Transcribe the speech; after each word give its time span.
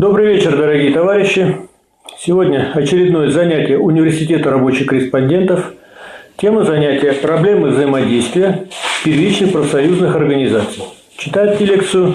Добрый 0.00 0.28
вечер, 0.28 0.56
дорогие 0.56 0.94
товарищи. 0.94 1.56
Сегодня 2.18 2.72
очередное 2.74 3.28
занятие 3.28 3.76
Университета 3.76 4.50
рабочих 4.50 4.86
корреспондентов. 4.86 5.74
Тема 6.38 6.64
занятия– 6.64 7.12
проблемы 7.22 7.68
взаимодействия 7.68 8.66
первичных 9.04 9.52
профсоюзных 9.52 10.16
организаций. 10.16 10.84
Читает 11.18 11.60
лекцию 11.60 12.14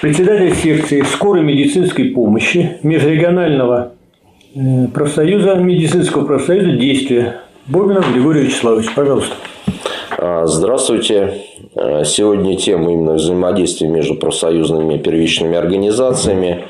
председатель 0.00 0.54
секции 0.54 1.02
скорой 1.02 1.42
медицинской 1.42 2.06
помощи 2.06 2.78
межрегионального 2.82 3.92
э, 4.54 4.86
профсоюза, 4.94 5.56
медицинского 5.56 6.24
профсоюза 6.24 6.78
«Действия». 6.78 7.42
Бобинов 7.66 8.10
Григорий 8.10 8.44
Вячеславович, 8.44 8.94
пожалуйста. 8.94 9.34
А, 10.16 10.46
здравствуйте. 10.46 11.34
А, 11.76 12.04
сегодня 12.04 12.56
тема 12.56 12.90
именно 12.90 13.12
взаимодействия 13.12 13.86
между 13.86 14.14
профсоюзными 14.14 14.96
первичными 14.96 15.58
организациями. 15.58 16.64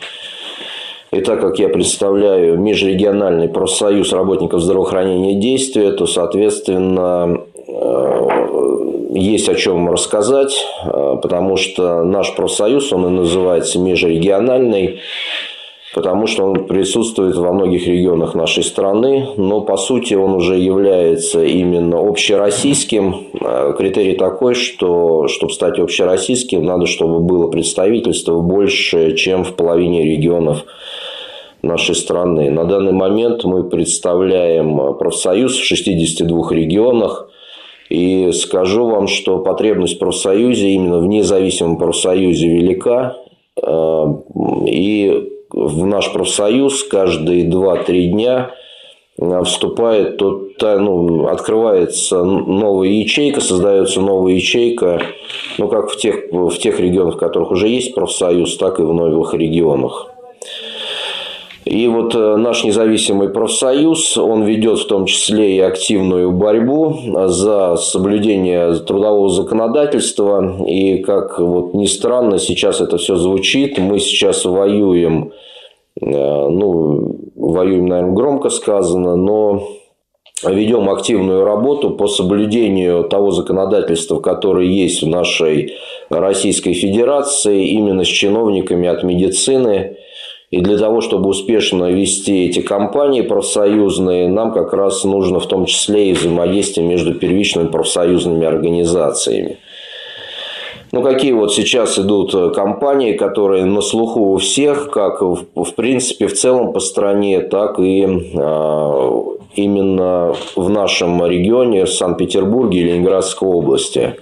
И 1.11 1.21
так 1.21 1.41
как 1.41 1.59
я 1.59 1.69
представляю 1.69 2.59
межрегиональный 2.59 3.49
профсоюз 3.49 4.13
работников 4.13 4.61
здравоохранения 4.61 5.41
действия, 5.41 5.93
то, 5.93 6.07
соответственно, 6.07 7.41
э, 7.67 8.29
есть 9.15 9.49
о 9.49 9.55
чем 9.55 9.91
рассказать, 9.91 10.67
э, 10.85 11.17
потому 11.23 11.57
что 11.57 12.05
наш 12.05 12.35
профсоюз, 12.35 12.93
он 12.93 13.07
и 13.07 13.11
называется 13.11 13.79
межрегиональный, 13.79 15.01
потому 15.95 16.27
что 16.27 16.45
он 16.45 16.67
присутствует 16.67 17.37
во 17.37 17.53
многих 17.53 17.87
регионах 17.87 18.35
нашей 18.35 18.63
страны, 18.63 19.29
но 19.37 19.63
по 19.63 19.77
сути 19.77 20.15
он 20.15 20.35
уже 20.35 20.57
является 20.59 21.43
именно 21.43 21.99
общероссийским. 21.99 23.29
Э, 23.41 23.75
критерий 23.79 24.15
такой, 24.15 24.55
что 24.55 25.27
чтобы 25.29 25.53
стать 25.53 25.79
общероссийским, 25.79 26.63
надо, 26.63 26.87
чтобы 26.87 27.21
было 27.21 27.49
представительство 27.49 28.41
больше, 28.41 29.17
чем 29.17 29.45
в 29.45 29.55
половине 29.55 30.05
регионов 30.05 30.65
нашей 31.63 31.95
страны. 31.95 32.51
На 32.51 32.65
данный 32.65 32.93
момент 32.93 33.45
мы 33.45 33.65
представляем 33.65 34.97
профсоюз 34.99 35.57
в 35.57 35.65
62 35.65 36.53
регионах. 36.53 37.29
И 37.89 38.33
скажу 38.33 38.87
вам, 38.87 39.09
что 39.09 39.39
потребность 39.39 39.97
в 39.97 39.99
профсоюзе, 39.99 40.69
именно 40.71 40.99
в 40.99 41.07
независимом 41.07 41.79
профсоюзе 41.79 42.49
велика. 42.49 43.17
Э, 43.63 44.07
и 44.67 45.31
в 45.51 45.87
наш 45.87 46.13
профсоюз 46.13 46.85
каждые 46.85 47.49
2-3 47.49 48.05
дня 48.09 48.51
вступает, 49.45 50.17
то, 50.19 50.49
ну, 50.61 51.27
открывается 51.27 52.23
новая 52.23 52.89
ячейка, 52.89 53.41
создается 53.41 54.01
новая 54.01 54.35
ячейка, 54.35 55.03
ну, 55.59 55.67
как 55.69 55.91
в 55.91 55.97
тех, 55.97 56.31
в 56.31 56.57
тех 56.59 56.79
регионах, 56.79 57.17
в 57.17 57.19
которых 57.19 57.51
уже 57.51 57.69
есть 57.69 57.95
профсоюз, 57.95 58.57
так 58.59 58.79
и 58.79 58.83
в 58.83 58.93
новых 58.93 59.35
регионах. 59.35 60.13
И 61.69 61.87
вот 61.87 62.15
э, 62.15 62.37
наш 62.37 62.65
независимый 62.65 63.29
профсоюз, 63.29 64.17
он 64.17 64.45
ведет 64.45 64.79
в 64.79 64.87
том 64.87 65.05
числе 65.05 65.57
и 65.57 65.61
активную 65.61 66.33
борьбу 66.33 66.97
за 67.27 67.77
соблюдение 67.77 68.73
трудового 68.77 69.29
законодательства. 69.29 70.65
И 70.67 71.03
как 71.03 71.39
вот 71.39 71.75
ни 71.75 71.85
странно, 71.85 72.39
сейчас 72.39 72.81
это 72.81 72.97
все 72.97 73.17
звучит. 73.17 73.77
Мы 73.77 73.99
сейчас 73.99 74.47
воюем, 74.47 75.33
э, 76.01 76.07
ну, 76.07 77.17
воюем, 77.37 77.85
наверное, 77.85 78.15
громко 78.15 78.49
сказано, 78.49 79.17
но 79.17 79.69
ведем 80.43 80.89
активную 80.89 81.45
работу 81.45 81.91
по 81.91 82.07
соблюдению 82.07 83.05
того 83.05 83.31
законодательства, 83.31 84.21
которое 84.21 84.67
есть 84.67 85.03
в 85.03 85.07
нашей 85.07 85.75
Российской 86.09 86.73
Федерации, 86.73 87.69
именно 87.73 88.05
с 88.05 88.09
чиновниками 88.09 88.89
от 88.89 89.03
медицины, 89.03 89.99
и 90.51 90.61
для 90.61 90.79
того, 90.79 91.03
чтобы 91.03 91.29
успешно 91.29 91.91
вести 91.91 92.47
эти 92.47 92.61
кампании 92.61 93.21
профсоюзные, 93.21 94.29
нам 94.29 94.53
как 94.53 94.73
раз 94.73 95.05
нужно 95.05 95.41
в 95.41 95.47
том 95.47 95.67
числе 95.67 96.11
и 96.11 96.13
взаимодействие 96.15 96.87
между 96.87 97.15
первичными 97.15 97.69
профсоюзными 97.69 98.47
организациями. 98.47 99.59
Ну, 100.91 101.03
какие 101.03 101.33
вот 101.33 101.53
сейчас 101.53 101.99
идут 101.99 102.55
кампании, 102.55 103.13
которые 103.13 103.67
на 103.67 103.83
слуху 103.83 104.33
у 104.33 104.37
всех, 104.39 104.91
как 104.91 105.21
в, 105.21 105.45
в 105.55 105.75
принципе 105.75 106.29
в 106.29 106.33
целом 106.33 106.73
по 106.73 106.81
стране, 106.81 107.41
так 107.41 107.79
и 107.79 108.05
э, 108.05 109.21
именно 109.55 110.35
в 110.57 110.71
нашем 110.71 111.27
регионе, 111.27 111.87
Санкт-Петербурге 111.87 112.81
и 112.81 112.85
Ленинградской 112.85 113.47
области. 113.47 114.15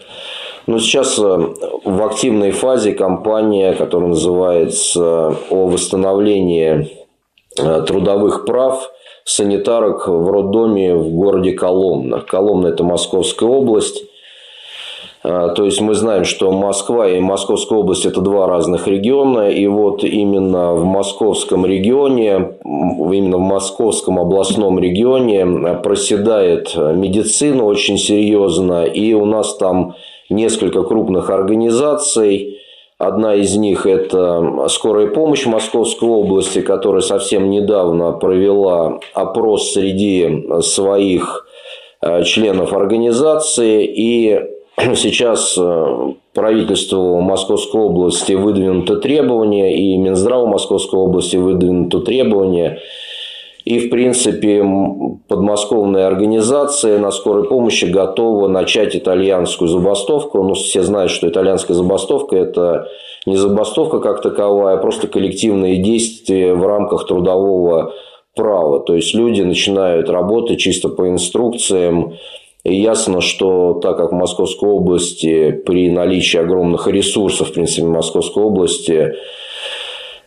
Но 0.67 0.81
сейчас 0.81 1.19
э, 1.19 1.23
в 1.23 2.05
активной 2.05 2.51
фазе 2.51 2.93
кампания, 2.93 3.73
которая 3.73 4.11
называется 4.11 5.37
«О 5.51 5.67
восстановлении 5.69 6.91
э, 7.59 7.83
трудовых 7.83 8.45
прав 8.45 8.91
санитарок 9.25 10.09
в 10.09 10.29
роддоме 10.29 10.97
в 10.97 11.11
городе 11.11 11.53
Коломна». 11.53 12.21
Коломна– 12.21 12.67
это 12.69 12.83
Московская 12.83 13.49
область. 13.49 14.03
Э, 15.23 15.53
то 15.55 15.65
есть 15.65 15.81
мы 15.81 15.95
знаем, 15.95 16.25
что 16.25 16.51
Москва 16.51 17.09
и 17.11 17.21
Московская 17.21 17.79
область– 17.79 18.05
это 18.07 18.21
два 18.21 18.49
разных 18.49 18.89
региона. 18.89 19.49
И 19.49 19.69
вот 19.69 20.03
именно 20.03 20.75
в 20.75 20.85
московском 20.85 21.65
регионе, 21.65 22.57
именно 22.65 23.37
в 23.37 23.43
московском 23.43 24.19
областном 24.19 24.81
регионе 24.81 25.47
проседает 25.81 26.75
медицина 26.75 27.63
очень 27.63 27.99
серьезно. 27.99 28.83
И 28.83 29.15
у 29.15 29.27
нас 29.27 29.57
там 29.59 29.95
несколько 30.31 30.83
крупных 30.83 31.31
организаций. 31.31 32.59
Одна 32.99 33.35
из 33.35 33.57
них– 33.57 33.87
это 33.87 34.69
скорая 34.69 35.09
помощь 35.09 35.45
Московской 35.47 36.09
области, 36.09 36.63
которая 36.63 37.03
совсем 37.03 37.51
недавно 37.51 38.13
провела 38.13 39.01
опрос 39.13 39.73
среди 39.73 40.45
своих 40.63 41.47
э, 42.01 42.25
членов 42.25 42.73
организации. 42.73 43.85
И 43.85 44.41
сейчас 44.95 45.57
э, 45.59 46.13
правительству 46.33 47.21
Московской 47.21 47.83
области 47.83 48.33
выдвинуто 48.33 48.97
требование, 48.97 49.77
и 49.77 49.97
Минздраву 49.99 50.47
Московской 50.47 50.99
области 50.99 51.37
выдвинуто 51.37 52.01
требование– 52.01 52.81
и, 53.67 53.81
в 53.81 53.91
принципе, 53.91 54.65
подмосковная 55.27 56.07
организация 56.07 57.01
на 57.01 57.11
скорой 57.11 57.49
помощи 57.49 57.87
готова 57.87 58.47
начать 58.47 58.95
итальянскую 58.95 59.67
забастовку. 59.67 60.41
Ну, 60.45 60.55
все 60.55 60.83
знают, 60.83 61.11
что 61.11 61.29
итальянская 61.29 61.77
забастовка– 61.77 62.37
это 62.37 62.87
не 63.27 63.37
забастовка 63.37 63.99
как 63.99 64.23
таковая, 64.23 64.77
а 64.77 64.81
просто 64.81 65.09
коллективные 65.09 65.79
действия 65.79 66.55
в 66.55 66.65
рамках 66.65 67.09
трудового 67.09 67.93
права. 68.37 68.85
То 68.85 68.95
есть, 68.95 69.17
люди 69.17 69.43
начинают 69.43 70.09
работать 70.11 70.61
чисто 70.61 70.89
по 70.89 71.09
инструкциям. 71.09 72.15
И 72.63 72.73
ясно, 72.73 73.21
что 73.21 73.81
так 73.83 73.97
как 73.97 74.13
в 74.13 74.15
Московской 74.15 74.71
области 74.71 75.51
при 75.51 75.91
наличии 75.91 76.39
огромных 76.39 76.87
ресурсов, 76.87 77.49
в 77.49 77.53
принципе, 77.53 77.83
в 77.83 77.91
Московской 77.91 78.45
области– 78.45 79.15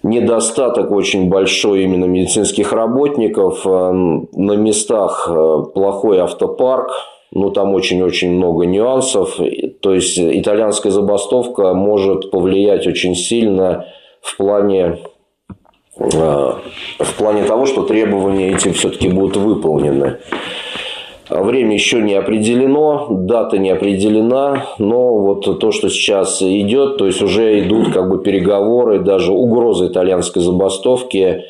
недостаток 0.04 0.92
очень 0.92 1.30
большой 1.30 1.84
именно 1.84 2.06
медицинских 2.06 2.72
работников. 2.74 3.66
Э, 3.66 3.92
на 3.92 4.54
местах 4.54 5.30
э, 5.30 5.64
плохой 5.74 6.20
автопарк, 6.20 6.92
ну, 7.32 7.52
там 7.52 7.74
очень-очень 7.74 8.32
много 8.32 8.66
нюансов. 8.66 9.40
То 9.82 9.94
есть, 9.94 10.18
итальянская 10.18 10.92
забастовка 10.92 11.74
может 11.74 12.32
повлиять 12.32 12.88
очень 12.88 13.16
сильно 13.16 13.86
в 14.22 14.38
плане, 14.38 15.00
э, 15.98 16.54
в 17.00 17.14
плане 17.18 17.44
того, 17.44 17.66
что 17.66 17.84
требования 17.84 18.52
эти 18.52 18.72
все-таки 18.72 19.10
будут 19.10 19.38
выполнены. 19.38 20.18
Время 21.30 21.74
еще 21.74 22.02
не 22.02 22.16
определено, 22.16 23.08
дата 23.10 23.60
не 23.60 23.70
определена, 23.70 24.66
но 24.80 25.16
вот 25.16 25.60
то, 25.60 25.72
что 25.72 25.90
сейчас 25.90 26.42
идет, 26.42 26.98
то 26.98 27.06
есть 27.06 27.22
уже 27.22 27.60
идут 27.60 27.94
как 27.94 28.10
бы 28.10 28.24
переговоры, 28.24 29.00
даже 29.00 29.32
угроза 29.32 29.88
итальянской 29.88 30.42
забастовки 30.42 31.44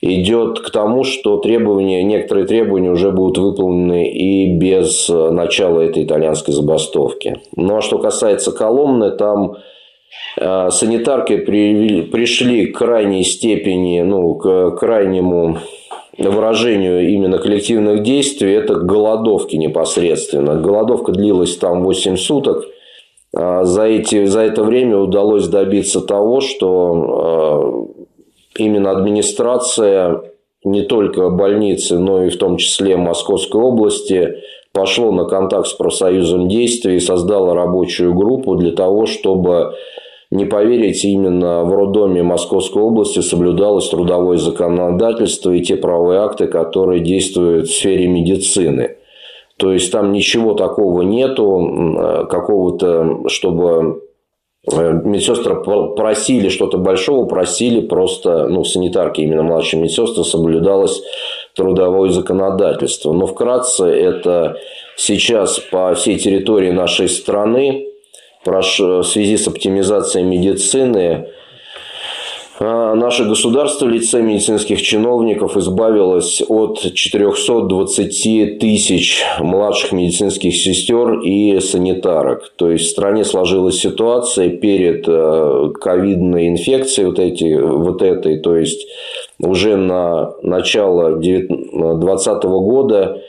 идет 0.00 0.58
к 0.58 0.70
тому, 0.70 1.04
что 1.04 1.36
требования, 1.36 2.02
некоторые 2.02 2.46
требования 2.46 2.90
уже 2.90 3.12
будут 3.12 3.38
выполнены 3.38 4.10
и 4.10 4.52
без 4.56 5.08
начала 5.08 5.80
этой 5.80 6.02
итальянской 6.02 6.52
забастовки. 6.52 7.40
Ну 7.54 7.76
а 7.76 7.80
что 7.80 7.98
касается 7.98 8.50
Коломны, 8.50 9.12
там 9.12 9.58
э, 10.36 10.70
санитарки 10.70 11.36
при, 11.36 12.02
пришли 12.02 12.66
к 12.66 12.78
крайней 12.78 13.22
степени, 13.22 14.00
ну, 14.00 14.34
к 14.34 14.72
крайнему 14.72 15.58
выражению 16.18 17.08
именно 17.08 17.38
коллективных 17.38 18.02
действий, 18.02 18.52
это 18.52 18.74
голодовки 18.74 19.56
непосредственно. 19.56 20.56
Голодовка 20.56 21.12
длилась 21.12 21.56
там 21.56 21.84
8 21.84 22.16
суток. 22.16 22.64
А 23.34 23.64
за, 23.64 23.84
эти, 23.84 24.26
за 24.26 24.40
это 24.40 24.62
время 24.62 24.98
удалось 24.98 25.48
добиться 25.48 26.02
того, 26.02 26.40
что 26.40 26.92
а, 26.94 28.58
именно 28.58 28.90
администрация 28.90 30.22
не 30.64 30.82
только 30.82 31.30
больницы, 31.30 31.98
но 31.98 32.24
и 32.24 32.30
в 32.30 32.36
том 32.36 32.58
числе 32.58 32.96
Московской 32.96 33.60
области 33.60 34.36
пошло 34.72 35.10
на 35.12 35.24
контакт 35.24 35.66
с 35.66 35.72
профсоюзом 35.72 36.48
действий 36.48 36.96
и 36.96 37.00
создала 37.00 37.54
рабочую 37.54 38.14
группу 38.14 38.54
для 38.54 38.72
того, 38.72 39.06
чтобы 39.06 39.74
не 40.32 40.46
поверите, 40.46 41.08
именно 41.08 41.62
в 41.62 41.74
роддоме 41.74 42.22
Московской 42.22 42.82
области 42.82 43.20
соблюдалось 43.20 43.90
трудовое 43.90 44.38
законодательство 44.38 45.50
и 45.50 45.60
те 45.60 45.76
правовые 45.76 46.20
акты, 46.20 46.46
которые 46.46 47.00
действуют 47.00 47.68
в 47.68 47.76
сфере 47.76 48.06
медицины. 48.06 48.96
То 49.58 49.74
есть 49.74 49.92
там 49.92 50.10
ничего 50.10 50.54
такого 50.54 51.02
нету, 51.02 52.26
какого-то, 52.30 53.28
чтобы 53.28 54.04
э, 54.72 54.92
медсестры 55.04 55.62
просили 55.62 56.48
что-то 56.48 56.78
большого, 56.78 57.26
просили 57.26 57.86
просто, 57.86 58.48
ну, 58.48 58.64
санитарки, 58.64 59.20
именно 59.20 59.42
младшие 59.42 59.82
медсестры, 59.82 60.24
соблюдалось 60.24 61.02
трудовое 61.54 62.08
законодательство. 62.08 63.12
Но 63.12 63.26
вкратце 63.26 63.84
это 63.84 64.56
сейчас 64.96 65.58
по 65.58 65.92
всей 65.92 66.18
территории 66.18 66.70
нашей 66.70 67.10
страны 67.10 67.91
в 68.44 69.04
связи 69.04 69.36
с 69.36 69.46
оптимизацией 69.46 70.24
медицины 70.24 71.28
а, 72.64 72.94
наше 72.94 73.24
государство 73.24 73.86
в 73.86 73.88
лице 73.88 74.22
медицинских 74.22 74.82
чиновников 74.82 75.56
избавилось 75.56 76.42
от 76.48 76.94
420 76.94 78.58
тысяч 78.60 79.24
младших 79.40 79.92
медицинских 79.92 80.54
сестер 80.54 81.20
и 81.20 81.58
санитарок. 81.60 82.52
То 82.56 82.70
есть 82.70 82.86
в 82.86 82.90
стране 82.90 83.24
сложилась 83.24 83.80
ситуация 83.80 84.50
перед 84.50 85.06
э, 85.08 85.70
ковидной 85.80 86.48
инфекцией 86.48 87.08
вот, 87.08 87.18
эти, 87.18 87.58
вот 87.58 88.00
этой, 88.00 88.38
то 88.38 88.56
есть 88.56 88.86
уже 89.40 89.76
на 89.76 90.32
начало 90.42 91.16
2020 91.16 92.42
года 92.44 93.22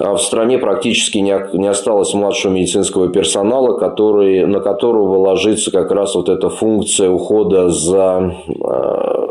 в 0.00 0.18
стране 0.18 0.58
практически 0.58 1.18
не 1.18 1.68
осталось 1.68 2.14
младшего 2.14 2.52
медицинского 2.52 3.08
персонала, 3.08 3.78
который, 3.78 4.46
на 4.46 4.60
которого 4.60 5.18
ложится 5.18 5.70
как 5.70 5.90
раз 5.90 6.14
вот 6.14 6.30
эта 6.30 6.48
функция 6.48 7.10
ухода 7.10 7.68
за 7.68 8.34
э, 8.48 9.28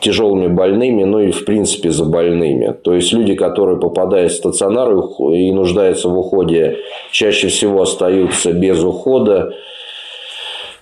тяжелыми 0.00 0.48
больными, 0.48 1.04
ну 1.04 1.20
и 1.20 1.30
в 1.30 1.44
принципе 1.44 1.90
за 1.90 2.04
больными. 2.04 2.74
То 2.82 2.94
есть 2.94 3.12
люди, 3.12 3.34
которые 3.34 3.78
попадают 3.78 4.32
в 4.32 4.36
стационар 4.36 4.92
и 4.92 5.52
нуждаются 5.52 6.08
в 6.08 6.18
уходе, 6.18 6.78
чаще 7.12 7.46
всего 7.46 7.82
остаются 7.82 8.52
без 8.52 8.82
ухода 8.82 9.54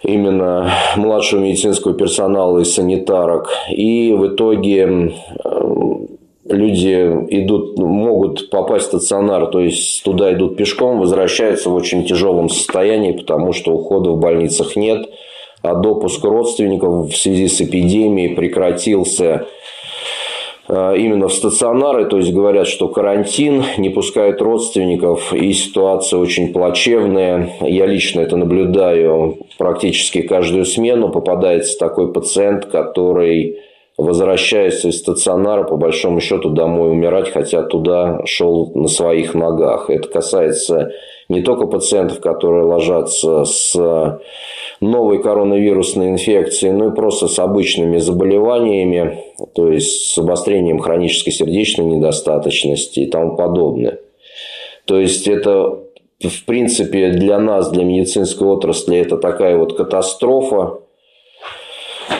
именно 0.02 0.70
младшего 0.96 1.40
медицинского 1.40 1.94
персонала 1.94 2.60
и 2.60 2.64
санитарок. 2.64 3.50
И 3.70 4.12
в 4.12 4.28
итоге 4.28 5.12
люди 6.48 7.26
идут, 7.30 7.78
могут 7.78 8.50
попасть 8.50 8.86
в 8.86 8.88
стационар, 8.88 9.46
то 9.46 9.60
есть 9.60 10.02
туда 10.04 10.32
идут 10.32 10.56
пешком, 10.56 11.00
возвращаются 11.00 11.70
в 11.70 11.74
очень 11.74 12.04
тяжелом 12.04 12.48
состоянии, 12.48 13.12
потому 13.12 13.52
что 13.52 13.72
ухода 13.72 14.10
в 14.10 14.18
больницах 14.18 14.76
нет, 14.76 15.08
а 15.62 15.74
допуск 15.74 16.24
родственников 16.24 17.10
в 17.10 17.16
связи 17.16 17.48
с 17.48 17.60
эпидемией 17.60 18.34
прекратился 18.34 19.46
э, 20.68 20.94
именно 20.98 21.28
в 21.28 21.32
стационары, 21.32 22.04
то 22.04 22.18
есть 22.18 22.32
говорят, 22.32 22.68
что 22.68 22.88
карантин, 22.88 23.64
не 23.78 23.90
пускают 23.90 24.40
родственников, 24.40 25.32
и 25.32 25.52
ситуация 25.52 26.18
очень 26.18 26.52
плачевная. 26.52 27.50
Я 27.60 27.86
лично 27.86 28.20
это 28.20 28.36
наблюдаю 28.36 29.38
практически 29.58 30.22
каждую 30.22 30.64
смену. 30.64 31.08
Попадается 31.08 31.78
такой 31.78 32.12
пациент, 32.12 32.66
который 32.66 33.56
возвращается 33.98 34.88
из 34.88 34.98
стационара, 34.98 35.64
по 35.64 35.76
большому 35.76 36.20
счету, 36.20 36.50
домой 36.50 36.90
умирать, 36.90 37.30
хотя 37.30 37.62
туда 37.62 38.20
шел 38.26 38.70
на 38.74 38.88
своих 38.88 39.34
ногах. 39.34 39.88
Это 39.88 40.08
касается 40.08 40.92
не 41.28 41.42
только 41.42 41.66
пациентов, 41.66 42.20
которые 42.20 42.64
ложатся 42.64 43.44
с 43.44 43.74
новой 44.80 45.22
коронавирусной 45.22 46.10
инфекцией, 46.10 46.72
но 46.72 46.88
и 46.88 46.94
просто 46.94 47.28
с 47.28 47.38
обычными 47.38 47.98
заболеваниями, 47.98 49.24
то 49.54 49.72
есть 49.72 50.12
с 50.12 50.18
обострением 50.18 50.78
хронической 50.78 51.32
сердечной 51.32 51.86
недостаточности 51.86 53.00
и 53.00 53.06
тому 53.06 53.36
подобное. 53.36 53.98
То 54.84 55.00
есть 55.00 55.26
это 55.26 55.80
в 56.20 56.44
принципе 56.44 57.10
для 57.10 57.38
нас, 57.38 57.70
для 57.70 57.84
медицинской 57.84 58.46
отрасли, 58.46 58.98
это 58.98 59.16
такая 59.16 59.56
вот 59.56 59.76
катастрофа, 59.76 60.80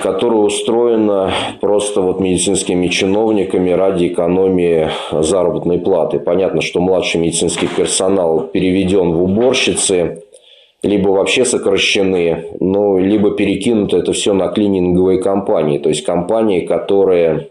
которая 0.03 0.41
устроена 0.41 1.33
просто 1.61 2.01
вот 2.01 2.21
медицинскими 2.21 2.89
чиновниками 2.89 3.71
ради 3.71 4.09
экономии 4.09 4.91
заработной 5.13 5.79
платы. 5.79 6.19
Понятно, 6.19 6.61
что 6.61 6.81
младший 6.81 7.21
медицинский 7.21 7.69
персонал 7.69 8.41
переведен 8.41 9.13
в 9.13 9.23
уборщицы, 9.23 10.23
либо 10.83 11.09
вообще 11.09 11.45
сокращены, 11.45 12.47
ну, 12.61 12.99
либо 12.99 13.33
перекинуто 13.33 13.97
это 13.97 14.13
все 14.13 14.33
на 14.35 14.49
клининговые 14.49 15.21
компании, 15.21 15.79
то 15.79 15.89
есть 15.89 16.05
компании, 16.05 16.61
которые 16.61 17.49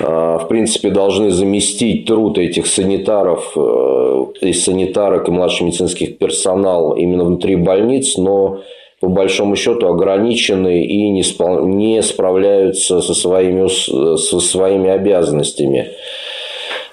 а, 0.00 0.38
в 0.38 0.48
принципе, 0.48 0.90
должны 0.90 1.30
заместить 1.30 2.06
труд 2.06 2.38
этих 2.38 2.66
санитаров 2.66 3.52
э, 3.56 4.24
и 4.40 4.52
санитарок 4.52 5.28
и 5.28 5.30
младший 5.30 5.66
медицинских 5.66 6.18
персонал 6.18 6.94
именно 6.94 7.24
внутри 7.24 7.56
больниц, 7.56 8.16
но 8.16 8.62
по 9.02 9.08
большому 9.08 9.56
счету 9.56 9.88
ограничены 9.88 10.84
и 10.84 11.10
не, 11.10 11.24
спол... 11.24 11.66
не 11.66 12.00
справляются 12.02 13.00
со 13.00 13.14
своими, 13.14 13.66
со 13.66 14.38
своими 14.38 14.90
обязанностями. 14.90 15.90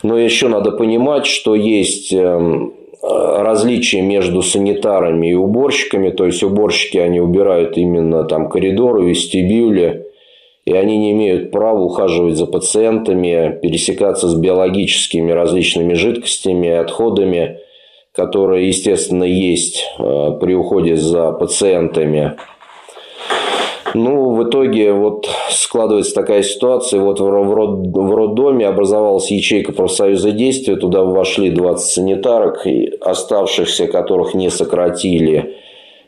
Но 0.01 0.17
еще 0.17 0.47
надо 0.47 0.71
понимать, 0.71 1.27
что 1.27 1.53
есть 1.53 2.11
эм, 2.11 2.73
различия 3.03 4.01
между 4.01 4.41
санитарами 4.41 5.27
и 5.27 5.33
уборщиками. 5.35 6.09
То 6.09 6.25
есть 6.25 6.41
уборщики 6.41 6.97
они 6.97 7.19
убирают 7.19 7.77
именно 7.77 8.23
там 8.23 8.49
коридоры, 8.49 9.05
вестибюли, 9.05 10.07
и 10.65 10.73
они 10.73 10.97
не 10.97 11.11
имеют 11.11 11.51
права 11.51 11.79
ухаживать 11.79 12.37
за 12.37 12.47
пациентами, 12.47 13.59
пересекаться 13.61 14.27
с 14.27 14.35
биологическими 14.35 15.31
различными 15.31 15.93
жидкостями, 15.93 16.69
отходами 16.69 17.59
которая, 18.15 18.61
естественно, 18.61 19.23
есть 19.23 19.85
э, 19.97 20.31
при 20.39 20.53
уходе 20.53 20.95
за 20.95 21.31
пациентами. 21.31 22.37
Ну, 23.95 24.35
в 24.35 24.47
итоге 24.47 24.93
вот 24.93 25.27
складывается 25.49 26.13
такая 26.13 26.43
ситуация. 26.43 26.99
Вот 27.01 27.19
в, 27.19 27.27
род, 27.27 27.87
в 27.87 28.15
роддоме 28.15 28.67
образовалась 28.67 29.31
ячейка 29.31 29.71
профсоюза 29.71 30.31
действия. 30.31 30.75
Туда 30.75 31.03
вошли 31.03 31.49
20 31.49 31.85
санитарок, 31.85 32.65
оставшихся 33.01 33.87
которых 33.87 34.33
не 34.33 34.49
сократили. 34.49 35.55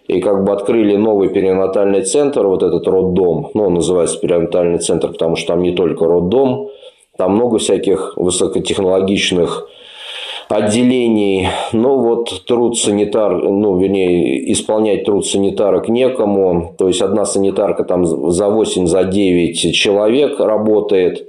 И 0.07 0.19
как 0.19 0.43
бы 0.43 0.51
открыли 0.51 0.95
новый 0.95 1.29
перинатальный 1.29 2.01
центр, 2.03 2.45
вот 2.45 2.63
этот 2.63 2.87
роддом. 2.87 3.49
Ну, 3.53 3.63
он 3.63 3.75
называется 3.75 4.19
перинатальный 4.19 4.79
центр, 4.79 5.09
потому 5.09 5.35
что 5.35 5.53
там 5.53 5.63
не 5.63 5.73
только 5.73 6.05
роддом. 6.05 6.69
Там 7.17 7.35
много 7.35 7.57
всяких 7.57 8.13
высокотехнологичных 8.15 9.67
отделений. 10.51 11.47
Но 11.71 11.97
вот 11.97 12.45
труд 12.45 12.77
санитар, 12.77 13.41
ну, 13.41 13.77
вернее, 13.79 14.51
исполнять 14.51 15.05
труд 15.05 15.25
санитарок 15.25 15.87
некому. 15.89 16.75
То 16.77 16.87
есть, 16.87 17.01
одна 17.01 17.25
санитарка 17.25 17.83
там 17.83 18.05
за 18.05 18.49
8, 18.49 18.87
за 18.87 19.03
9 19.03 19.73
человек 19.73 20.39
работает. 20.39 21.27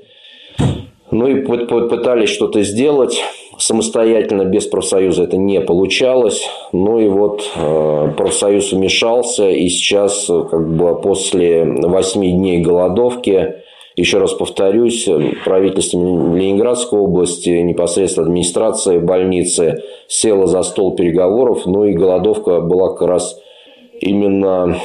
Ну, 1.11 1.27
и 1.27 1.45
пытались 1.45 2.31
что-то 2.31 2.63
сделать 2.63 3.23
самостоятельно, 3.59 4.45
без 4.45 4.67
профсоюза 4.67 5.25
это 5.25 5.37
не 5.37 5.61
получалось. 5.61 6.49
Ну, 6.73 6.99
и 6.99 7.09
вот 7.09 7.49
э, 7.55 8.13
профсоюз 8.17 8.73
вмешался, 8.73 9.49
и 9.51 9.69
сейчас, 9.69 10.27
как 10.27 10.75
бы 10.75 11.01
после 11.01 11.65
8 11.65 12.21
дней 12.21 12.61
голодовки, 12.61 13.57
еще 13.97 14.19
раз 14.19 14.33
повторюсь, 14.33 15.09
правительство 15.45 15.99
Ленинградской 15.99 16.99
области, 16.99 17.51
непосредственно 17.51 18.27
администрация 18.27 19.01
больницы 19.01 19.83
села 20.09 20.47
за 20.47 20.63
стол 20.63 20.95
переговоров, 20.95 21.67
ну 21.67 21.85
и 21.85 21.93
голодовка 21.93 22.61
была 22.61 22.91
как 22.91 23.09
раз 23.09 23.39
именно 24.03 24.79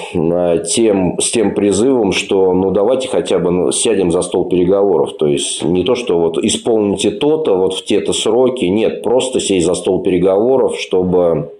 тем, 0.70 1.20
с 1.20 1.32
тем 1.32 1.56
призывом, 1.56 2.12
что 2.12 2.54
ну 2.54 2.72
давайте 2.72 3.08
хотя 3.08 3.40
бы 3.40 3.72
сядем 3.74 4.12
за 4.12 4.22
стол 4.22 4.48
переговоров. 4.48 5.18
То 5.18 5.28
есть 5.28 5.64
не 5.64 5.84
то, 5.84 5.96
что 5.96 6.20
вот 6.20 6.38
исполните 6.38 7.10
то-то 7.12 7.56
вот 7.56 7.74
в 7.74 7.84
те-то 7.84 8.14
сроки. 8.14 8.66
Нет, 8.66 9.02
просто 9.02 9.40
сесть 9.40 9.66
за 9.66 9.74
стол 9.74 10.04
переговоров, 10.04 10.78
чтобы 10.80 11.52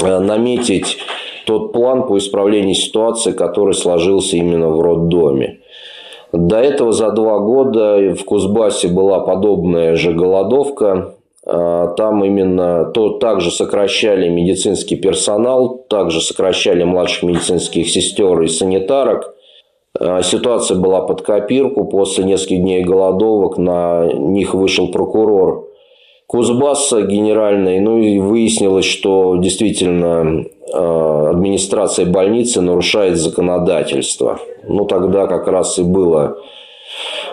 э, 0.00 0.18
наметить 0.20 0.98
тот 1.46 1.72
план 1.72 2.06
по 2.06 2.16
исправлению 2.18 2.74
ситуации, 2.74 3.32
который 3.32 3.74
сложился 3.74 4.36
именно 4.36 4.68
в 4.68 4.80
роддоме. 4.80 5.58
До 6.32 6.58
этого 6.58 6.92
за 6.92 7.10
два 7.10 7.38
года 7.38 8.14
в 8.14 8.24
Кузбассе 8.24 8.88
была 8.88 9.20
подобная 9.20 9.96
же 9.96 10.12
голодовка. 10.12 11.14
А, 11.46 11.88
там 11.88 12.24
именно 12.24 12.84
то 12.92 13.18
также 13.18 13.50
сокращали 13.50 14.28
медицинский 14.28 14.96
персонал, 14.96 15.84
также 15.88 16.20
сокращали 16.20 16.84
младших 16.84 17.22
медицинских 17.22 17.88
сестер 17.88 18.40
и 18.42 18.48
санитарок. 18.48 19.34
А, 19.98 20.22
ситуация 20.22 20.76
была 20.76 21.00
под 21.00 21.22
копирку. 21.22 21.84
После 21.84 22.24
нескольких 22.24 22.60
дней 22.60 22.84
голодовок 22.84 23.56
на 23.56 24.06
них 24.12 24.52
вышел 24.52 24.88
прокурор 24.88 25.67
Кузбасса 26.28 27.02
генеральной, 27.02 27.80
ну 27.80 27.98
и 27.98 28.18
выяснилось, 28.18 28.84
что 28.84 29.38
действительно 29.38 30.44
администрация 30.72 32.04
больницы 32.04 32.60
нарушает 32.60 33.16
законодательство. 33.16 34.38
Ну, 34.68 34.84
тогда 34.84 35.26
как 35.26 35.48
раз 35.48 35.78
и 35.78 35.82
было 35.82 36.36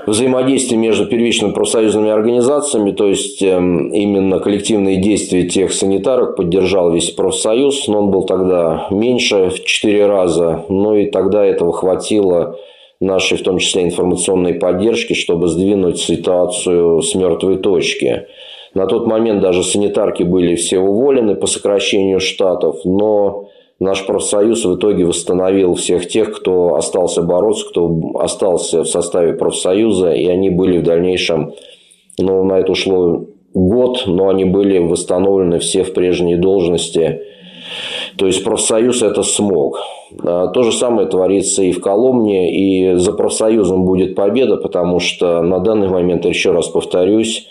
взаимодействие 0.05 0.79
между 0.79 1.07
первичными 1.07 1.51
профсоюзными 1.51 2.09
организациями, 2.09 2.91
то 2.91 3.07
есть 3.07 3.41
эм, 3.41 3.89
именно 3.89 4.39
коллективные 4.39 4.97
действия 4.97 5.43
тех 5.43 5.73
санитарок 5.73 6.35
поддержал 6.35 6.91
весь 6.91 7.09
профсоюз, 7.09 7.87
но 7.87 7.99
он 7.99 8.11
был 8.11 8.23
тогда 8.23 8.87
меньше 8.91 9.49
в 9.49 9.63
4 9.65 10.05
раза, 10.05 10.63
но 10.69 10.95
и 10.95 11.07
тогда 11.07 11.43
этого 11.43 11.73
хватило 11.73 12.57
нашей, 12.99 13.37
в 13.37 13.43
том 13.43 13.57
числе 13.57 13.83
информационной 13.83 14.53
поддержки, 14.53 15.13
чтобы 15.13 15.47
сдвинуть 15.47 15.99
ситуацию 15.99 17.01
с 17.01 17.13
мертвой 17.15 17.57
точки. 17.57 18.27
На 18.75 18.87
тот 18.87 19.07
момент 19.07 19.41
даже 19.41 19.63
санитарки 19.63 20.23
были 20.23 20.55
все 20.55 20.79
уволены 20.79 21.35
по 21.35 21.47
сокращению 21.47 22.19
штатов, 22.19 22.75
но 22.83 23.47
наш 23.79 24.05
профсоюз 24.05 24.65
в 24.65 24.75
итоге 24.75 25.05
восстановил 25.05 25.75
всех 25.75 26.07
тех, 26.09 26.35
кто 26.35 26.75
остался 26.75 27.21
бороться, 27.21 27.65
кто 27.69 27.89
остался 28.15 28.83
в 28.83 28.87
составе 28.87 29.33
профсоюза, 29.33 30.11
и 30.11 30.27
они 30.27 30.49
были 30.49 30.79
в 30.79 30.83
дальнейшем, 30.83 31.53
ну, 32.19 32.43
на 32.43 32.59
это 32.59 32.73
ушло 32.73 33.25
год, 33.53 34.03
но 34.07 34.27
они 34.27 34.43
были 34.43 34.77
восстановлены 34.79 35.59
все 35.59 35.83
в 35.83 35.93
прежние 35.93 36.35
должности. 36.35 37.21
То 38.17 38.27
есть 38.27 38.43
профсоюз 38.43 39.01
это 39.01 39.23
смог. 39.23 39.79
А, 40.21 40.47
то 40.47 40.63
же 40.63 40.73
самое 40.73 41.07
творится 41.07 41.63
и 41.63 41.71
в 41.71 41.79
Коломне, 41.79 42.53
и 42.53 42.95
за 42.95 43.13
профсоюзом 43.13 43.85
будет 43.85 44.15
победа, 44.15 44.57
потому 44.57 44.99
что 44.99 45.41
на 45.41 45.59
данный 45.59 45.87
момент, 45.87 46.25
еще 46.25 46.51
раз 46.51 46.67
повторюсь, 46.67 47.47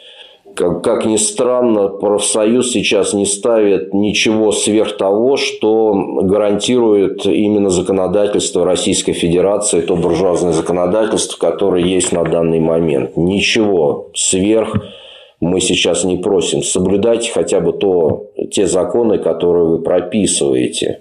как, 0.55 0.83
как 0.83 1.05
ни 1.05 1.17
странно, 1.17 1.89
профсоюз 1.89 2.71
сейчас 2.73 3.13
не 3.13 3.27
ставит 3.27 3.93
ничего 3.93 4.53
сверх 4.53 4.97
того, 4.97 5.37
что 5.37 5.93
гарантирует 6.23 7.27
именно 7.27 7.71
законодательство 7.71 8.65
Российской 8.65 9.13
Федерации, 9.13 9.81
то 9.81 9.97
буржуазное 9.97 10.53
законодательство, 10.53 11.39
которое 11.39 11.83
есть 11.83 12.13
на 12.13 12.25
данный 12.25 12.61
момент. 12.61 13.17
Ничего 13.17 14.11
сверх 14.15 14.77
мы 15.41 15.61
сейчас 15.61 16.05
не 16.05 16.19
просим. 16.19 16.63
Соблюдайте 16.63 17.33
хотя 17.33 17.61
бы 17.61 17.73
то, 17.73 18.31
те 18.53 18.67
законы, 18.67 19.19
которые 19.19 19.67
вы 19.67 19.79
прописываете. 19.81 21.01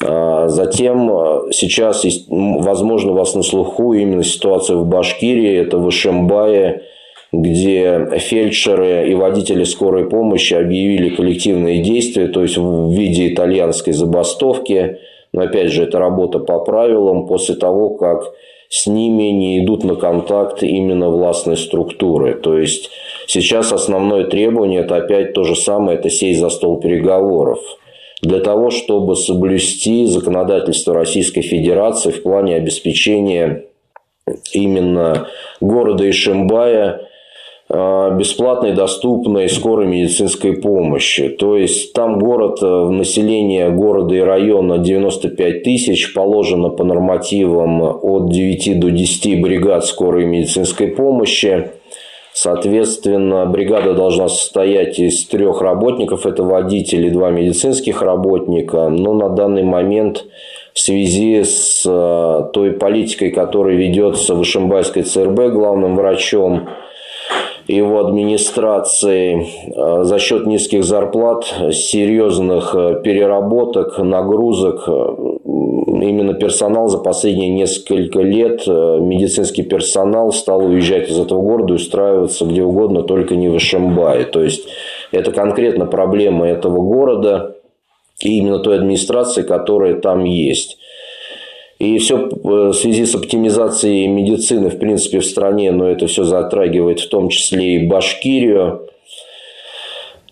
А 0.00 0.48
затем 0.48 1.08
сейчас, 1.50 2.04
возможно, 2.28 3.12
у 3.12 3.14
вас 3.16 3.34
на 3.34 3.42
слуху 3.42 3.92
именно 3.92 4.22
ситуация 4.22 4.76
в 4.76 4.86
Башкирии, 4.86 5.56
это 5.56 5.78
в 5.78 5.88
Ишимбае– 5.88 6.82
где 7.42 8.18
фельдшеры 8.18 9.10
и 9.10 9.14
водители 9.14 9.64
скорой 9.64 10.08
помощи 10.08 10.54
объявили 10.54 11.10
коллективные 11.10 11.82
действия, 11.82 12.28
то 12.28 12.42
есть 12.42 12.56
в 12.56 12.90
виде 12.92 13.32
итальянской 13.32 13.92
забастовки. 13.92 14.98
Но 15.32 15.42
опять 15.42 15.70
же, 15.70 15.82
это 15.82 15.98
работа 15.98 16.38
по 16.38 16.60
правилам 16.60 17.26
после 17.26 17.56
того, 17.56 17.90
как 17.90 18.32
с 18.68 18.86
ними 18.86 19.24
не 19.24 19.64
идут 19.64 19.84
на 19.84 19.94
контакт 19.94 20.62
именно 20.62 21.10
властные 21.10 21.56
структуры. 21.56 22.34
То 22.34 22.58
есть 22.58 22.90
сейчас 23.26 23.72
основное 23.72 24.24
требование 24.24 24.80
это 24.80 24.96
опять 24.96 25.34
то 25.34 25.44
же 25.44 25.54
самое, 25.54 25.98
это 25.98 26.10
сесть 26.10 26.40
за 26.40 26.48
стол 26.48 26.80
переговоров. 26.80 27.60
Для 28.22 28.40
того, 28.40 28.70
чтобы 28.70 29.14
соблюсти 29.14 30.06
законодательство 30.06 30.94
Российской 30.94 31.42
Федерации 31.42 32.10
в 32.10 32.22
плане 32.22 32.56
обеспечения 32.56 33.64
именно 34.52 35.28
города 35.60 36.08
Ишимбая 36.08 37.05
бесплатной, 37.68 38.72
доступной 38.72 39.48
скорой 39.48 39.86
медицинской 39.86 40.52
помощи. 40.52 41.28
То 41.28 41.56
есть 41.56 41.92
там 41.92 42.18
город, 42.18 42.58
э, 42.62 42.66
население 42.66 43.70
города 43.70 44.14
и 44.14 44.20
района 44.20 44.78
95 44.78 45.64
тысяч, 45.64 46.14
положено 46.14 46.68
по 46.68 46.84
нормативам 46.84 47.82
от 47.82 48.30
9 48.30 48.78
до 48.78 48.90
10 48.90 49.40
бригад 49.40 49.84
скорой 49.84 50.26
медицинской 50.26 50.88
помощи. 50.88 51.70
Соответственно, 52.32 53.46
бригада 53.46 53.94
должна 53.94 54.28
состоять 54.28 55.00
из 55.00 55.26
трех 55.26 55.60
работников. 55.60 56.26
Это 56.26 56.44
водитель 56.44 57.06
и 57.06 57.10
два 57.10 57.30
медицинских 57.30 58.02
работника. 58.02 58.90
Но 58.90 59.14
на 59.14 59.30
данный 59.30 59.64
момент 59.64 60.26
в 60.72 60.78
связи 60.78 61.42
с 61.42 61.82
э, 61.84 62.50
той 62.52 62.72
политикой, 62.72 63.30
которая 63.30 63.74
ведется 63.74 64.34
в 64.34 64.42
Ишимбайской 64.42 65.02
ЦРБ 65.02 65.52
главным 65.52 65.96
врачом, 65.96 66.68
его 67.68 68.00
администрации 68.00 69.48
э, 69.74 70.04
за 70.04 70.18
счет 70.18 70.46
низких 70.46 70.84
зарплат, 70.84 71.44
серьезных 71.72 72.74
э, 72.74 73.00
переработок, 73.02 73.98
нагрузок. 73.98 74.84
Э, 74.86 74.92
именно 75.44 76.34
персонал 76.34 76.88
за 76.88 76.98
последние 76.98 77.50
несколько 77.50 78.20
лет, 78.20 78.66
медицинский 78.66 79.62
персонал 79.62 80.32
стал 80.32 80.66
уезжать 80.66 81.08
из 81.08 81.18
этого 81.18 81.40
города 81.40 81.72
и 81.72 81.76
устраиваться 81.76 82.44
где 82.44 82.62
угодно, 82.62 83.02
только 83.02 83.34
не 83.34 83.48
в 83.48 83.56
Ишимбае. 83.56 84.24
То 84.24 84.42
есть, 84.42 84.68
это 85.10 85.32
конкретно 85.32 85.86
проблема 85.86 86.46
этого 86.46 86.80
города 86.80 87.56
и 88.20 88.38
именно 88.38 88.58
той 88.58 88.76
администрации, 88.76 89.42
которая 89.42 89.94
там 89.94 90.24
есть. 90.24 90.78
И 91.78 91.98
все 91.98 92.28
э, 92.28 92.28
в 92.42 92.72
связи 92.72 93.04
с 93.04 93.14
оптимизацией 93.14 94.06
медицины, 94.06 94.70
в 94.70 94.78
принципе, 94.78 95.20
в 95.20 95.26
стране, 95.26 95.72
но 95.72 95.88
это 95.88 96.06
все 96.06 96.24
затрагивает 96.24 97.00
в 97.00 97.08
том 97.08 97.28
числе 97.28 97.76
и 97.76 97.86
Башкирию. 97.86 98.88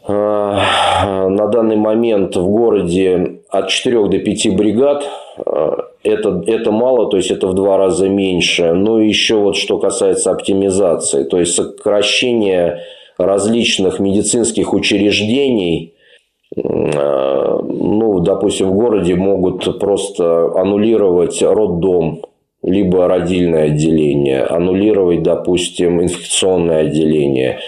А, 0.07 1.29
на 1.29 1.47
данный 1.49 1.77
момент 1.77 2.37
в 2.37 2.47
городе 2.47 3.41
от 3.51 3.69
4 3.69 4.09
до 4.09 4.19
5 4.19 4.57
бригад. 4.57 5.07
А, 5.45 5.77
это, 6.03 6.43
это 6.47 6.71
мало, 6.71 7.11
то 7.11 7.19
есть 7.19 7.31
это 7.31 7.47
в 7.47 7.55
два 7.55 7.77
раза 7.77 8.09
меньше. 8.09 8.73
Но 8.73 9.01
еще 9.01 9.37
вот 9.37 9.57
что 9.57 9.79
касается 9.79 10.31
оптимизации, 10.31 11.25
то 11.25 11.39
есть 11.39 11.55
сокращение 11.55 12.81
различных 13.19 14.01
медицинских 14.01 14.73
учреждений– 14.73 15.93
ну, 16.57 18.21
допустим, 18.21 18.71
в 18.71 18.75
городе 18.75 19.15
могут 19.15 19.79
просто 19.81 20.53
аннулировать 20.55 21.43
роддом, 21.43 22.23
либо 22.63 23.09
родильное 23.09 23.67
отделение, 23.67 24.43
аннулировать, 24.43 25.23
допустим, 25.23 26.03
инфекционное 26.03 26.87
отделение, 26.87 27.59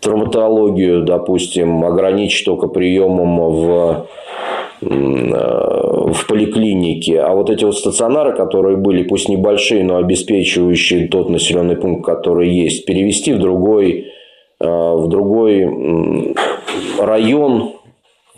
травматологию, 0.00 1.04
допустим, 1.04 1.84
ограничить 1.84 2.46
только 2.46 2.66
приемом 2.68 3.38
в 3.38 4.06
э, 4.80 4.86
в 6.12 6.26
поликлинике. 6.26 7.20
А 7.20 7.34
вот 7.34 7.50
эти 7.50 7.64
вот 7.64 7.76
стационары, 7.76 8.32
которые 8.32 8.76
были, 8.78 9.02
пусть 9.02 9.28
небольшие, 9.28 9.84
но 9.84 9.98
обеспечивающие 9.98 11.08
тот 11.08 11.28
населенный 11.28 11.76
пункт, 11.76 12.06
который 12.06 12.48
есть, 12.48 12.86
перевести 12.86 13.34
в 13.34 13.38
другой, 13.38 14.06
э, 14.58 14.66
в 14.66 15.06
другой 15.08 16.34
район, 16.98 17.72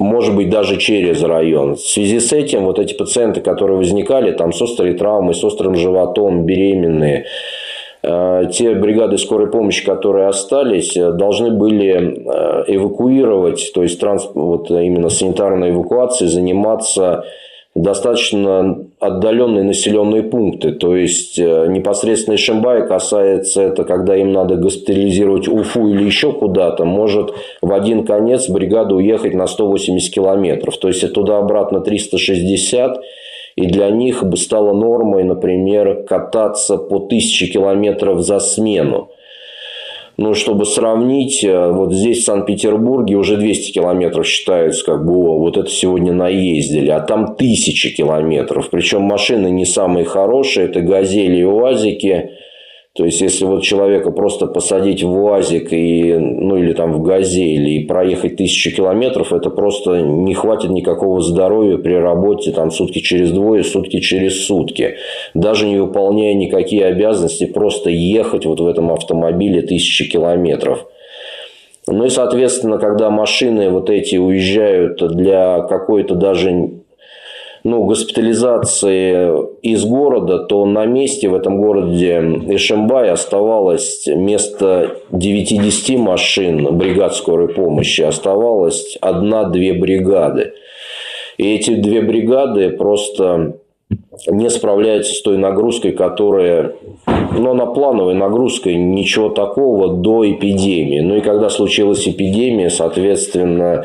может 0.03 0.35
быть, 0.35 0.51
даже 0.51 0.77
через 0.79 1.23
район. 1.23 1.77
В 1.77 1.81
связи 1.81 2.21
с 2.21 2.33
этим 2.33 2.65
вот 2.65 2.79
эти 2.79 2.95
пациенты, 2.95 3.41
которые 3.41 3.79
возникали 3.79 4.33
там 4.33 4.53
с 4.53 4.63
острой 4.63 4.95
травмой, 4.95 5.35
с 5.35 5.45
острым 5.45 5.75
животом, 5.75 6.45
беременные, 6.45 7.27
э, 8.03 8.45
те 8.53 8.75
бригады 8.75 9.19
скорой 9.19 9.51
помощи, 9.51 9.85
которые 9.85 10.27
остались, 10.29 10.97
э, 10.97 11.13
должны 11.13 11.51
были 11.51 11.93
э, 11.93 12.65
эвакуировать, 12.69 13.73
то 13.75 13.83
есть 13.83 14.01
транс, 14.01 14.29
вот 14.35 14.71
именно 14.71 15.09
санитарной 15.09 15.71
эвакуацией 15.71 16.31
заниматься 16.31 17.25
достаточно 17.75 18.85
отдаленные 19.01 19.65
населенные 19.65 20.23
пункты. 20.23 20.73
То 20.73 20.95
есть, 20.95 21.39
э, 21.39 21.67
непосредственно 21.69 22.35
Ишимбая 22.35 22.87
касается 22.87 23.63
это, 23.63 23.85
когда 23.85 24.15
им 24.17 24.33
надо 24.33 24.57
госпитализировать 24.57 25.49
Уфу 25.49 25.89
или 25.89 26.05
еще 26.05 26.33
куда-то, 26.33 26.85
может 26.85 27.33
в 27.63 27.73
один 27.73 28.05
конец 28.05 28.49
бригада 28.49 28.95
уехать 28.95 29.33
на 29.35 29.47
180 29.47 30.13
километров. 30.13 30.77
То 30.77 30.89
есть, 30.89 31.13
туда-обратно 31.13 31.81
360 31.81 33.01
и 33.57 33.67
для 33.67 33.91
них 33.91 34.25
бы 34.25 34.37
стало 34.37 34.73
нормой, 34.73 35.25
например, 35.25 36.05
кататься 36.05 36.77
по 36.77 36.97
1000 36.97 37.47
километров 37.49 38.21
за 38.21 38.39
смену. 38.39 39.11
Ну, 40.19 40.35
чтобы 40.35 40.67
сравнить, 40.67 41.43
э, 41.43 41.71
вот 41.71 41.95
здесь, 41.95 42.23
в 42.23 42.25
Санкт-Петербурге, 42.25 43.17
уже 43.17 43.39
200 43.39 43.73
километров 43.73 44.27
считается, 44.27 44.85
как 44.85 45.07
бы, 45.07 45.15
о, 45.15 45.39
вот 45.39 45.57
это 45.57 45.71
сегодня 45.71 46.13
наездили, 46.13 46.91
а 46.91 47.01
там 47.01 47.35
тысячи 47.35 47.95
километров. 47.95 48.69
Причем 48.71 49.03
машины 49.03 49.51
не 49.51 49.65
самые 49.65 50.05
хорошие, 50.05 50.67
это 50.67 50.81
«Газели» 50.83 51.39
и 51.39 51.45
«УАЗики». 51.45 52.33
То 52.95 53.07
есть, 53.07 53.23
если 53.23 53.47
вот 53.47 53.63
человека 53.63 54.11
просто 54.11 54.47
посадить 54.47 55.03
в 55.03 55.11
УАЗик 55.11 55.73
и, 55.73 56.13
ну, 56.15 56.59
или 56.59 56.75
там 56.75 56.93
в 56.93 57.03
«Газель» 57.03 57.67
и 57.67 57.87
проехать 57.87 58.37
тысячу 58.37 58.71
километров, 58.77 59.33
это 59.33 59.49
просто 59.49 60.03
не 60.03 60.35
хватит 60.35 60.69
никакого 60.69 61.23
здоровья 61.23 61.79
при 61.79 61.95
работе 61.95 62.53
там 62.53 62.71
сутки 62.71 62.99
через 62.99 63.31
двое, 63.31 63.65
сутки 63.65 64.01
через 64.01 64.45
сутки. 64.45 64.97
Даже 65.33 65.67
не 65.67 65.79
выполняя 65.79 66.35
никакие 66.35 66.85
обязанности, 66.85 67.47
просто 67.47 67.89
ехать 67.89 68.45
вот 68.45 68.61
в 68.61 68.67
этом 68.67 68.93
автомобиле 68.93 69.63
тысячи 69.63 70.11
километров. 70.11 70.87
Ну 71.87 72.05
и, 72.05 72.11
соответственно, 72.11 72.77
когда 72.77 73.09
машины 73.09 73.71
вот 73.71 73.89
эти 73.89 74.17
уезжают 74.17 74.99
для 75.17 75.63
какой-то 75.63 76.15
даже 76.15 76.82
ну, 77.65 77.85
госпитализации 77.85 79.61
из 79.63 79.85
города, 79.85 80.41
то 80.41 80.67
на 80.67 80.85
месте 80.85 81.29
в 81.29 81.35
этом 81.35 81.61
городе 81.61 82.19
Ишимбай 82.49 83.11
оставалось 83.11 84.07
вместо 84.07 84.97
9-10 85.13 85.99
машин 85.99 86.77
бригад 86.77 87.15
скорой 87.15 87.49
помощи, 87.49 88.03
оставалось 88.03 88.97
одна-две 89.01 89.75
бригады. 89.75 90.55
И 91.39 91.55
эти 91.55 91.75
две 91.75 92.03
бригады 92.03 92.71
просто 92.71 93.55
не 94.27 94.51
справляются 94.51 95.15
с 95.15 95.23
той 95.23 95.39
нагрузкой, 95.39 95.93
которая, 95.93 96.75
ну, 97.07 97.51
она 97.51 97.67
плановой 97.67 98.15
нагрузкой, 98.15 98.77
ничего 98.77 99.29
такого 99.29 99.89
до 99.89 100.31
эпидемии. 100.31 101.01
Ну 101.01 101.17
и 101.17 101.21
когда 101.21 101.49
случилась 101.51 102.07
эпидемия, 102.09 102.71
соответственно, 102.71 103.85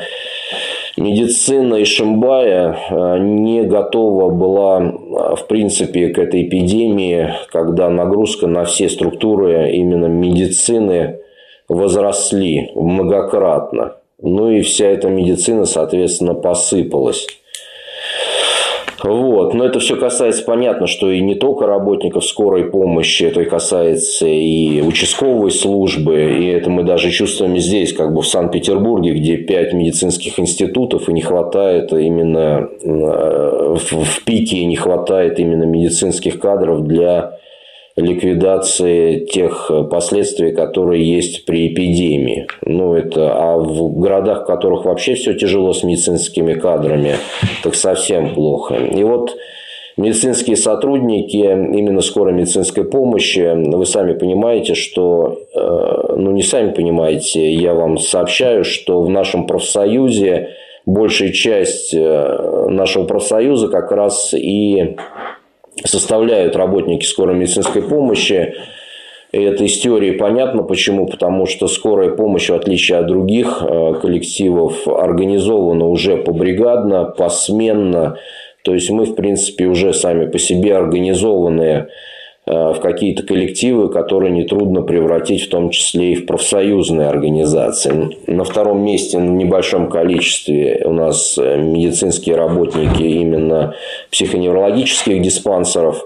медицина 0.98 1.82
Ишимбая 1.82 2.78
э, 2.90 3.20
не 3.20 3.64
готова 3.64 4.30
была, 4.30 4.82
э, 4.82 5.36
в 5.36 5.48
принципе, 5.48 6.10
к 6.10 6.20
этой 6.20 6.44
эпидемии, 6.44 7.34
когда 7.52 7.90
нагрузка 7.90 8.48
на 8.48 8.66
все 8.66 8.90
структуры 8.90 9.72
именно 9.72 10.08
медицины 10.08 11.20
возросли 11.70 12.72
многократно. 12.76 13.96
Ну 14.20 14.50
и 14.50 14.62
вся 14.62 14.88
эта 14.88 15.10
медицина, 15.10 15.66
соответственно, 15.66 16.34
посыпалась. 16.34 17.28
Вот. 19.04 19.54
Но 19.54 19.66
это 19.66 19.80
все 19.80 19.96
касается, 19.96 20.44
понятно, 20.44 20.88
что 20.88 21.12
и 21.12 21.22
не 21.22 21.36
только 21.36 21.68
работников 21.68 22.26
скорой 22.26 22.66
помощи, 22.66 23.24
это 23.24 23.42
и 23.42 23.46
касается 23.46 24.28
и 24.28 24.82
участковой 24.82 25.52
службы, 25.52 26.38
и 26.40 26.48
это 26.48 26.70
мы 26.70 26.84
даже 26.84 27.12
чувствуем 27.12 27.58
здесь, 27.58 27.94
как 27.94 28.14
бы 28.14 28.22
в 28.22 28.28
Санкт-Петербурге, 28.28 29.14
где 29.14 29.38
пять 29.38 29.74
медицинских 29.74 30.40
институтов, 30.40 31.10
и 31.10 31.14
не 31.14 31.22
хватает 31.22 31.94
именно 31.94 32.70
э, 32.84 33.76
в 33.78 34.24
пике 34.26 34.66
не 34.66 34.76
хватает 34.76 35.40
именно 35.40 35.64
медицинских 35.64 36.40
кадров 36.40 36.84
для 36.84 37.38
ликвидации 37.98 39.26
тех 39.26 39.72
последствий, 39.90 40.52
которые 40.52 41.04
есть 41.04 41.46
при 41.46 41.68
эпидемии. 41.74 42.48
Ну, 42.62 42.94
это, 42.94 43.34
а 43.34 43.58
в 43.58 44.00
городах, 44.00 44.44
в 44.44 44.46
которых 44.46 44.86
вообще 44.86 45.16
все 45.16 45.34
тяжело 45.34 45.74
с 45.74 45.84
медицинскими 45.84 46.54
кадрами, 46.54 47.16
так 47.64 47.76
совсем 47.76 48.34
плохо. 48.36 48.76
И 48.76 49.04
вот 49.04 49.36
медицинские 49.98 50.56
сотрудники 50.56 51.38
именно 51.38 52.02
скорой 52.02 52.34
медицинской 52.34 52.86
помощи, 52.86 53.52
вы 53.56 53.86
сами 53.86 54.14
понимаете, 54.14 54.76
что, 54.76 55.40
э, 55.56 56.14
ну 56.16 56.32
не 56.32 56.44
сами 56.44 56.72
понимаете, 56.72 57.52
я 57.52 57.74
вам 57.74 57.98
сообщаю, 57.98 58.64
что 58.64 59.02
в 59.02 59.10
нашем 59.10 59.48
профсоюзе 59.48 60.50
большая 60.86 61.32
часть 61.32 61.94
э, 61.96 62.68
нашего 62.70 63.06
профсоюза 63.06 63.70
как 63.70 63.92
раз 63.92 64.34
и 64.34 64.96
составляют 65.86 66.56
работники 66.56 67.06
скорой 67.06 67.36
медицинской 67.36 67.82
помощи. 67.82 68.56
И 69.32 69.42
это 69.42 69.64
из 69.64 69.78
теории 69.80 70.12
понятно. 70.12 70.64
Почему? 70.64 71.08
Потому 71.08 71.46
что 71.46 71.68
скорая 71.68 72.10
помощь, 72.10 72.50
в 72.50 72.54
отличие 72.54 72.98
от 73.00 73.08
других 73.08 73.62
э, 73.62 73.94
коллективов, 74.02 74.88
организована 74.88 75.88
уже 75.88 76.18
побригадно, 76.18 77.06
посменно. 77.06 78.18
То 78.64 78.74
есть 78.74 78.90
мы, 78.90 79.06
в 79.06 79.16
принципе, 79.16 79.66
уже 79.66 79.94
сами 79.94 80.28
по 80.28 80.40
себе 80.40 80.76
организованные 80.76 81.90
в 82.48 82.80
какие-то 82.82 83.24
коллективы, 83.24 83.90
которые 83.90 84.32
нетрудно 84.32 84.82
превратить 84.82 85.44
в 85.44 85.50
том 85.50 85.70
числе 85.70 86.14
и 86.14 86.16
в 86.16 86.26
профсоюзные 86.26 87.10
организации. 87.10 88.18
На 88.28 88.46
втором 88.46 88.84
месте 88.84 89.18
в 89.18 89.22
небольшом 89.22 89.90
количестве 89.90 90.82
у 90.86 90.94
нас 90.94 91.38
э, 91.38 91.58
медицинские 91.58 92.38
работники 92.38 93.04
именно 93.04 93.76
психоневрологических 94.12 95.22
диспансеров. 95.22 96.06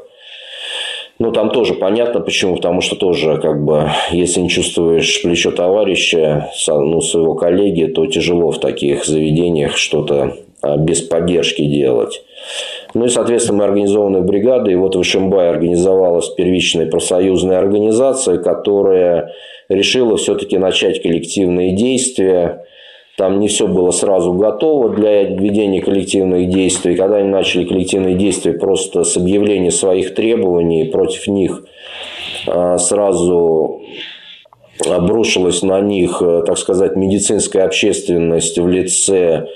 Ну, 1.19 1.31
там 1.31 1.51
тоже 1.51 1.75
понятно, 1.75 2.19
почему. 2.19 2.55
Потому 2.55 2.81
что 2.81 2.95
тоже, 2.95 3.37
как 3.37 3.63
бы, 3.63 3.91
если 4.09 4.39
не 4.39 4.49
чувствуешь 4.49 5.21
плечо 5.21 5.51
товарища, 5.51 6.49
ну, 6.67 7.01
своего 7.01 7.35
коллеги, 7.35 7.85
то 7.85 8.07
тяжело 8.07 8.49
в 8.49 8.59
таких 8.59 9.05
заведениях 9.05 9.77
что-то 9.77 10.37
а, 10.63 10.77
без 10.77 11.01
поддержки 11.01 11.63
делать. 11.63 12.23
Ну 12.93 13.05
и, 13.05 13.09
соответственно, 13.09 13.59
мы 13.59 13.63
организованы 13.65 14.21
бригады. 14.21 14.71
И 14.71 14.75
вот 14.75 14.95
в 14.95 15.01
Ишимбае 15.01 15.49
организовалась 15.49 16.29
первичная 16.29 16.87
профсоюзная 16.87 17.57
организация, 17.57 18.37
которая 18.37 19.33
решила 19.69 20.17
все-таки 20.17 20.57
начать 20.57 21.01
коллективные 21.01 21.73
действия. 21.73 22.65
Там 23.17 23.39
не 23.39 23.47
все 23.47 23.67
было 23.67 23.91
сразу 23.91 24.33
готово 24.33 24.89
для 24.89 25.23
ведения 25.23 25.81
коллективных 25.81 26.49
действий. 26.49 26.95
Когда 26.95 27.17
они 27.17 27.29
начали 27.29 27.65
коллективные 27.65 28.15
действия 28.15 28.53
просто 28.53 29.03
с 29.03 29.15
объявления 29.15 29.71
своих 29.71 30.13
требований, 30.15 30.85
против 30.85 31.27
них 31.27 31.63
а, 32.47 32.77
сразу 32.77 33.81
обрушилась 34.89 35.61
на 35.61 35.79
них, 35.81 36.21
э, 36.21 36.43
так 36.45 36.57
сказать, 36.57 36.95
медицинская 36.95 37.65
общественность 37.65 38.57
в 38.57 38.67
лице 38.67 39.47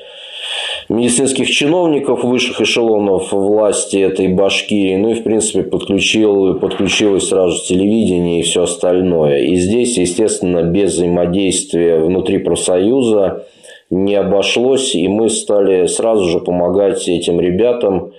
медицинских 0.89 1.49
чиновников 1.49 2.23
высших 2.23 2.61
эшелонов 2.61 3.31
власти 3.31 3.97
этой 3.97 4.27
Башкирии, 4.27 4.95
ну 4.95 5.11
и, 5.11 5.13
в 5.15 5.23
принципе, 5.23 5.63
подключил, 5.63 6.55
подключилось 6.55 7.29
сразу 7.29 7.63
телевидение 7.65 8.39
и 8.39 8.43
все 8.43 8.63
остальное. 8.63 9.39
И 9.39 9.55
здесь, 9.55 9.97
естественно, 9.97 10.63
без 10.63 10.93
взаимодействия 10.93 11.99
внутри 11.99 12.37
профсоюза 12.37 13.45
не 13.89 14.15
обошлось, 14.15 14.95
и 14.95 15.07
мы 15.07 15.29
стали 15.29 15.87
сразу 15.87 16.25
же 16.25 16.39
помогать 16.39 17.07
этим 17.07 17.39
ребятам 17.39 18.11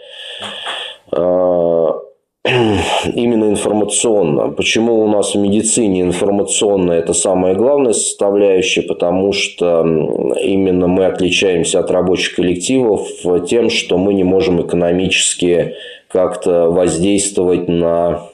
а, 1.11 1.56
именно 3.15 3.49
информационно. 3.49 4.49
Почему 4.49 5.03
у 5.03 5.09
нас 5.09 5.35
в 5.35 5.39
медицине 5.39 6.03
информационно 6.03 6.93
это 6.93 7.13
самая 7.13 7.55
главная 7.55 7.93
составляющая? 7.93 8.83
Потому 8.83 9.33
что 9.33 9.81
именно 10.41 10.87
мы 10.87 11.07
отличаемся 11.07 11.81
от 11.81 11.91
рабочих 11.91 12.37
коллективов 12.37 13.09
тем, 13.49 13.69
что 13.71 13.99
мы 13.99 14.15
не 14.15 14.25
можем 14.25 14.63
экономически 14.63 15.75
как-то 16.09 16.71
воздействовать 16.71 17.69
на 17.69 18.29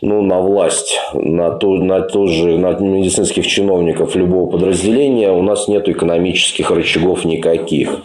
ну, 0.00 0.20
на 0.20 0.40
власть, 0.40 0.98
на, 1.14 1.52
то, 1.52 1.76
на, 1.76 2.00
то 2.00 2.26
же, 2.26 2.58
на 2.58 2.72
медицинских 2.72 3.46
чиновников 3.46 4.16
любого 4.16 4.50
подразделения 4.50 5.30
у 5.30 5.42
нас 5.42 5.68
нет 5.68 5.88
экономических 5.88 6.72
рычагов 6.72 7.24
никаких. 7.24 8.02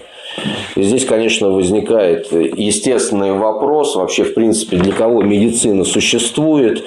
И 0.78 0.84
здесь, 0.84 1.06
конечно, 1.06 1.50
возникает 1.50 2.32
естественный 2.32 3.32
вопрос, 3.32 3.96
вообще, 3.96 4.24
в 4.24 4.36
принципе, 4.36 4.78
для 4.78 4.94
кого 4.94 5.24
медицина 5.24 5.84
существует. 5.84 6.84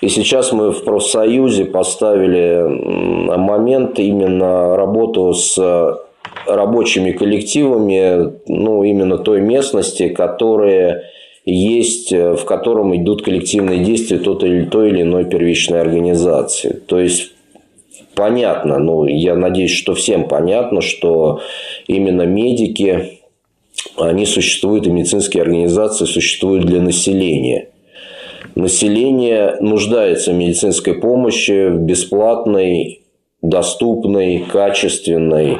И 0.00 0.08
сейчас 0.08 0.52
мы 0.52 0.70
в 0.70 0.84
профсоюзе 0.84 1.64
поставили 1.64 2.62
момент 3.36 3.98
именно 3.98 4.76
работу 4.76 5.34
с 5.34 5.58
рабочими 6.46 7.10
коллективами, 7.10 8.32
ну, 8.46 8.84
именно 8.84 9.18
той 9.18 9.40
местности, 9.40 10.08
которые 10.08 11.02
есть, 11.44 12.12
в 12.12 12.44
котором 12.44 12.94
идут 12.94 13.22
коллективные 13.22 13.80
действия 13.82 14.18
той 14.18 14.48
или, 14.48 14.64
той 14.66 14.90
или 14.90 15.02
иной 15.02 15.24
первичной 15.24 15.80
организации. 15.80 16.80
То 16.86 17.00
есть, 17.00 17.32
понятно, 18.14 18.78
ну, 18.78 19.04
я 19.06 19.34
надеюсь, 19.34 19.72
что 19.72 19.94
всем 19.94 20.28
понятно, 20.28 20.80
что 20.80 21.40
именно 21.88 22.22
медики, 22.22 23.18
они 23.96 24.26
существуют, 24.26 24.86
и 24.86 24.90
медицинские 24.90 25.42
организации 25.42 26.04
существуют 26.04 26.64
для 26.64 26.80
населения. 26.80 27.68
Население 28.54 29.56
нуждается 29.60 30.32
в 30.32 30.34
медицинской 30.34 30.94
помощи, 30.94 31.68
в 31.68 31.78
бесплатной, 31.78 33.02
доступной, 33.40 34.44
качественной. 34.50 35.58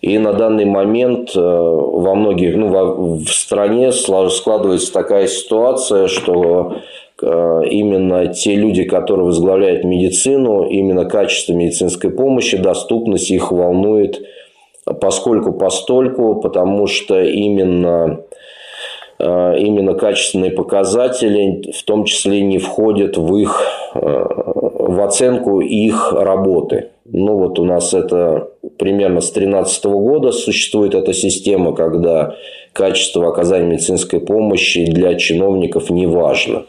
И 0.00 0.18
на 0.18 0.32
данный 0.32 0.64
момент 0.64 1.32
э, 1.36 1.40
во 1.40 2.14
многих, 2.14 2.56
ну, 2.56 2.68
в 3.16 3.28
стране 3.28 3.92
складывается 3.92 4.92
такая 4.92 5.26
ситуация, 5.26 6.08
что 6.08 6.76
э, 7.20 7.62
именно 7.70 8.28
те 8.28 8.54
люди, 8.54 8.84
которые 8.84 9.26
возглавляют 9.26 9.84
медицину, 9.84 10.64
именно 10.64 11.04
качество 11.04 11.52
медицинской 11.52 12.10
помощи, 12.10 12.56
доступность 12.56 13.30
их 13.30 13.52
волнует 13.52 14.22
поскольку 14.84 15.52
постольку, 15.52 16.36
потому 16.36 16.86
что 16.86 17.20
именно 17.20 18.22
э, 19.18 19.58
именно 19.58 19.94
качественные 19.94 20.50
показатели 20.50 21.72
в 21.72 21.82
том 21.84 22.04
числе 22.04 22.42
не 22.42 22.58
входят 22.58 23.16
в 23.16 23.36
их 23.36 23.62
э, 23.94 23.98
в 23.98 25.00
оценку 25.02 25.60
их 25.60 26.12
работы. 26.12 26.88
Ну 27.04 27.36
вот 27.36 27.58
у 27.58 27.64
нас 27.64 27.92
это 27.94 28.50
примерно 28.78 29.20
с 29.20 29.30
2013 29.30 29.84
года 29.86 30.32
существует 30.32 30.94
эта 30.94 31.12
система, 31.12 31.74
когда 31.74 32.34
качество 32.72 33.28
оказания 33.28 33.66
медицинской 33.66 34.20
помощи 34.20 34.84
для 34.84 35.14
чиновников 35.16 35.90
не 35.90 36.06
важно. 36.06 36.64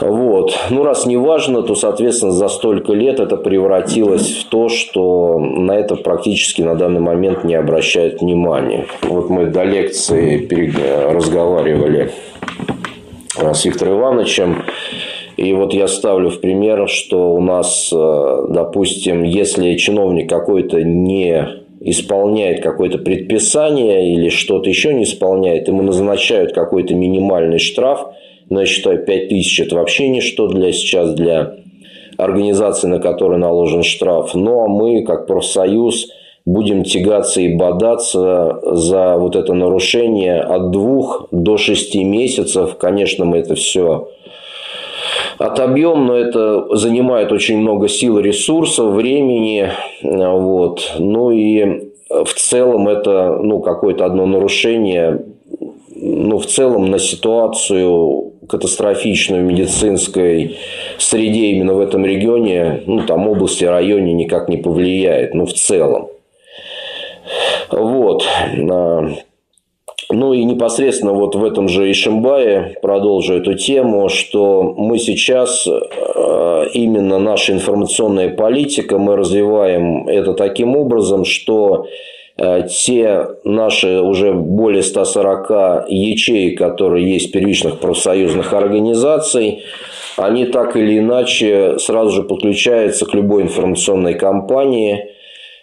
Вот. 0.00 0.56
Ну, 0.70 0.84
раз 0.84 1.06
не 1.06 1.16
важно, 1.16 1.62
то, 1.62 1.74
соответственно, 1.74 2.32
за 2.32 2.48
столько 2.48 2.92
лет 2.92 3.20
это 3.20 3.36
превратилось 3.36 4.36
в 4.36 4.48
то, 4.48 4.68
что 4.68 5.38
на 5.38 5.72
это 5.72 5.96
практически 5.96 6.62
на 6.62 6.74
данный 6.74 7.00
момент 7.00 7.44
не 7.44 7.54
обращают 7.54 8.20
внимания. 8.20 8.86
Вот 9.02 9.28
мы 9.28 9.46
до 9.46 9.64
лекции 9.64 10.48
разговаривали 11.12 12.10
э, 13.36 13.54
с 13.54 13.64
Виктором 13.64 13.98
Ивановичем. 13.98 14.64
И 15.36 15.52
вот 15.52 15.72
я 15.72 15.86
ставлю 15.88 16.30
в 16.30 16.40
пример, 16.40 16.88
что 16.88 17.32
у 17.32 17.40
нас, 17.40 17.90
э, 17.92 18.46
допустим, 18.50 19.22
если 19.24 19.76
чиновник 19.76 20.28
какой-то 20.28 20.82
не 20.82 21.46
исполняет 21.80 22.60
какое-то 22.62 22.98
предписание 22.98 24.12
или 24.12 24.30
что-то 24.30 24.68
еще 24.68 24.92
не 24.92 25.04
исполняет, 25.04 25.68
ему 25.68 25.82
назначают 25.82 26.52
какой-то 26.52 26.94
минимальный 26.94 27.58
штраф– 27.58 28.06
но 28.50 28.60
я 28.60 28.66
считаю, 28.66 29.04
5 29.04 29.28
тысяч– 29.28 29.60
это 29.60 29.76
вообще 29.76 30.08
ничто 30.08 30.48
для 30.48 30.72
сейчас 30.72 31.14
для 31.14 31.54
организации, 32.16 32.88
на 32.88 32.98
которой 32.98 33.38
наложен 33.38 33.82
штраф. 33.82 34.34
Ну, 34.34 34.60
а 34.64 34.68
мы, 34.68 35.02
как 35.04 35.26
профсоюз, 35.26 36.08
будем 36.44 36.82
тягаться 36.82 37.40
и 37.40 37.54
бодаться 37.54 38.60
за 38.62 39.16
вот 39.18 39.36
это 39.36 39.52
нарушение 39.52 40.40
от 40.40 40.70
двух 40.70 41.28
до 41.30 41.58
шести 41.58 42.04
месяцев. 42.04 42.76
Конечно, 42.78 43.24
мы 43.24 43.38
это 43.38 43.54
все 43.54 44.08
отобьем, 45.38 46.06
но 46.06 46.16
это 46.16 46.74
занимает 46.74 47.32
очень 47.32 47.58
много 47.58 47.88
сил, 47.88 48.18
ресурсов, 48.18 48.94
времени. 48.94 49.70
Вот. 50.02 50.94
Ну 50.98 51.30
и 51.30 51.90
в 52.08 52.32
целом 52.34 52.88
это 52.88 53.38
ну, 53.42 53.60
какое-то 53.60 54.06
одно 54.06 54.26
нарушение 54.26 55.22
ну, 56.00 56.38
в 56.38 56.46
целом 56.46 56.90
на 56.90 56.98
ситуацию 56.98 58.32
катастрофичную 58.48 59.44
в 59.44 59.46
медицинской 59.46 60.56
среде 60.98 61.46
именно 61.46 61.74
в 61.74 61.80
этом 61.80 62.06
регионе, 62.06 62.82
ну, 62.86 63.04
там 63.04 63.28
области, 63.28 63.64
районе 63.64 64.12
никак 64.12 64.48
не 64.48 64.56
повлияет, 64.56 65.34
ну, 65.34 65.44
в 65.44 65.52
целом. 65.52 66.08
Вот. 67.70 68.24
А, 68.70 69.10
ну 70.10 70.32
и 70.32 70.44
непосредственно 70.44 71.12
вот 71.12 71.34
в 71.34 71.44
этом 71.44 71.68
же 71.68 71.90
Ишимбае 71.90 72.76
продолжу 72.80 73.34
эту 73.34 73.54
тему, 73.54 74.08
что 74.08 74.62
мы 74.62 74.98
сейчас, 74.98 75.66
а, 75.66 76.64
именно 76.72 77.18
наша 77.18 77.52
информационная 77.52 78.30
политика, 78.30 78.98
мы 78.98 79.16
развиваем 79.16 80.08
это 80.08 80.32
таким 80.32 80.76
образом, 80.76 81.24
что 81.24 81.86
те 82.38 83.26
наши 83.42 84.00
уже 84.00 84.32
более 84.32 84.82
140 84.82 85.88
ячеек, 85.88 86.58
которые 86.58 87.12
есть 87.12 87.32
первичных 87.32 87.80
профсоюзных 87.80 88.52
организаций, 88.52 89.64
они 90.16 90.46
так 90.46 90.76
или 90.76 90.98
иначе 90.98 91.78
сразу 91.78 92.10
же 92.10 92.22
подключаются 92.22 93.06
к 93.06 93.14
любой 93.14 93.42
информационной 93.42 94.14
кампании. 94.14 95.06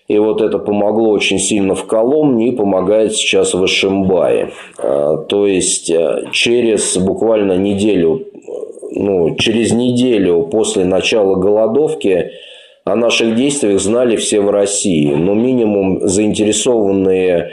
И 0.07 0.19
вот 0.19 0.41
это 0.41 0.59
помогло 0.59 1.11
очень 1.11 1.39
сильно 1.39 1.75
в 1.75 1.87
Коломне 1.87 2.49
и 2.49 2.55
помогает 2.55 3.15
сейчас 3.15 3.53
в 3.53 3.65
Ишимбае. 3.65 4.51
Э, 4.77 5.17
то 5.27 5.47
есть, 5.47 5.89
э, 5.89 6.25
через 6.31 6.95
буквально 6.97 7.53
неделю, 7.53 8.27
ну, 8.91 9.35
через 9.35 9.71
неделю 9.71 10.43
после 10.51 10.83
начала 10.85 11.35
голодовки– 11.35 12.31
о 12.85 12.95
наших 12.95 13.35
действиях 13.35 13.79
знали 13.81 14.15
все 14.15 14.41
в 14.41 14.51
России, 14.51 15.11
но 15.11 15.33
минимум 15.33 16.07
заинтересованные 16.07 17.49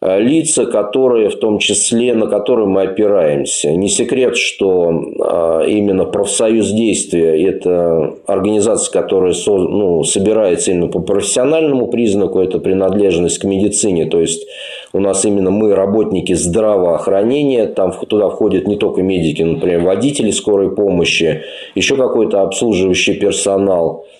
э, 0.00 0.20
лица, 0.20 0.66
которые 0.66 1.30
в 1.30 1.34
том 1.40 1.58
числе, 1.58 2.14
на 2.14 2.28
которые 2.28 2.68
мы 2.68 2.82
опираемся. 2.82 3.72
Не 3.72 3.88
секрет, 3.88 4.36
что 4.36 5.02
а, 5.20 5.64
именно 5.64 6.04
профсоюз 6.04 6.70
действия– 6.70 7.44
это 7.48 8.14
организация, 8.26 8.92
которая 8.92 9.34
ну, 9.46 10.04
собирается 10.04 10.70
именно 10.70 10.86
по 10.86 11.00
профессиональному 11.00 11.88
признаку, 11.88 12.38
это 12.38 12.60
принадлежность 12.60 13.38
к 13.38 13.44
медицине, 13.44 14.06
то 14.06 14.20
есть 14.20 14.46
у 14.92 15.00
нас 15.00 15.24
именно 15.24 15.50
мы 15.50 15.74
работники 15.74 16.34
здравоохранения, 16.34 17.66
там 17.66 17.90
туда 17.90 18.28
входят 18.28 18.68
не 18.68 18.76
только 18.76 19.02
медики, 19.02 19.42
например, 19.42 19.80
водители 19.80 20.30
скорой 20.30 20.72
помощи, 20.72 21.42
еще 21.74 21.96
какой-то 21.96 22.42
обслуживающий 22.42 23.14
персонал– 23.14 24.06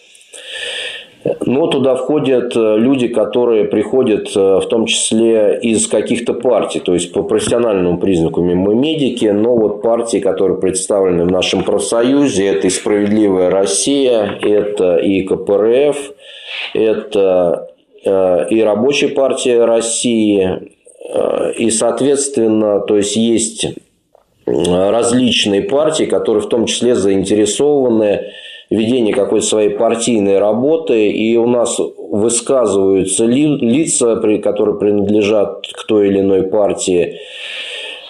но 1.44 1.66
туда 1.66 1.96
входят 1.96 2.54
э, 2.56 2.76
люди, 2.78 3.08
которые 3.08 3.64
приходят 3.64 4.30
э, 4.34 4.60
в 4.60 4.66
том 4.66 4.86
числе 4.86 5.58
из 5.60 5.86
каких-то 5.86 6.34
партий, 6.34 6.80
то 6.80 6.94
есть 6.94 7.12
по 7.12 7.22
профессиональному 7.22 7.98
признаку 7.98 8.42
мы 8.42 8.74
медики, 8.74 9.26
но 9.26 9.56
вот 9.56 9.82
партии, 9.82 10.18
которые 10.18 10.58
представлены 10.58 11.24
в 11.24 11.30
нашем 11.30 11.64
профсоюзе, 11.64 12.46
это 12.46 12.68
и 12.68 12.70
«Справедливая 12.70 13.50
Россия», 13.50 14.38
это 14.40 14.96
и 14.96 15.22
КПРФ, 15.22 16.12
это 16.74 17.68
э, 18.04 18.46
и 18.50 18.62
Рабочая 18.62 19.08
партия 19.08 19.64
России, 19.64 20.76
и, 21.56 21.70
соответственно, 21.70 22.80
то 22.80 22.98
есть 22.98 23.16
есть 23.16 23.66
различные 24.46 25.62
партии, 25.62 26.04
которые 26.04 26.42
в 26.42 26.48
том 26.48 26.66
числе 26.66 26.94
заинтересованы 26.94 28.30
ведение 28.70 29.14
какой-то 29.14 29.46
своей 29.46 29.70
партийной 29.70 30.38
работы, 30.38 31.08
и 31.08 31.36
у 31.36 31.46
нас 31.46 31.78
высказываются 32.10 33.24
ли, 33.24 33.46
лица, 33.46 34.16
которые 34.16 34.78
принадлежат 34.78 35.66
к 35.66 35.86
той 35.86 36.08
или 36.08 36.20
иной 36.20 36.44
партии, 36.44 37.18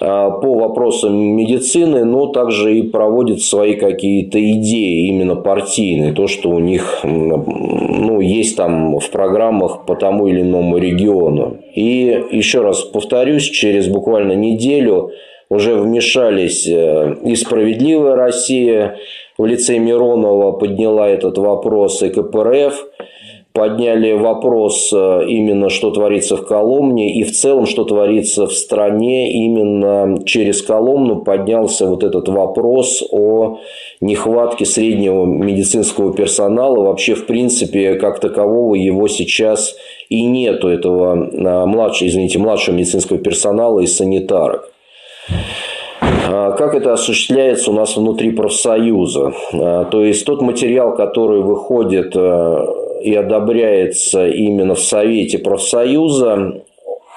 а, 0.01 0.31
по 0.31 0.55
вопросам 0.55 1.17
медицины, 1.17 2.05
но 2.05 2.27
также 2.29 2.77
и 2.77 2.83
проводят 2.83 3.41
свои 3.41 3.75
какие-то 3.75 4.39
идеи 4.39 5.09
именно 5.09 5.35
партийные, 5.35 6.13
то, 6.13 6.29
что 6.29 6.51
у 6.51 6.61
них 6.61 7.01
ну, 7.03 8.21
есть 8.21 8.57
там 8.57 8.99
в 8.99 9.11
программах 9.11 9.87
по 9.87 9.97
тому 9.97 10.29
или 10.29 10.43
иному 10.43 10.79
региону. 10.79 11.59
И 11.75 12.25
еще 12.31 12.63
раз 12.63 12.83
повторюсь, 12.83 13.45
через 13.45 13.89
буквально 13.89 14.33
неделю 14.33 15.11
уже 15.51 15.75
вмешались 15.75 16.67
э, 16.67 17.17
и 17.25 17.35
«Справедливая 17.35 18.15
Россия», 18.15 18.99
в 19.39 19.47
лице 19.47 19.79
Миронова 19.79 20.53
подняла 20.53 21.09
этот 21.09 21.39
вопрос 21.39 22.03
и 22.03 22.11
КПРФ, 22.11 22.85
подняли 23.53 24.13
вопрос 24.13 24.93
э, 24.93 25.25
именно, 25.27 25.69
что 25.69 25.91
творится 25.91 26.37
в 26.37 26.47
Коломне, 26.47 27.19
и 27.19 27.25
в 27.25 27.33
целом, 27.33 27.67
что 27.67 27.85
творится 27.85 28.47
в 28.47 28.53
стране, 28.53 29.33
именно 29.33 30.23
через 30.25 30.63
Коломну 30.63 31.23
поднялся 31.23 31.87
вот 31.87 32.05
этот 32.05 32.29
вопрос 32.29 33.03
о 33.11 33.59
нехватке 34.01 34.65
среднего 34.65 35.25
медицинского 35.25 36.13
персонала. 36.13 36.85
Вообще, 36.85 37.15
в 37.15 37.27
принципе, 37.27 37.95
как 37.95 38.21
такового 38.21 38.75
его 38.75 39.09
сейчас 39.09 39.75
и 40.09 40.25
нету, 40.25 40.69
этого 40.69 41.15
э, 41.15 41.67
младшего, 41.67 42.09
извините, 42.09 42.39
младшего 42.39 42.77
медицинского 42.77 43.19
персонала 43.19 43.81
и 43.81 43.87
санитарок. 43.87 44.73
А 46.31 46.53
как 46.53 46.75
это 46.75 46.93
осуществляется 46.93 47.71
у 47.71 47.75
нас 47.75 47.97
внутри 47.97 48.33
профсоюза? 48.33 49.33
А, 49.55 49.85
то 49.87 50.05
есть 50.05 50.27
тот 50.27 50.43
материал, 50.43 50.95
который 50.95 51.41
выходит 51.41 52.15
э, 52.15 52.67
и 53.03 53.15
одобряется 53.15 54.29
именно 54.29 54.75
в 54.75 54.81
Совете 54.81 55.39
профсоюза, 55.39 56.63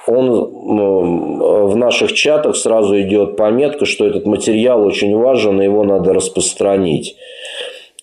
он 0.06 0.30
в 0.30 1.76
наших 1.76 2.12
чатах 2.12 2.56
сразу 2.56 3.00
идет 3.00 3.36
пометка, 3.36 3.84
что 3.84 4.04
этот 4.04 4.26
материал 4.26 4.84
очень 4.84 5.16
важен, 5.16 5.60
и 5.60 5.64
его 5.64 5.84
надо 5.84 6.12
распространить. 6.12 7.14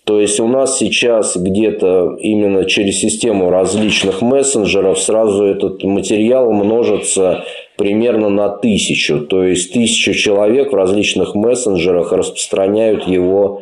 То 0.10 0.20
есть 0.20 0.40
у 0.40 0.48
нас 0.48 0.80
сейчас 0.80 1.38
где-то 1.38 2.18
именно 2.20 2.66
через 2.66 3.00
систему 3.00 3.52
различных 3.52 4.24
мессенджеров 4.24 4.98
сразу 4.98 5.44
этот 5.44 5.84
материал 5.84 6.52
множится 6.52 7.44
примерно 7.78 8.30
на 8.30 8.50
тысячу. 8.50 9.20
То 9.20 9.44
есть 9.44 9.72
тысячу 9.72 10.16
человек 10.16 10.72
в 10.72 10.76
различных 10.76 11.36
мессенджерах 11.36 12.12
распространяют 12.12 13.06
его 13.06 13.62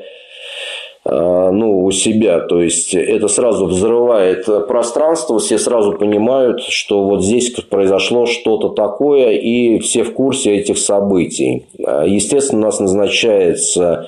а, 1.03 1.51
ну, 1.51 1.83
у 1.83 1.91
себя. 1.91 2.39
То 2.39 2.61
есть 2.61 2.95
это 2.95 3.27
сразу 3.27 3.65
взрывает 3.65 4.45
пространство, 4.69 5.39
все 5.39 5.57
сразу 5.57 5.97
понимают, 5.97 6.61
что 6.61 7.03
вот 7.03 7.25
здесь 7.25 7.49
произошло 7.69 8.25
что-то 8.25 8.69
такое, 8.69 9.31
и 9.31 9.79
все 9.79 10.03
в 10.03 10.13
курсе 10.13 10.55
этих 10.55 10.77
событий. 10.77 11.65
А, 11.85 12.05
естественно, 12.05 12.61
у 12.61 12.65
нас 12.67 12.79
назначается 12.79 14.07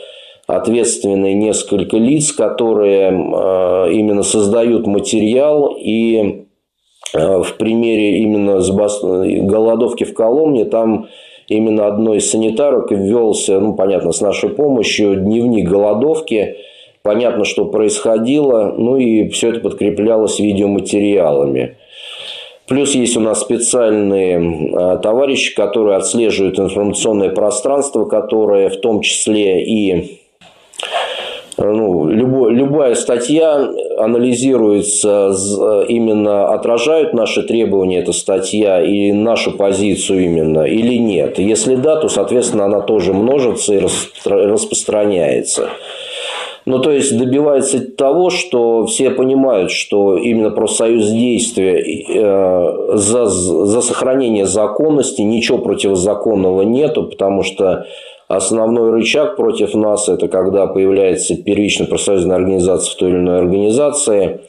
ответственные 0.49 1.33
несколько 1.33 1.97
лиц, 1.97 2.31
которые 2.31 3.09
а, 3.11 3.87
именно 3.87 4.23
создают 4.23 4.87
материал 4.87 5.75
и 5.79 6.45
Э, 7.13 7.41
в 7.41 7.55
примере 7.57 8.19
именно 8.19 8.61
с 8.61 8.69
бас... 8.69 9.01
голодовки 9.01 10.03
в 10.03 10.13
Коломне, 10.13 10.65
там 10.65 11.07
именно 11.47 11.87
одной 11.87 12.17
из 12.17 12.29
санитарок 12.29 12.91
ввелся, 12.91 13.59
ну, 13.59 13.73
понятно, 13.73 14.11
с 14.11 14.21
нашей 14.21 14.49
помощью, 14.49 15.15
дневник 15.15 15.67
голодовки. 15.67 16.57
Понятно, 17.01 17.45
что 17.45 17.65
происходило, 17.65 18.73
ну 18.77 18.97
и 18.97 19.29
все 19.29 19.49
это 19.49 19.61
подкреплялось 19.61 20.39
видеоматериалами. 20.39 21.77
Плюс 22.67 22.93
есть 22.93 23.17
у 23.17 23.21
нас 23.21 23.41
специальные 23.41 24.37
э, 24.37 24.99
товарищи, 25.01 25.55
которые 25.55 25.97
отслеживают 25.97 26.59
информационное 26.59 27.29
пространство, 27.29 28.05
которое 28.05 28.69
в 28.69 28.77
том 28.77 29.01
числе 29.01 29.63
и 29.63 30.18
ну, 31.57 32.07
любой, 32.07 32.53
любая 32.53 32.95
статья 32.95 33.69
анализируется, 33.97 35.33
именно 35.87 36.53
отражают 36.53 37.13
наши 37.13 37.43
требования 37.43 37.99
эта 37.99 38.13
статья 38.13 38.81
и 38.81 39.11
нашу 39.11 39.51
позицию 39.51 40.23
именно 40.23 40.61
или 40.61 40.95
нет. 40.95 41.37
Если 41.39 41.75
да, 41.75 41.97
то, 41.97 42.07
соответственно, 42.07 42.65
она 42.65 42.81
тоже 42.81 43.13
множится 43.13 43.73
и 43.73 43.79
распространяется. 44.25 45.69
Ну, 46.65 46.79
то 46.79 46.91
есть 46.91 47.17
добивается 47.17 47.79
того, 47.79 48.29
что 48.29 48.85
все 48.85 49.09
понимают, 49.09 49.71
что 49.71 50.17
именно 50.17 50.51
профсоюз 50.51 51.09
действия 51.09 51.79
э, 51.79 52.95
за, 52.95 53.25
за 53.25 53.81
сохранение 53.81 54.45
законности 54.45 55.21
ничего 55.21 55.57
противозаконного 55.57 56.61
нету, 56.61 57.05
потому 57.05 57.43
что 57.43 57.87
Основной 58.29 58.91
рычаг 58.91 59.35
против 59.37 59.73
нас– 59.73 60.07
это 60.07 60.27
когда 60.27 60.67
появляется 60.67 61.35
первичная 61.35 61.87
профсоюзная 61.87 62.35
организация 62.35 62.93
в 62.93 62.95
той 62.95 63.09
или 63.09 63.17
иной 63.17 63.39
организации. 63.39 64.41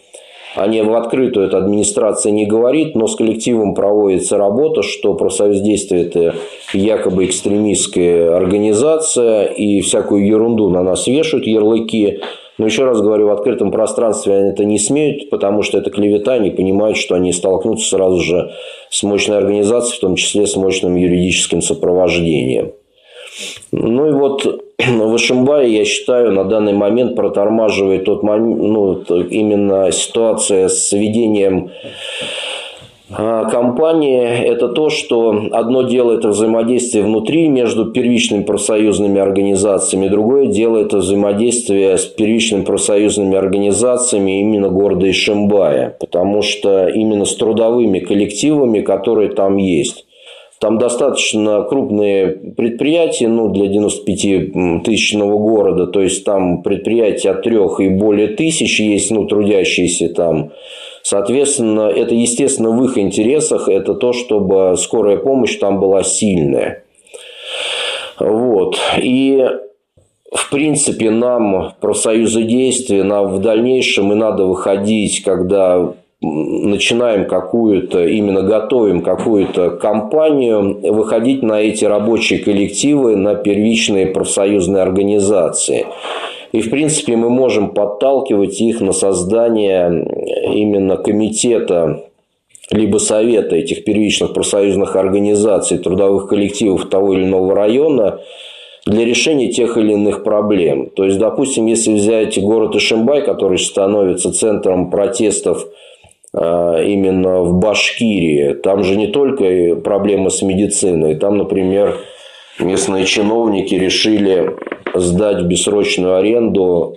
Они 0.55 0.83
в 0.83 0.95
открытую 0.95 1.47
эта 1.47 1.57
администрация 1.57 2.31
не 2.31 2.45
говорит, 2.45 2.95
но 2.95 3.07
с 3.07 3.17
коллективом 3.17 3.75
проводится 3.75 4.37
работа, 4.37 4.83
что 4.83 5.15
профсоюз 5.15 5.61
действия– 5.61 6.03
это 6.03 6.35
якобы 6.75 7.25
экстремистская 7.25 8.37
организация, 8.37 9.47
и 9.47 9.81
всякую 9.81 10.27
ерунду 10.27 10.69
на 10.69 10.83
нас 10.83 11.07
вешают, 11.07 11.47
ярлыки. 11.47 12.21
Но 12.59 12.67
еще 12.67 12.85
раз 12.85 13.01
говорю, 13.01 13.29
в 13.29 13.31
открытом 13.31 13.71
пространстве 13.71 14.35
они 14.35 14.51
это 14.51 14.67
не 14.67 14.79
смеют, 14.79 15.31
потому 15.31 15.63
что 15.63 15.79
это 15.79 15.89
клевета, 15.89 16.35
они 16.35 16.51
понимают, 16.51 16.99
что 16.99 17.15
они 17.15 17.33
столкнутся 17.33 17.97
сразу 17.97 18.21
же 18.21 18.51
с 18.91 19.03
мощной 19.03 19.39
организацией, 19.39 19.97
в 19.97 20.01
том 20.01 20.17
числе 20.17 20.47
с 20.47 20.55
мощным 20.57 20.97
юридическим 20.97 21.63
сопровождением. 21.63 22.73
Ну 23.73 24.09
и 24.09 24.13
вот 24.13 24.45
в 24.79 25.17
Ишимбае, 25.17 25.75
я 25.75 25.85
считаю, 25.85 26.33
на 26.33 26.45
данный 26.45 26.73
момент 26.73 27.17
протормаживает 27.17 28.05
тот 28.05 28.23
момент, 28.23 28.59
ну, 28.63 29.03
именно 29.23 29.93
ситуация 29.93 30.69
с 30.69 30.93
ведением 30.93 31.71
а, 33.13 33.45
компании– 33.47 34.23
это 34.47 34.69
то, 34.69 34.89
что 34.89 35.49
одно 35.51 35.83
дело– 35.83 36.13
это 36.19 36.29
взаимодействие 36.29 37.03
внутри 37.03 37.49
между 37.49 37.87
первичными 37.87 38.45
профсоюзными 38.45 39.21
организациями, 39.21 40.07
другое 40.07 40.47
дело– 40.47 40.77
это 40.79 40.99
взаимодействие 40.99 41.99
с 41.99 42.07
первичными 42.07 42.63
профсоюзными 42.63 43.37
организациями 43.37 44.41
именно 44.41 44.69
города 44.69 45.11
Ишимбая, 45.11 45.97
потому 45.99 46.43
что 46.43 46.87
именно 46.87 47.25
с 47.25 47.35
трудовыми 47.35 47.99
коллективами, 47.99 48.81
которые 48.81 49.31
там 49.31 49.57
есть. 49.57 50.07
Там 50.61 50.77
достаточно 50.77 51.63
крупные 51.63 52.29
предприятия 52.29 53.29
ну, 53.29 53.49
для 53.49 53.65
95-тысячного 53.65 55.39
города. 55.39 55.87
То 55.87 56.03
есть, 56.03 56.23
там 56.25 56.63
предприятия 56.63 57.31
от 57.31 57.43
трех 57.43 57.81
и 57.81 57.89
более 57.89 58.29
тысяч 58.29 58.79
есть, 58.79 59.11
ну, 59.11 59.27
трудящиеся 59.27 60.11
там. 60.11 60.53
Соответственно, 61.03 61.89
это, 61.89 62.15
естественно, 62.15 62.73
в 62.73 62.85
их 62.85 62.99
интересах. 62.99 63.71
Это 63.71 63.95
то, 63.95 64.13
чтобы 64.13 64.75
скорая 64.77 65.17
помощь 65.17 65.57
там 65.57 65.81
была 65.81 66.03
сильная. 66.03 66.85
Вот. 68.19 68.79
И 69.03 69.43
в 70.31 70.51
принципе, 70.51 71.11
нам 71.11 71.73
профсоюзы 71.81 72.43
действия, 72.43 73.03
нам 73.03 73.29
в 73.29 73.41
дальнейшем 73.41 74.13
и 74.13 74.15
надо 74.15 74.45
выходить, 74.45 75.23
когда 75.23 75.95
начинаем 76.21 77.27
какую-то, 77.27 78.05
именно 78.05 78.43
готовим 78.43 79.03
какую-то 79.03 79.71
компанию, 79.71 80.79
выходить 80.93 81.43
на 81.43 81.61
эти 81.61 81.85
рабочие 81.87 82.41
коллективы, 82.41 83.17
на 83.17 83.35
первичные 83.35 84.07
профсоюзные 84.07 84.83
организации. 84.83 85.87
И, 86.53 86.61
в 86.61 86.71
принципе, 86.71 87.17
мы 87.17 87.31
можем 87.31 87.71
подталкивать 87.71 88.61
их 88.61 88.81
на 88.81 88.93
создание 88.93 90.07
именно 90.53 90.97
комитета 90.97 92.05
либо 92.71 92.99
совета 92.99 93.57
этих 93.57 93.85
первичных 93.85 94.33
профсоюзных 94.33 94.97
организаций, 94.97 95.79
трудовых 95.79 96.29
коллективов 96.29 96.89
того 96.89 97.15
или 97.15 97.25
иного 97.25 97.55
района 97.55 98.21
для 98.87 99.05
решения 99.05 99.51
тех 99.51 99.77
или 99.77 99.93
иных 99.93 100.23
проблем. 100.23 100.91
То 100.91 101.05
есть, 101.05 101.19
допустим, 101.19 101.67
если 101.67 101.95
взять 101.95 102.41
город 102.41 102.77
Ишимбай, 102.77 103.23
который 103.23 103.59
становится 103.59 104.33
центром 104.33 104.91
протестов 104.91 105.67
именно 106.33 107.43
в 107.43 107.59
Башкирии. 107.59 108.55
Там 108.55 108.85
же 108.85 108.97
не 108.97 109.09
только 109.09 109.75
проблемы 109.77 110.31
с 110.31 110.43
медициной. 110.43 111.17
Там, 111.17 111.39
например, 111.39 111.97
местные 112.61 113.05
чиновники 113.05 113.75
решили 113.75 114.57
сдать 114.95 115.43
в 115.43 115.47
бессрочную 115.47 116.17
аренду 116.17 116.97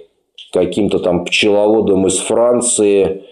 каким-то 0.51 0.99
там 0.99 1.25
пчеловодам 1.25 2.05
из 2.07 2.19
Франции 2.19 3.23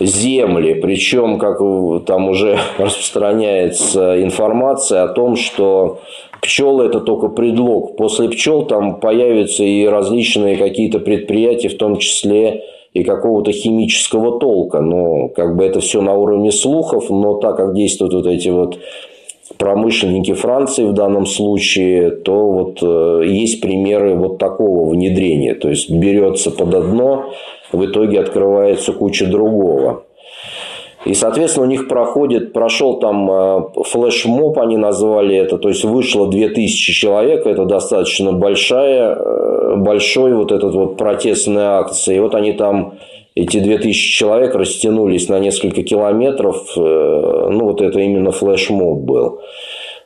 земли. 0.00 0.74
Причем, 0.74 1.38
как 1.38 1.58
там 2.06 2.28
уже 2.28 2.58
распространяется 2.78 4.22
информация 4.22 5.02
о 5.02 5.08
том, 5.08 5.36
что 5.36 6.00
пчелы 6.40 6.86
это 6.86 7.00
только 7.00 7.28
предлог. 7.28 7.96
После 7.96 8.28
пчел 8.30 8.64
там 8.64 8.98
появятся 9.00 9.62
и 9.62 9.84
различные 9.84 10.56
какие-то 10.56 10.98
предприятия, 10.98 11.68
в 11.68 11.76
том 11.76 11.98
числе 11.98 12.64
и 12.92 13.04
какого-то 13.04 13.52
химического 13.52 14.38
толка. 14.38 14.80
Но 14.80 15.28
как 15.28 15.56
бы 15.56 15.64
это 15.64 15.80
все 15.80 16.00
на 16.00 16.14
уровне 16.14 16.50
слухов, 16.52 17.10
но 17.10 17.34
так 17.34 17.56
как 17.56 17.74
действуют 17.74 18.14
вот 18.14 18.26
эти 18.26 18.48
вот 18.48 18.78
промышленники 19.58 20.32
Франции 20.32 20.84
в 20.84 20.92
данном 20.92 21.26
случае, 21.26 22.10
то 22.10 22.50
вот 22.50 22.78
э, 22.82 23.26
есть 23.26 23.60
примеры 23.60 24.14
вот 24.14 24.38
такого 24.38 24.88
внедрения. 24.88 25.54
То 25.54 25.68
есть 25.68 25.90
берется 25.90 26.50
под 26.50 26.74
одно, 26.74 27.32
в 27.72 27.84
итоге 27.84 28.20
открывается 28.20 28.92
куча 28.92 29.26
другого. 29.26 30.04
И, 31.06 31.14
соответственно, 31.14 31.66
у 31.66 31.68
них 31.68 31.88
проходит, 31.88 32.52
прошел 32.52 32.98
там 32.98 33.30
э, 33.30 33.60
флешмоб, 33.84 34.58
они 34.58 34.76
назвали 34.76 35.34
это, 35.34 35.56
то 35.56 35.70
есть 35.70 35.82
вышло 35.82 36.28
2000 36.28 36.92
человек, 36.92 37.46
это 37.46 37.64
достаточно 37.64 38.32
большая, 38.32 39.14
э, 39.14 39.76
большой 39.76 40.34
вот 40.34 40.52
этот 40.52 40.74
вот 40.74 40.98
протестная 40.98 41.78
акция. 41.78 42.16
И 42.16 42.20
вот 42.20 42.34
они 42.34 42.52
там, 42.52 42.94
эти 43.34 43.60
2000 43.60 44.18
человек 44.18 44.54
растянулись 44.54 45.30
на 45.30 45.38
несколько 45.38 45.82
километров, 45.82 46.70
э, 46.76 47.48
ну 47.50 47.64
вот 47.64 47.80
это 47.80 47.98
именно 47.98 48.30
флешмоб 48.30 48.98
был. 48.98 49.40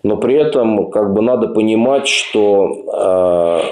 Но 0.04 0.16
при 0.16 0.36
этом 0.36 0.90
как 0.90 1.12
бы 1.12 1.22
надо 1.22 1.48
понимать, 1.48 2.06
что 2.06 3.64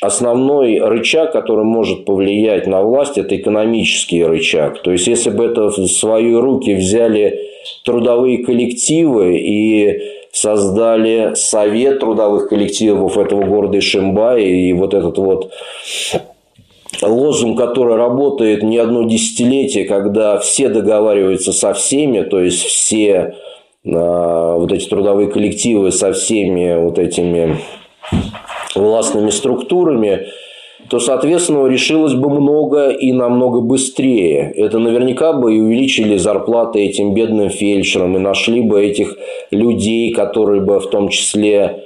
основной 0.00 0.78
рычаг, 0.80 1.32
который 1.32 1.64
может 1.64 2.04
повлиять 2.04 2.66
на 2.66 2.82
власть, 2.82 3.18
это 3.18 3.36
экономический 3.36 4.24
рычаг. 4.24 4.82
То 4.82 4.92
есть, 4.92 5.06
если 5.06 5.30
бы 5.30 5.44
это 5.44 5.68
в 5.68 5.86
свои 5.86 6.34
руки 6.34 6.74
взяли 6.74 7.40
трудовые 7.84 8.44
коллективы 8.44 9.38
и 9.38 10.00
создали 10.32 11.32
совет 11.34 12.00
трудовых 12.00 12.48
коллективов 12.48 13.16
этого 13.16 13.44
города 13.44 13.78
Ишимбай, 13.78 14.44
и 14.44 14.72
вот 14.74 14.92
этот 14.92 15.16
вот 15.16 15.50
лозунг, 17.02 17.58
который 17.58 17.96
работает 17.96 18.62
не 18.62 18.78
одно 18.78 19.04
десятилетие, 19.04 19.84
когда 19.84 20.38
все 20.38 20.68
договариваются 20.68 21.52
со 21.52 21.72
всеми, 21.72 22.22
то 22.22 22.40
есть 22.40 22.62
все 22.62 23.34
а, 23.86 24.56
вот 24.56 24.72
эти 24.72 24.86
трудовые 24.86 25.28
коллективы 25.28 25.90
со 25.90 26.12
всеми 26.12 26.76
вот 26.78 26.98
этими 26.98 27.58
властными 28.76 29.30
структурами, 29.30 30.26
то, 30.88 31.00
соответственно, 31.00 31.66
решилось 31.66 32.14
бы 32.14 32.30
много 32.30 32.90
и 32.90 33.12
намного 33.12 33.60
быстрее. 33.60 34.52
Это 34.56 34.78
наверняка 34.78 35.32
бы 35.32 35.54
и 35.54 35.60
увеличили 35.60 36.16
зарплаты 36.16 36.80
этим 36.80 37.14
бедным 37.14 37.50
фельдшерам, 37.50 38.16
и 38.16 38.20
нашли 38.20 38.60
бы 38.60 38.84
этих 38.84 39.16
людей, 39.50 40.12
которые 40.12 40.60
бы 40.60 40.78
в 40.78 40.88
том 40.88 41.08
числе 41.08 41.85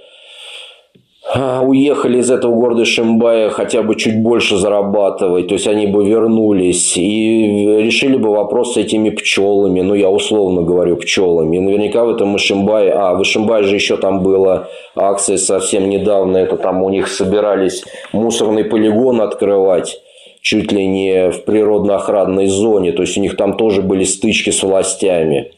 уехали 1.34 2.18
из 2.18 2.30
этого 2.30 2.54
города 2.54 2.84
Шимбая 2.84 3.50
хотя 3.50 3.82
бы 3.82 3.94
чуть 3.94 4.20
больше 4.20 4.56
зарабатывать, 4.56 5.48
то 5.48 5.54
есть 5.54 5.66
они 5.68 5.86
бы 5.86 6.04
вернулись 6.04 6.96
и 6.96 7.66
решили 7.82 8.16
бы 8.16 8.30
вопрос 8.30 8.74
с 8.74 8.76
этими 8.76 9.10
пчелами, 9.10 9.80
ну 9.80 9.94
я 9.94 10.10
условно 10.10 10.62
говорю 10.62 10.96
пчелами. 10.96 11.56
И 11.56 11.60
наверняка 11.60 12.04
в 12.04 12.10
этом 12.10 12.36
Ишимбае, 12.36 12.92
а 12.92 13.14
в 13.14 13.22
Ишимбае 13.22 13.62
же 13.62 13.76
еще 13.76 13.96
там 13.96 14.22
была 14.22 14.68
акция 14.96 15.36
совсем 15.36 15.88
недавно, 15.88 16.36
это 16.36 16.56
там 16.56 16.82
у 16.82 16.90
них 16.90 17.06
собирались 17.08 17.84
мусорный 18.12 18.64
полигон 18.64 19.20
открывать 19.20 20.00
чуть 20.42 20.72
ли 20.72 20.86
не 20.86 21.30
в 21.30 21.44
природно-охранной 21.44 22.46
зоне, 22.46 22.92
то 22.92 23.02
есть 23.02 23.16
у 23.18 23.20
них 23.20 23.36
там 23.36 23.56
тоже 23.56 23.82
были 23.82 24.04
стычки 24.04 24.50
с 24.50 24.62
властями. 24.62 25.52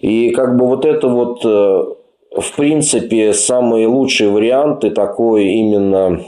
И 0.00 0.30
как 0.30 0.56
бы 0.56 0.66
вот 0.66 0.84
это 0.84 1.08
вот 1.08 1.40
э, 1.44 1.84
в 2.34 2.56
принципе, 2.56 3.32
самые 3.32 3.86
лучшие 3.86 4.30
варианты, 4.30 4.90
такой 4.90 5.48
именно 5.48 6.20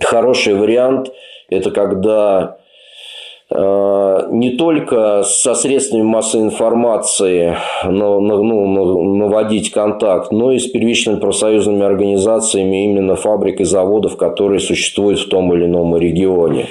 хороший 0.00 0.54
вариант, 0.54 1.12
это 1.50 1.70
когда 1.70 2.58
не 3.50 4.56
только 4.58 5.22
со 5.22 5.54
средствами 5.54 6.02
массовой 6.02 6.44
информации 6.44 7.56
ну, 7.86 8.20
наводить 8.20 9.70
контакт, 9.70 10.32
но 10.32 10.52
и 10.52 10.58
с 10.58 10.66
первичными 10.66 11.18
профсоюзными 11.18 11.82
организациями 11.82 12.84
именно 12.84 13.16
фабрик 13.16 13.60
и 13.60 13.64
заводов, 13.64 14.18
которые 14.18 14.60
существуют 14.60 15.20
в 15.20 15.28
том 15.30 15.54
или 15.54 15.64
ином 15.64 15.96
регионе. 15.96 16.66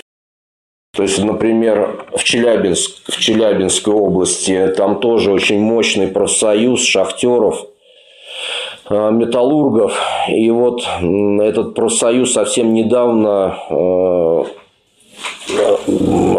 То 0.95 1.01
есть, 1.01 1.23
например, 1.23 2.05
в, 2.15 2.23
Челябинск, 2.23 3.11
в 3.11 3.19
Челябинской 3.19 3.93
области 3.93 4.71
там 4.77 4.99
тоже 4.99 5.31
очень 5.31 5.59
мощный 5.59 6.07
профсоюз 6.07 6.83
шахтеров, 6.83 7.63
э, 7.63 7.76
металлургов. 8.89 9.97
И 10.29 10.49
вот 10.49 10.81
этот 11.41 11.73
профсоюз 11.73 12.33
совсем 12.33 12.73
недавно 12.73 13.57
э, 13.69 14.43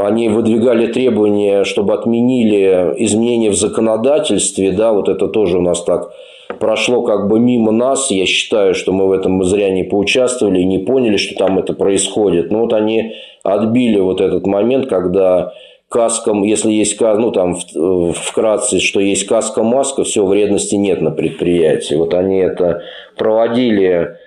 они 0.01 0.29
выдвигали 0.29 0.87
требования, 0.87 1.65
чтобы 1.65 1.95
отменили 1.95 2.95
изменения 2.99 3.51
в 3.51 3.57
законодательстве, 3.57 4.73
да, 4.73 4.93
вот 4.93 5.09
это 5.09 5.29
тоже 5.29 5.59
у 5.59 5.63
нас 5.63 5.83
так 5.83 6.13
прошло 6.59 7.03
как 7.03 7.29
бы 7.29 7.39
мимо 7.39 7.73
нас. 7.73 8.11
Я 8.11 8.27
считаю, 8.27 8.75
что 8.75 8.93
мы 8.93 9.07
в 9.07 9.13
этом 9.13 9.43
зря 9.45 9.71
не 9.71 9.85
поучаствовали 9.85 10.63
не 10.63 10.79
поняли, 10.79 11.17
что 11.17 11.35
там 11.37 11.59
это 11.59 11.75
происходит. 11.75 12.51
Но 12.51 12.61
вот 12.61 12.73
они 12.73 13.13
отбили 13.43 13.99
вот 14.01 14.21
этот 14.21 14.47
момент, 14.47 14.87
когда 14.89 15.53
каском, 15.89 16.43
если 16.43 16.71
есть, 16.71 17.01
ну 17.01 17.31
там 17.31 17.57
вкратце, 18.13 18.79
что 18.79 19.01
есть 19.01 19.27
каска-маска, 19.27 20.05
все, 20.05 20.25
вредности 20.25 20.75
нет 20.75 21.01
на 21.01 21.11
предприятии. 21.11 21.95
Вот 21.95 22.15
они 22.15 22.39
это 22.39 22.83
проводили 23.17 24.19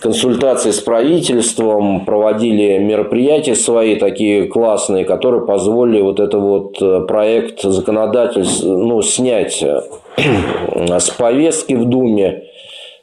консультации 0.00 0.70
с 0.70 0.80
правительством, 0.80 2.04
проводили 2.04 2.78
мероприятия 2.78 3.54
свои 3.54 3.96
такие 3.96 4.46
классные, 4.46 5.04
которые 5.04 5.46
позволили 5.46 6.00
вот 6.00 6.18
это 6.18 6.38
вот 6.38 6.82
э, 6.82 7.02
проект 7.06 7.62
законодательства 7.62 8.76
ну, 8.76 9.00
снять 9.02 9.62
э, 9.62 9.82
с 10.98 11.10
повестки 11.10 11.74
в 11.74 11.84
Думе. 11.84 12.48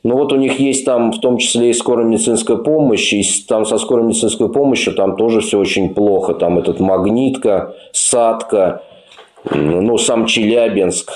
Но 0.04 0.16
вот 0.16 0.32
у 0.32 0.38
них 0.38 0.60
есть 0.60 0.86
там 0.86 1.12
в 1.12 1.20
том 1.20 1.38
числе 1.38 1.72
и 1.72 1.74
скорая 1.74 2.06
медицинская 2.06 2.58
помощь, 2.58 3.12
и 3.12 3.24
там 3.48 3.66
со 3.66 3.78
скорой 3.78 4.06
медицинской 4.06 4.52
помощью 4.52 4.94
там 4.94 5.18
тоже 5.18 5.42
все 5.42 5.60
очень 5.60 5.94
плохо. 5.94 6.34
Там 6.34 6.58
этот 6.58 6.80
Магнитка, 6.80 7.76
Садка, 7.92 8.82
ну, 9.52 9.98
сам 9.98 10.26
Челябинск. 10.26 11.12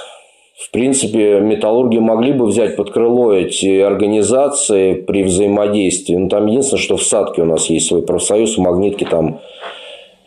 В 0.55 0.71
принципе, 0.71 1.39
металлурги 1.39 1.97
могли 1.97 2.31
бы 2.31 2.45
взять 2.45 2.75
под 2.75 2.91
крыло 2.91 3.33
эти 3.33 3.79
организации 3.79 4.93
при 4.93 5.23
взаимодействии. 5.23 6.15
Но 6.15 6.29
там 6.29 6.47
единственное, 6.47 6.81
что 6.81 6.97
в 6.97 7.03
Садке 7.03 7.41
у 7.41 7.45
нас 7.45 7.69
есть 7.69 7.87
свой 7.87 8.01
профсоюз, 8.01 8.57
в 8.57 8.61
Магнитке 8.61 9.05
там 9.05 9.39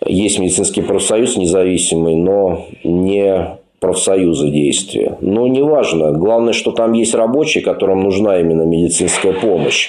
есть 0.04 0.38
медицинский 0.38 0.82
профсоюз 0.82 1.36
независимый, 1.36 2.16
но 2.16 2.66
не 2.84 3.58
профсоюза 3.80 4.48
действия. 4.48 5.18
Но 5.20 5.46
неважно. 5.46 6.12
Главное, 6.12 6.52
что 6.52 6.72
там 6.72 6.92
есть 6.92 7.14
рабочие, 7.14 7.62
которым 7.62 8.00
нужна 8.00 8.40
именно 8.40 8.62
медицинская 8.62 9.32
помощь. 9.32 9.88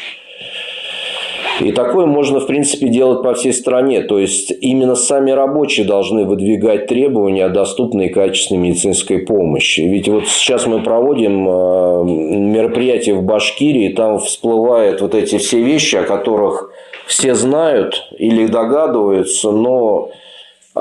И 1.59 1.71
такое 1.71 2.05
можно, 2.05 2.39
в 2.39 2.45
принципе, 2.45 2.87
делать 2.87 3.23
по 3.23 3.33
всей 3.33 3.51
стране. 3.51 4.01
То 4.01 4.19
есть, 4.19 4.53
именно 4.61 4.95
сами 4.95 5.31
рабочие 5.31 5.85
должны 5.85 6.25
выдвигать 6.25 6.87
требования 6.87 7.45
о 7.45 7.49
доступной 7.49 8.07
и 8.07 8.09
качественной 8.09 8.61
медицинской 8.61 9.19
помощи. 9.19 9.81
Ведь 9.81 10.07
вот 10.07 10.27
сейчас 10.27 10.67
мы 10.67 10.81
проводим 10.83 11.47
э, 11.47 12.03
мероприятие 12.03 13.15
в 13.15 13.23
Башкирии, 13.23 13.89
там 13.89 14.19
всплывают 14.19 15.01
вот 15.01 15.15
эти 15.15 15.37
все 15.37 15.61
вещи, 15.61 15.95
о 15.95 16.03
которых 16.03 16.69
все 17.07 17.33
знают 17.33 18.07
или 18.17 18.45
догадываются, 18.45 19.51
но 19.51 20.11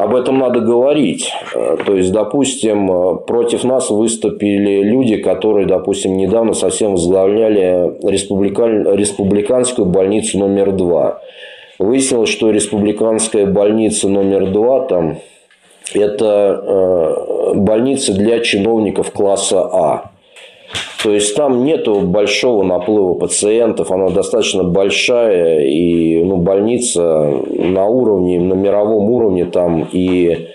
об 0.02 0.14
этом 0.14 0.38
надо 0.38 0.60
говорить. 0.60 1.32
Э, 1.54 1.76
то 1.84 1.94
есть, 1.94 2.12
допустим, 2.12 2.90
э, 2.90 3.16
против 3.26 3.64
нас 3.64 3.90
выступили 3.90 4.82
люди, 4.82 5.16
которые, 5.16 5.66
допустим, 5.66 6.16
недавно 6.16 6.54
совсем 6.54 6.92
возглавляли 6.92 7.94
республикан... 8.02 8.94
республиканскую 8.94 9.86
больницу 9.86 10.38
номер 10.38 10.72
два. 10.72 11.20
Выяснилось, 11.78 12.30
что 12.30 12.50
республиканская 12.50 13.46
больница 13.46 14.08
номер 14.08 14.50
два 14.50 14.86
там 14.86 15.18
это 15.94 16.62
э, 16.62 17.54
больница 17.54 18.12
для 18.14 18.40
чиновников 18.40 19.12
класса 19.12 19.60
А. 19.60 20.10
То 21.02 21.12
есть 21.12 21.36
там 21.36 21.64
нету 21.64 22.00
большого 22.00 22.62
наплыва 22.62 23.14
пациентов, 23.14 23.90
она 23.90 24.08
достаточно 24.08 24.64
большая, 24.64 25.60
и 25.60 26.22
ну, 26.24 26.38
больница 26.38 27.42
на 27.50 27.86
уровне, 27.86 28.40
на 28.40 28.54
мировом 28.54 29.10
уровне 29.10 29.44
там 29.44 29.86
и 29.92 30.48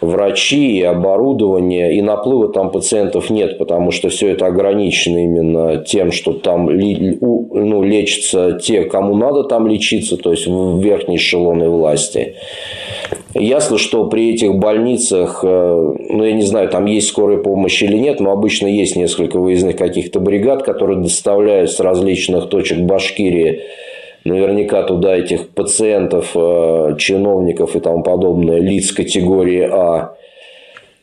врачи, 0.00 0.78
и 0.78 0.82
оборудование, 0.82 1.96
и 1.96 2.02
наплыва 2.02 2.52
там 2.52 2.70
пациентов 2.70 3.30
нет, 3.30 3.58
потому 3.58 3.90
что 3.90 4.08
все 4.08 4.28
это 4.28 4.46
ограничено 4.46 5.24
именно 5.24 5.78
тем, 5.78 6.12
что 6.12 6.32
там 6.32 6.66
ну, 6.66 7.82
лечатся 7.82 8.58
те, 8.62 8.84
кому 8.84 9.16
надо 9.16 9.44
там 9.44 9.66
лечиться, 9.66 10.16
то 10.16 10.30
есть 10.30 10.46
в 10.46 10.80
верхней 10.80 11.16
эшелоны 11.16 11.68
власти. 11.68 12.34
Ясно, 13.34 13.78
что 13.78 14.06
при 14.06 14.32
этих 14.32 14.54
больницах, 14.54 15.40
э, 15.42 15.94
ну, 16.08 16.24
я 16.24 16.32
не 16.32 16.42
знаю, 16.42 16.68
там 16.68 16.86
есть 16.86 17.08
скорая 17.08 17.38
помощь 17.38 17.82
или 17.82 17.96
нет, 17.96 18.20
но 18.20 18.30
обычно 18.30 18.66
есть 18.66 18.96
несколько 18.96 19.38
выездных 19.38 19.76
каких-то 19.76 20.20
бригад, 20.20 20.62
которые 20.62 21.00
доставляют 21.00 21.70
с 21.70 21.80
различных 21.80 22.48
точек 22.48 22.78
Башкирии 22.80 23.62
наверняка 24.24 24.82
туда 24.82 25.16
этих 25.16 25.50
пациентов, 25.50 26.32
э, 26.34 26.96
чиновников 26.98 27.76
и 27.76 27.80
тому 27.80 28.02
подобное, 28.02 28.58
лиц 28.58 28.92
категории 28.92 29.68
А. 29.70 30.14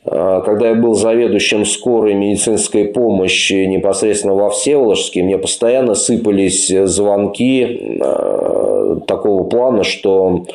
а. 0.06 0.42
Когда 0.42 0.70
я 0.70 0.76
был 0.76 0.96
заведующим 0.96 1.66
скорой 1.66 2.16
медицинской 2.16 2.86
помощи 2.86 3.66
непосредственно 3.66 4.34
во 4.34 4.50
Всеволожске, 4.50 5.22
мне 5.22 5.38
постоянно 5.38 5.94
сыпались 5.94 6.68
звонки 6.68 8.00
э, 8.02 8.96
такого 9.06 9.44
плана, 9.44 9.84
что 9.84 10.46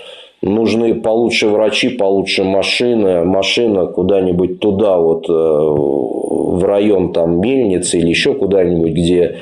нужны 0.46 0.94
получше 0.94 1.48
врачи, 1.48 1.88
получше 1.88 2.44
машины, 2.44 3.24
машина 3.24 3.86
куда-нибудь 3.86 4.60
туда, 4.60 4.98
вот 4.98 5.28
э, 5.28 5.32
в 5.32 6.64
район 6.64 7.12
там 7.12 7.40
мельницы 7.40 7.98
или 7.98 8.08
еще 8.08 8.34
куда-нибудь, 8.34 8.92
где 8.92 9.36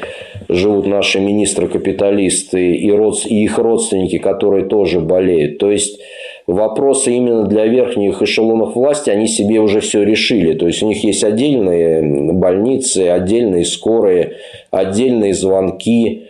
живут 0.49 0.87
наши 0.87 1.21
министры-капиталисты 1.21 2.75
и, 2.75 2.90
род... 2.90 3.25
и 3.27 3.45
их 3.45 3.59
родственники, 3.59 4.19
которые 4.19 4.64
тоже 4.67 5.01
болеют. 5.01 5.59
То 5.59 5.71
есть 5.71 6.01
вопросы 6.47 7.12
именно 7.12 7.45
для 7.45 7.67
верхних 7.67 8.23
эшелонов 8.23 8.75
власти, 8.75 9.11
они 9.11 9.27
себе 9.27 9.61
уже 9.61 9.81
все 9.81 10.03
решили. 10.03 10.55
То 10.55 10.67
есть 10.67 10.83
у 10.83 10.88
них 10.88 11.05
есть 11.05 11.25
отдельные 11.25 12.33
больницы, 12.33 13.09
отдельные 13.09 13.64
скорые, 13.64 14.35
отдельные 14.71 15.35
звонки. 15.35 16.25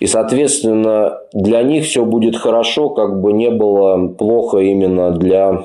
И, 0.00 0.06
соответственно, 0.06 1.18
для 1.32 1.62
них 1.62 1.84
все 1.84 2.04
будет 2.04 2.36
хорошо, 2.36 2.88
как 2.88 3.20
бы 3.20 3.32
не 3.32 3.50
было 3.50 4.08
плохо 4.08 4.58
именно 4.58 5.10
для 5.10 5.62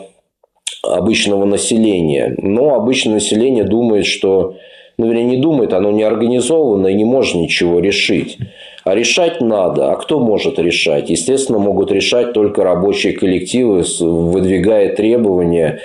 обычного 0.83 1.45
населения. 1.45 2.35
Но 2.37 2.75
обычное 2.75 3.15
население 3.15 3.63
думает, 3.63 4.05
что, 4.05 4.55
ну, 4.97 5.07
вернее, 5.07 5.23
не 5.23 5.37
думает, 5.37 5.73
оно 5.73 5.91
не 5.91 6.03
организовано 6.03 6.87
и 6.87 6.93
не 6.93 7.05
может 7.05 7.35
ничего 7.35 7.79
решить. 7.79 8.37
А 8.83 8.93
решать 8.93 9.41
надо. 9.41 9.91
А 9.91 9.95
кто 9.95 10.19
может 10.19 10.59
решать? 10.59 11.09
Естественно, 11.09 11.57
могут 11.57 11.91
решать 11.91 12.33
только 12.33 12.63
рабочие 12.63 13.13
коллективы, 13.13 13.83
выдвигая 13.99 14.95
требования 14.95 15.79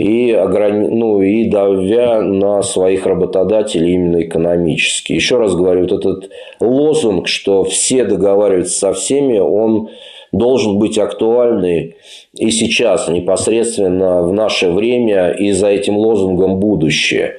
и, 0.00 0.32
ограни... 0.32 0.88
ну, 0.88 1.20
и 1.20 1.50
давя 1.50 2.22
на 2.22 2.62
своих 2.62 3.04
работодателей 3.04 3.92
именно 3.92 4.22
экономически. 4.22 5.12
Еще 5.12 5.36
раз 5.36 5.54
говорю, 5.54 5.82
вот 5.82 5.92
этот 5.92 6.30
лозунг, 6.58 7.28
что 7.28 7.64
все 7.64 8.04
договариваются 8.04 8.78
со 8.78 8.92
всеми, 8.94 9.38
он 9.38 9.90
должен 10.32 10.78
быть 10.78 10.96
актуальный 10.96 11.96
и 12.32 12.50
сейчас, 12.50 13.08
непосредственно 13.08 14.22
в 14.22 14.32
наше 14.32 14.70
время, 14.70 15.32
и 15.32 15.52
за 15.52 15.68
этим 15.68 15.98
лозунгом 15.98 16.60
будущее. 16.60 17.34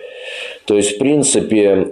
То 0.65 0.75
есть, 0.75 0.97
в 0.97 0.99
принципе, 0.99 1.87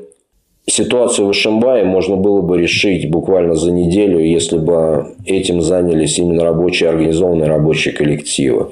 ситуацию 0.68 1.28
в 1.28 1.32
Ишимбае 1.32 1.84
можно 1.84 2.16
было 2.16 2.42
бы 2.42 2.62
решить 2.62 3.10
буквально 3.10 3.56
за 3.56 3.72
неделю, 3.72 4.20
если 4.20 4.60
бы 4.60 5.16
этим 5.26 5.62
занялись 5.62 6.20
именно 6.20 6.44
рабочие, 6.44 6.90
организованные 6.90 7.50
рабочие 7.50 7.96
коллективы. 7.96 8.68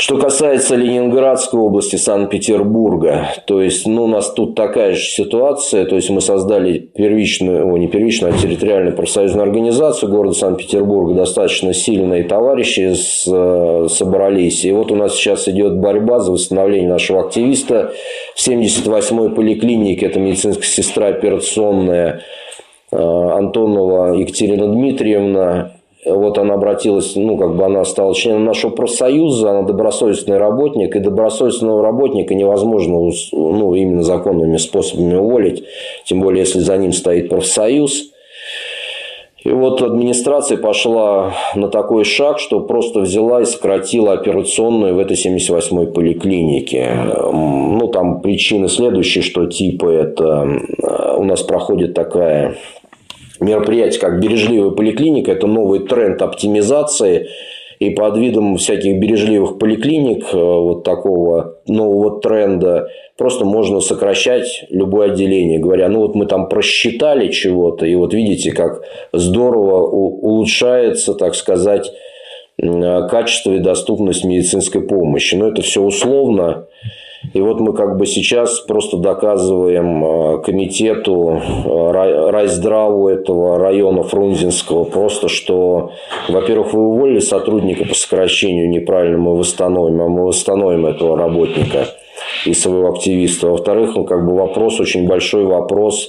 Что 0.00 0.16
касается 0.16 0.76
Ленинградской 0.76 1.60
области, 1.60 1.96
Санкт-Петербурга, 1.96 3.34
то 3.46 3.60
есть 3.60 3.86
ну, 3.86 4.04
у 4.04 4.06
нас 4.06 4.32
тут 4.32 4.54
такая 4.54 4.94
же 4.94 5.02
ситуация, 5.02 5.84
то 5.84 5.94
есть 5.94 6.08
мы 6.08 6.22
создали 6.22 6.78
первичную, 6.78 7.70
о, 7.70 7.76
не 7.76 7.86
первичную, 7.86 8.32
а 8.32 8.38
территориальную 8.38 8.96
профсоюзную 8.96 9.42
организацию 9.42 10.10
города 10.10 10.34
Санкт-Петербурга, 10.34 11.12
достаточно 11.12 11.74
сильные 11.74 12.24
товарищи 12.24 12.94
с, 12.94 13.26
э, 13.30 13.88
собрались, 13.90 14.64
и 14.64 14.72
вот 14.72 14.90
у 14.90 14.96
нас 14.96 15.14
сейчас 15.14 15.48
идет 15.48 15.76
борьба 15.76 16.20
за 16.20 16.32
восстановление 16.32 16.88
нашего 16.88 17.20
активиста 17.20 17.92
в 18.34 18.48
78-й 18.48 19.34
поликлинике, 19.34 20.06
это 20.06 20.18
медицинская 20.18 20.64
сестра 20.64 21.08
операционная 21.08 22.22
э, 22.90 22.96
Антонова 22.96 24.14
Екатерина 24.14 24.66
Дмитриевна, 24.66 25.72
вот 26.04 26.38
она 26.38 26.54
обратилась, 26.54 27.14
ну, 27.16 27.36
как 27.36 27.56
бы 27.56 27.64
она 27.64 27.84
стала 27.84 28.14
членом 28.14 28.44
нашего 28.44 28.70
профсоюза, 28.70 29.50
она 29.50 29.62
добросовестный 29.62 30.38
работник, 30.38 30.96
и 30.96 31.00
добросовестного 31.00 31.82
работника 31.82 32.34
невозможно, 32.34 33.10
ну, 33.32 33.74
именно 33.74 34.02
законными 34.02 34.56
способами 34.56 35.16
уволить, 35.16 35.64
тем 36.06 36.20
более, 36.20 36.40
если 36.40 36.60
за 36.60 36.76
ним 36.78 36.92
стоит 36.92 37.28
профсоюз. 37.28 38.12
И 39.42 39.48
вот 39.48 39.80
администрация 39.80 40.58
пошла 40.58 41.32
на 41.54 41.68
такой 41.68 42.04
шаг, 42.04 42.38
что 42.38 42.60
просто 42.60 43.00
взяла 43.00 43.40
и 43.40 43.46
сократила 43.46 44.12
операционную 44.12 44.94
в 44.94 44.98
этой 44.98 45.16
78-й 45.16 45.86
поликлинике. 45.86 46.90
Ну, 47.32 47.88
там 47.88 48.20
причины 48.20 48.68
следующие, 48.68 49.22
что 49.22 49.46
типа 49.46 49.88
это 49.88 50.46
у 51.16 51.24
нас 51.24 51.42
проходит 51.42 51.94
такая 51.94 52.56
мероприятие, 53.40 54.00
как 54.00 54.20
бережливая 54.20 54.70
поликлиника. 54.70 55.32
Это 55.32 55.46
новый 55.46 55.80
тренд 55.80 56.20
оптимизации. 56.22 57.28
И 57.78 57.88
под 57.90 58.18
видом 58.18 58.58
всяких 58.58 59.00
бережливых 59.00 59.58
поликлиник, 59.58 60.34
э, 60.34 60.36
вот 60.36 60.84
такого 60.84 61.56
нового 61.66 62.20
тренда, 62.20 62.90
просто 63.16 63.46
можно 63.46 63.80
сокращать 63.80 64.66
любое 64.68 65.12
отделение, 65.12 65.58
говоря, 65.58 65.88
ну 65.88 66.00
вот 66.00 66.14
мы 66.14 66.26
там 66.26 66.50
просчитали 66.50 67.28
чего-то, 67.28 67.86
и 67.86 67.94
вот 67.94 68.12
видите, 68.12 68.52
как 68.52 68.82
здорово 69.14 69.86
улучшается, 69.86 71.14
так 71.14 71.34
сказать, 71.34 71.90
качество 72.58 73.52
и 73.52 73.58
доступность 73.58 74.24
медицинской 74.24 74.82
помощи. 74.82 75.34
Но 75.34 75.48
это 75.48 75.62
все 75.62 75.82
условно. 75.82 76.66
И 77.34 77.40
вот 77.40 77.60
мы 77.60 77.74
как 77.74 77.98
бы 77.98 78.06
сейчас 78.06 78.60
просто 78.60 78.96
доказываем 78.96 80.04
э, 80.04 80.42
комитету 80.42 81.38
э, 81.38 82.30
райздраву 82.30 83.08
этого 83.08 83.58
района 83.58 84.02
Фрунзенского 84.02 84.84
просто, 84.84 85.28
что, 85.28 85.92
во-первых, 86.30 86.72
вы 86.72 86.80
уволили 86.80 87.20
сотрудника 87.20 87.84
по 87.84 87.94
сокращению 87.94 88.70
неправильно, 88.70 89.18
мы 89.18 89.36
восстановим, 89.36 90.00
а 90.00 90.08
мы 90.08 90.26
восстановим 90.26 90.86
этого 90.86 91.18
работника 91.18 91.88
и 92.46 92.54
своего 92.54 92.88
активиста. 92.88 93.48
Во-вторых, 93.48 93.96
ну, 93.96 94.04
как 94.04 94.26
бы 94.26 94.34
вопрос, 94.34 94.80
очень 94.80 95.06
большой 95.06 95.44
вопрос 95.44 96.08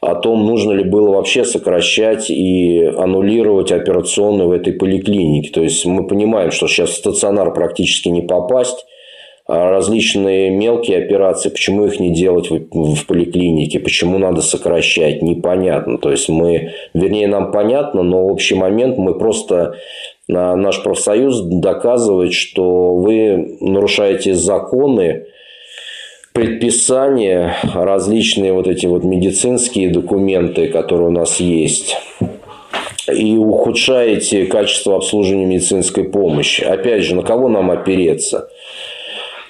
о 0.00 0.14
том, 0.14 0.46
нужно 0.46 0.72
ли 0.72 0.84
было 0.84 1.10
вообще 1.10 1.44
сокращать 1.44 2.30
и 2.30 2.84
аннулировать 2.84 3.70
операционную 3.70 4.48
в 4.48 4.52
этой 4.52 4.72
поликлинике. 4.72 5.50
То 5.50 5.62
есть 5.62 5.84
мы 5.84 6.06
понимаем, 6.06 6.52
что 6.52 6.68
сейчас 6.68 6.90
в 6.90 6.96
стационар 6.96 7.52
практически 7.52 8.08
не 8.08 8.22
попасть, 8.22 8.86
различные 9.48 10.50
мелкие 10.50 10.98
операции, 10.98 11.48
почему 11.48 11.86
их 11.86 11.98
не 11.98 12.12
делать 12.12 12.50
в, 12.50 12.94
в 12.94 13.06
поликлинике, 13.06 13.80
почему 13.80 14.18
надо 14.18 14.42
сокращать, 14.42 15.22
непонятно. 15.22 15.96
То 15.96 16.10
есть 16.10 16.28
мы, 16.28 16.72
вернее, 16.92 17.28
нам 17.28 17.50
понятно, 17.50 18.02
но 18.02 18.26
общий 18.26 18.54
момент 18.54 18.98
мы 18.98 19.18
просто 19.18 19.76
наш 20.28 20.82
профсоюз 20.82 21.40
доказывает, 21.40 22.34
что 22.34 22.94
вы 22.94 23.56
нарушаете 23.60 24.34
законы, 24.34 25.24
предписания, 26.34 27.56
различные 27.74 28.52
вот 28.52 28.68
эти 28.68 28.84
вот 28.84 29.02
медицинские 29.02 29.88
документы, 29.88 30.68
которые 30.68 31.08
у 31.08 31.12
нас 31.12 31.40
есть, 31.40 31.96
и 33.10 33.36
ухудшаете 33.36 34.44
качество 34.44 34.96
обслуживания 34.96 35.46
медицинской 35.46 36.04
помощи. 36.04 36.62
Опять 36.62 37.02
же, 37.02 37.14
на 37.14 37.22
кого 37.22 37.48
нам 37.48 37.70
опереться? 37.70 38.50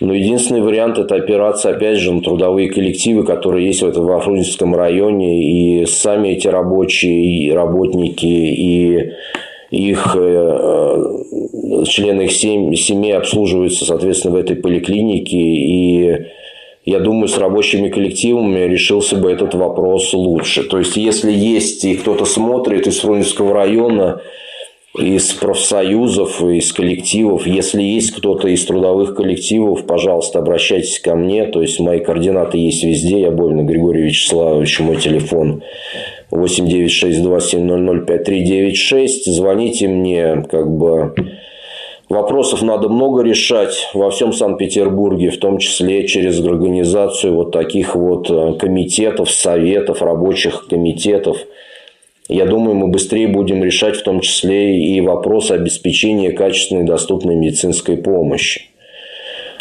Но 0.01 0.15
единственный 0.15 0.61
вариант– 0.61 0.99
это 0.99 1.17
опираться, 1.17 1.71
опять 1.71 1.99
же, 1.99 2.13
на 2.13 2.23
трудовые 2.23 2.71
коллективы, 2.71 3.25
которые 3.25 3.67
есть 3.67 3.83
в 3.83 3.89
этом 3.89 4.07
Вафрунзенском 4.07 4.75
районе. 4.75 5.83
И 5.83 5.87
сами 5.87 6.29
эти 6.31 6.47
рабочие, 6.47 7.25
и 7.25 7.51
работники, 7.51 8.27
и 8.27 9.13
их 9.71 10.17
э, 10.17 10.21
э, 10.21 11.85
члены 11.87 12.23
их 12.23 12.33
семей 12.33 13.17
обслуживаются, 13.17 13.85
соответственно, 13.85 14.35
в 14.35 14.39
этой 14.39 14.57
поликлинике. 14.57 15.37
И 15.37 16.27
я 16.85 17.01
думаю, 17.01 17.29
с 17.29 17.37
рабочими 17.37 17.89
коллективами 17.89 18.61
решился 18.61 19.17
бы 19.17 19.31
этот 19.31 19.55
вопрос 19.55 20.15
лучше. 20.15 20.63
То 20.63 20.79
есть, 20.79 20.97
если 20.97 21.33
есть 21.33 21.85
и 21.85 21.97
кто-то 21.97 22.25
смотрит 22.25 22.87
из 22.87 23.01
Фрунзенского 23.01 23.53
района, 23.53 24.23
из 24.97 25.35
профсоюзов, 25.35 26.43
из 26.43 26.73
коллективов. 26.73 27.47
Если 27.47 27.83
есть 27.83 28.13
кто-то 28.13 28.49
из 28.49 28.65
трудовых 28.65 29.15
коллективов, 29.15 29.85
пожалуйста, 29.87 30.39
обращайтесь 30.39 30.99
ко 30.99 31.15
мне. 31.15 31.45
То 31.47 31.61
есть, 31.63 31.79
мои 31.81 32.01
координаты 32.01 32.57
есть 32.59 32.83
везде. 32.83 33.21
Я 33.21 33.31
Бойна 33.31 33.63
Григорий 33.63 34.03
Вячеславович, 34.05 34.81
мой 34.81 34.97
телефон 34.97 35.63
8962-700-5396. 36.31 39.09
Звоните 39.27 39.89
мне, 39.89 40.43
как 40.51 40.71
бы... 40.71 41.15
Вопросов 42.09 42.63
надо 42.63 42.89
много 42.89 43.23
решать 43.23 43.91
во 43.93 44.11
всем 44.11 44.33
Санкт-Петербурге, 44.33 45.29
в 45.29 45.37
том 45.37 45.59
числе 45.59 46.09
через 46.09 46.43
организацию 46.43 47.35
вот 47.35 47.53
таких 47.53 47.95
вот 47.95 48.31
э, 48.31 48.55
комитетов, 48.55 49.31
советов, 49.31 50.01
рабочих 50.01 50.69
комитетов– 50.69 51.37
я 52.29 52.45
думаю, 52.45 52.75
мы 52.75 52.89
быстрее 52.89 53.27
будем 53.29 53.65
решать 53.65 53.97
в 53.97 54.03
том 54.03 54.21
числе 54.21 54.79
и 54.79 55.01
вопрос 55.01 55.51
обеспечения 55.51 56.33
качественной 56.33 56.85
доступной 56.85 57.37
медицинской 57.37 57.97
помощи. 57.97 58.63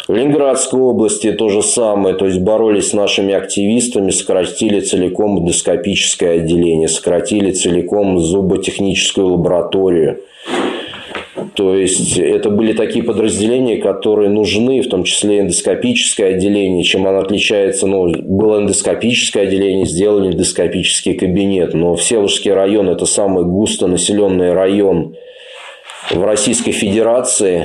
В 0.06 0.14
Ленинградской 0.14 0.80
области 0.80 1.32
то 1.32 1.50
же 1.50 1.62
самое, 1.62 2.14
то 2.14 2.24
есть 2.24 2.40
боролись 2.40 2.90
с 2.90 2.92
нашими 2.94 3.34
активистами, 3.34 4.10
сократили 4.10 4.80
целиком 4.80 5.40
эндоскопическое 5.40 6.36
отделение, 6.40 6.88
сократили 6.88 7.50
целиком 7.52 8.18
зуботехническую 8.18 9.26
лабораторию. 9.26 10.20
То 11.58 11.74
есть 11.74 12.16
это 12.16 12.50
были 12.50 12.72
такие 12.72 13.04
подразделения, 13.04 13.78
которые 13.78 14.30
нужны, 14.30 14.80
в 14.80 14.88
том 14.88 15.02
числе 15.02 15.40
эндоскопическое 15.40 16.36
отделение. 16.36 16.84
Чем 16.84 17.08
оно 17.08 17.18
отличается? 17.18 17.88
Ну, 17.88 18.12
было 18.16 18.60
эндоскопическое 18.60 19.42
отделение, 19.42 19.84
сделали 19.84 20.30
эндоскопический 20.32 21.14
кабинет. 21.14 21.74
Но 21.74 21.96
Всеволожский 21.96 22.52
район– 22.52 22.88
это 22.90 23.06
самый 23.06 23.44
густонаселенный 23.44 24.52
район 24.52 25.16
в 26.12 26.22
Российской 26.22 26.70
Федерации. 26.70 27.64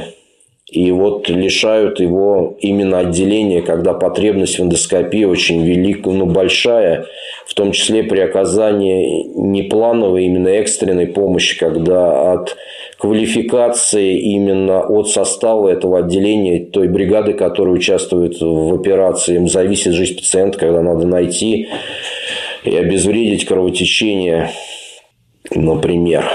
И 0.71 0.89
вот 0.89 1.29
лишают 1.29 1.99
его 1.99 2.57
именно 2.61 2.97
отделения, 2.97 3.61
когда 3.61 3.93
потребность 3.93 4.57
в 4.57 4.63
эндоскопии 4.63 5.25
очень 5.25 5.63
великая, 5.63 6.15
ну, 6.15 6.25
большая, 6.25 7.05
в 7.45 7.53
том 7.53 7.73
числе 7.73 8.01
при 8.01 8.21
оказании 8.21 9.27
не 9.35 9.61
плановой, 9.61 10.25
именно 10.25 10.47
экстренной 10.47 11.05
помощи, 11.05 11.59
когда 11.59 12.33
от 12.33 12.57
квалификации 13.04 14.18
именно 14.18 14.80
от 14.80 15.10
состава 15.10 15.68
этого 15.68 15.99
отделения, 15.99 16.68
той 16.72 16.88
бригады, 16.88 17.34
которая 17.34 17.76
участвует 17.76 18.39
в 18.39 18.74
операции. 18.74 19.36
Им 19.36 19.49
зависит 19.49 19.91
жизнь 19.91 20.16
пациента, 20.16 20.58
когда 20.58 20.82
надо 20.82 21.06
найти 21.06 21.68
и 22.64 22.74
обезвредить 22.74 23.43
кровотечение, 23.43 24.51
например. 25.54 26.32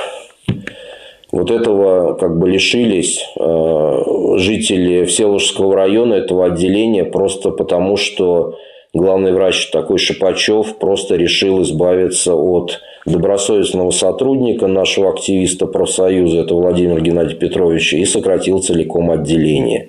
Вот 1.33 1.51
этого 1.51 2.13
как 2.17 2.39
бы 2.39 2.51
лишились 2.51 3.25
э, 3.41 4.03
жители 4.37 5.07
Всеволожского 5.07 5.75
района, 5.75 6.13
этого 6.13 6.45
отделения, 6.45 7.05
просто 7.05 7.49
потому 7.49 7.97
что 7.97 8.59
главный 8.93 9.33
врач 9.33 9.71
такой 9.71 9.97
Шипачев 9.97 10.77
просто 10.79 11.17
решил 11.17 11.63
избавиться 11.63 12.35
от 12.35 12.83
добросовестного 13.07 13.91
сотрудника, 13.91 14.67
нашего 14.67 15.11
активиста 15.11 15.67
профсоюза, 15.67 16.41
это 16.41 16.55
Владимир 16.55 17.01
Геннадий 17.01 17.37
Петрович, 17.37 17.93
и 17.95 18.05
сократил 18.05 18.61
целиком 18.61 19.11
отделение. 19.11 19.89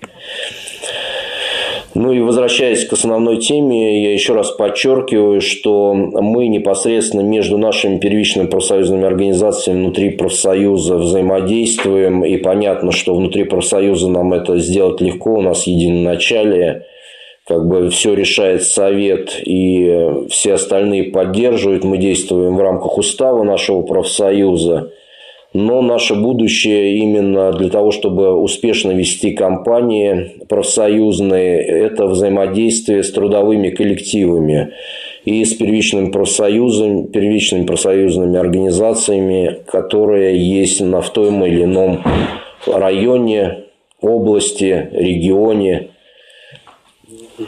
Ну 1.95 2.13
и 2.13 2.21
возвращаясь 2.21 2.85
к 2.85 2.93
основной 2.93 3.37
теме, 3.37 4.03
я 4.03 4.13
еще 4.13 4.33
раз 4.33 4.51
подчеркиваю, 4.51 5.41
что 5.41 5.93
мы 5.93 6.47
непосредственно 6.47 7.21
между 7.21 7.57
нашими 7.57 7.97
первичными 7.97 8.45
профсоюзными 8.45 9.05
организациями 9.05 9.81
внутри 9.81 10.11
профсоюза 10.11 10.97
взаимодействуем. 10.97 12.23
И 12.23 12.37
понятно, 12.37 12.91
что 12.91 13.15
внутри 13.15 13.43
профсоюза 13.43 14.07
нам 14.07 14.33
это 14.33 14.59
сделать 14.59 15.01
легко, 15.01 15.33
у 15.33 15.41
нас 15.41 15.65
единоначалие– 15.65 16.85
как 17.49 17.67
бы 17.67 17.89
все 17.89 18.13
решает 18.13 18.63
совет 18.63 19.41
и 19.43 20.27
все 20.29 20.53
остальные 20.53 21.05
поддерживают. 21.05 21.83
Мы 21.83 21.97
действуем 21.97 22.55
в 22.55 22.61
рамках 22.61 22.99
устава 22.99 23.41
нашего 23.43 23.81
профсоюза. 23.81 24.91
Но 25.51 25.81
наше 25.81 26.13
будущее 26.13 26.97
именно 26.97 27.51
для 27.51 27.69
того, 27.69 27.89
чтобы 27.89 28.35
успешно 28.35 28.91
вести 28.91 29.31
кампании 29.31 30.43
профсоюзные, 30.47 31.59
это 31.59 32.05
взаимодействие 32.05 33.01
с 33.01 33.11
трудовыми 33.11 33.71
коллективами 33.71 34.73
и 35.25 35.43
с 35.43 35.55
первичными 35.55 36.11
профсоюзами, 36.11 37.07
первичными 37.07 37.65
профсоюзными 37.65 38.37
организациями, 38.37 39.57
которые 39.65 40.37
есть 40.37 40.81
на 40.81 41.01
в 41.01 41.11
том 41.11 41.43
или 41.43 41.63
ином 41.63 42.03
районе, 42.67 43.63
области, 44.01 44.89
регионе. 44.91 45.89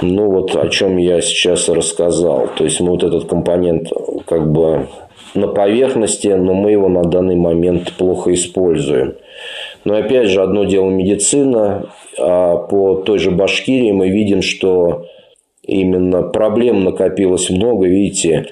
Ну, 0.01 0.31
вот 0.31 0.55
о 0.55 0.69
чем 0.69 0.97
я 0.97 1.21
сейчас 1.21 1.67
рассказал. 1.67 2.49
То 2.55 2.63
есть, 2.63 2.79
мы 2.79 2.91
вот 2.91 3.03
этот 3.03 3.25
компонент 3.25 3.89
как 4.25 4.51
бы 4.51 4.87
на 5.35 5.47
поверхности, 5.47 6.27
но 6.27 6.53
мы 6.53 6.71
его 6.71 6.87
на 6.87 7.03
данный 7.03 7.35
момент 7.35 7.93
плохо 7.97 8.33
используем. 8.33 9.15
Но 9.83 9.95
опять 9.95 10.29
же, 10.29 10.41
одно 10.41 10.63
дело 10.63 10.89
медицина, 10.89 11.89
а 12.19 12.57
по 12.57 12.95
той 12.95 13.19
же 13.19 13.31
Башкирии 13.31 13.91
мы 13.91 14.09
видим, 14.09 14.41
что 14.41 15.05
именно 15.63 16.23
проблем 16.23 16.83
накопилось 16.83 17.49
много, 17.49 17.87
видите, 17.87 18.47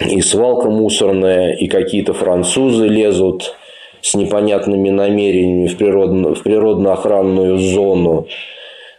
и 0.00 0.20
свалка 0.20 0.70
мусорная, 0.70 1.52
и 1.52 1.66
какие-то 1.66 2.14
французы 2.14 2.86
лезут 2.88 3.54
с 4.00 4.14
непонятными 4.14 4.90
намерениями 4.90 5.66
в, 5.66 5.76
природно, 5.76 6.34
в 6.34 6.42
природно-охранную 6.42 7.58
зону. 7.58 8.26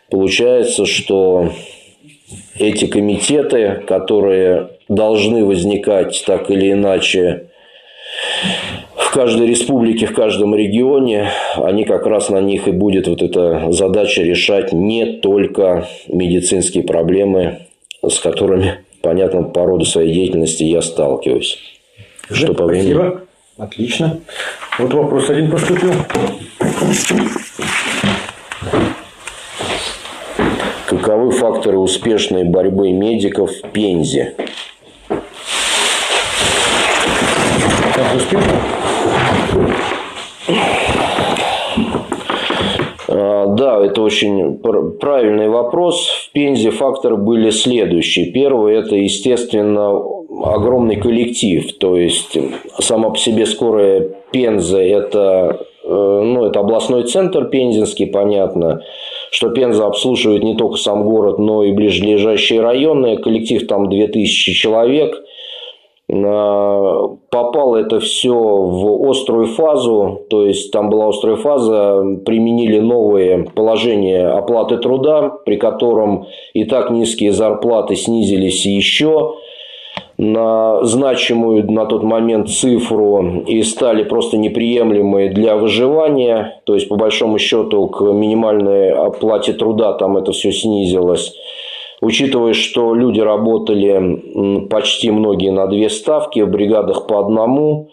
Получается, 0.09 0.85
что 0.85 1.51
эти 2.57 2.85
комитеты, 2.85 3.83
которые 3.87 4.69
должны 4.87 5.43
возникать 5.45 6.23
так 6.25 6.49
или 6.51 6.71
иначе 6.71 7.47
в 8.95 9.11
каждой 9.11 9.47
республике, 9.47 10.05
в 10.05 10.13
каждом 10.13 10.55
регионе, 10.55 11.29
они 11.55 11.85
как 11.85 12.05
раз 12.05 12.29
на 12.29 12.39
них 12.39 12.67
и 12.67 12.71
будет 12.71 13.07
вот 13.07 13.21
эта 13.21 13.71
задача 13.71 14.21
решать 14.21 14.73
не 14.73 15.19
только 15.19 15.87
медицинские 16.07 16.83
проблемы, 16.83 17.67
с 18.07 18.19
которыми, 18.19 18.79
понятно, 19.01 19.43
по 19.43 19.65
роду 19.65 19.85
своей 19.85 20.13
деятельности 20.13 20.63
я 20.63 20.81
сталкиваюсь. 20.81 21.57
Что 22.31 22.53
по 22.53 22.65
времени? 22.65 22.93
Спасибо. 22.93 23.21
Отлично. 23.57 24.19
Вот 24.79 24.93
вопрос 24.93 25.29
один 25.29 25.49
поступил. 25.49 25.93
Каковы 31.05 31.29
факторы 31.29 31.77
успешной 31.77 32.45
борьбы 32.45 32.91
медиков 32.91 33.51
в 33.51 33.61
Пензе? 33.69 34.33
Как 37.93 38.15
успешно? 38.15 38.53
А, 43.07 43.45
да, 43.49 43.85
это 43.85 44.01
очень 44.01 44.57
правильный 44.57 45.47
вопрос. 45.47 46.09
В 46.09 46.31
Пензе 46.31 46.71
факторы 46.71 47.17
были 47.17 47.51
следующие. 47.51 48.31
Первый– 48.31 48.73
это, 48.75 48.95
естественно, 48.95 49.89
огромный 50.43 50.95
коллектив. 50.95 51.71
То 51.77 51.97
есть, 51.97 52.35
сама 52.79 53.11
по 53.11 53.17
себе 53.19 53.45
скорая 53.45 54.09
Пенза– 54.31 54.81
это, 54.81 55.67
э, 55.83 55.87
ну, 55.87 56.45
это 56.45 56.61
областной 56.61 57.03
центр 57.03 57.45
пензенский, 57.45 58.07
понятно, 58.07 58.81
что 59.35 59.49
Пенза 59.49 59.85
обслуживает 59.85 60.43
не 60.43 60.55
только 60.55 60.77
сам 60.77 61.03
город, 61.03 61.39
но 61.39 61.65
и 61.65 61.73
ближайшие 61.73 62.61
районы. 62.61 63.17
Коллектив 63.17 63.67
там 63.67 63.89
2000 63.89 64.53
человек– 64.53 65.21
попало 66.07 67.77
это 67.77 67.99
все 67.99 68.31
в 68.31 69.09
острую 69.09 69.47
фазу, 69.47 70.21
то 70.29 70.45
есть 70.45 70.71
там 70.71 70.89
была 70.91 71.09
острая 71.09 71.35
фаза, 71.35 72.03
применили 72.25 72.79
новые 72.79 73.45
положения 73.55 74.27
оплаты 74.27 74.77
труда, 74.77 75.29
при 75.45 75.57
котором 75.57 76.27
и 76.53 76.63
так 76.65 76.91
низкие 76.91 77.31
зарплаты 77.31 77.95
снизились 77.95 78.65
еще 78.67 79.35
на 80.17 80.83
значимую 80.85 81.69
на 81.71 81.85
тот 81.85 82.03
момент 82.03 82.49
цифру 82.49 83.43
и 83.45 83.63
стали 83.63 84.03
просто 84.03 84.37
неприемлемые 84.37 85.29
для 85.29 85.57
выживания. 85.57 86.61
То 86.65 86.75
есть, 86.75 86.87
по 86.87 86.95
большому 86.95 87.37
счету, 87.37 87.87
к 87.87 88.01
минимальной 88.01 88.91
оплате 88.91 89.53
труда 89.53 89.93
там 89.93 90.17
это 90.17 90.31
все 90.31 90.51
снизилось. 90.51 91.33
Учитывая, 92.01 92.53
что 92.53 92.93
люди 92.93 93.19
работали 93.19 94.67
почти 94.69 95.11
многие 95.11 95.51
на 95.51 95.67
две 95.67 95.89
ставки, 95.89 96.41
в 96.41 96.49
бригадах 96.49 97.07
по 97.07 97.19
одному, 97.19 97.89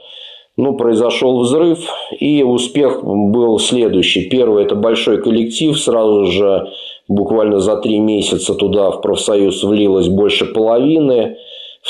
ну, 0.56 0.76
произошел 0.76 1.40
взрыв, 1.40 1.78
и 2.18 2.42
успех 2.42 3.02
был 3.04 3.58
следующий. 3.58 4.28
Первый– 4.28 4.64
это 4.64 4.74
большой 4.74 5.22
коллектив, 5.22 5.78
сразу 5.78 6.26
же 6.26 6.68
буквально 7.08 7.60
за 7.60 7.76
три 7.76 7.98
месяца 7.98 8.54
туда 8.54 8.90
в 8.90 9.00
профсоюз 9.00 9.64
влилось 9.64 10.08
больше 10.08 10.46
половины. 10.46 11.36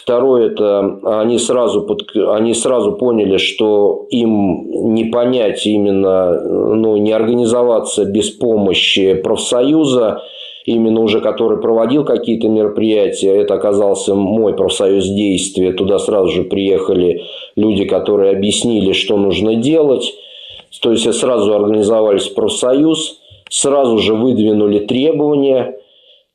Второе– 0.02 0.46
это 0.50 0.98
они 1.20 1.38
сразу, 1.38 1.82
под, 1.82 2.02
они 2.16 2.54
сразу 2.54 2.92
поняли, 2.92 3.36
что 3.36 4.06
им 4.10 4.94
не 4.94 5.04
понять 5.04 5.64
именно, 5.64 6.40
ну, 6.42 6.96
не 6.96 7.12
организоваться 7.12 8.04
без 8.04 8.30
помощи 8.30 9.14
профсоюза, 9.14 10.22
именно 10.64 11.00
уже 11.00 11.20
который 11.20 11.60
проводил 11.60 12.04
какие-то 12.04 12.48
мероприятия. 12.48 13.30
Это 13.30 13.54
оказался 13.54 14.16
мой 14.16 14.54
профсоюз 14.54 15.06
действия. 15.06 15.72
Туда 15.72 16.00
сразу 16.00 16.30
же 16.30 16.42
приехали 16.42 17.22
люди, 17.54 17.84
которые 17.84 18.32
объяснили, 18.32 18.92
что 18.92 19.16
нужно 19.16 19.54
делать. 19.54 20.12
То 20.80 20.90
есть 20.90 21.14
сразу 21.14 21.54
организовались 21.54 22.26
профсоюз, 22.26 23.20
сразу 23.48 23.98
же 23.98 24.14
выдвинули 24.14 24.80
требования– 24.80 25.76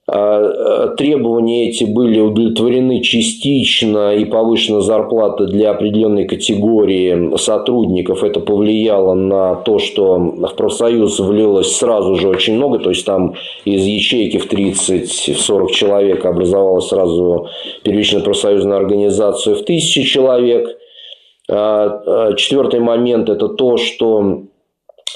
требования 0.10 1.70
эти 1.70 1.84
были 1.84 2.22
удовлетворены 2.22 3.02
частично 3.02 4.16
и 4.16 4.24
повышена 4.24 4.80
зарплата 4.80 5.48
для 5.48 5.72
определенной 5.72 6.26
категории 6.26 7.36
сотрудников. 7.36 8.24
Это 8.24 8.40
повлияло 8.40 9.16
на 9.16 9.56
то, 9.56 9.80
что 9.80 10.16
в 10.18 10.56
профсоюз 10.56 11.20
влилось 11.20 11.76
сразу 11.76 12.16
же 12.16 12.30
очень 12.30 12.56
много. 12.56 12.80
То 12.80 12.92
есть 12.92 13.06
там 13.06 13.36
из 13.66 13.84
ячейки 13.84 14.38
в 14.38 14.50
30-40 14.50 15.72
человек 15.72 16.26
образовалась 16.26 16.88
сразу 16.88 17.50
первичная 17.84 18.22
профсоюзная 18.22 18.78
организация 18.78 19.56
в 19.56 19.62
1000 19.62 20.04
человек. 20.04 20.78
А, 21.50 22.02
а, 22.06 22.34
четвертый 22.36 22.80
момент– 22.80 23.30
это 23.30 23.50
то, 23.50 23.76
что 23.76 24.44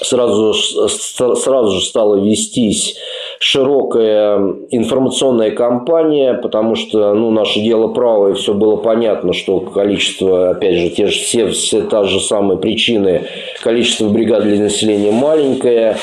сразу, 0.00 0.54
сразу 0.54 1.72
же 1.72 1.84
стала 1.84 2.16
вестись 2.16 2.96
широкая 3.38 4.38
информационная 4.70 5.50
кампания, 5.50 6.34
потому 6.34 6.74
что 6.74 7.12
ну, 7.14 7.30
наше 7.30 7.60
дело 7.60 7.88
правое, 7.88 8.34
все 8.34 8.54
было 8.54 8.76
понятно, 8.76 9.32
что 9.32 9.60
количество, 9.60 10.50
опять 10.50 10.76
же, 10.76 10.90
те 10.90 11.06
же, 11.06 11.20
все, 11.20 11.48
все 11.48 11.82
та 11.82 12.04
же 12.04 12.20
самые 12.20 12.58
причины, 12.58 13.22
количество 13.62 14.08
бригад 14.08 14.44
для 14.44 14.58
населения 14.58 15.10
маленькое, 15.10 15.96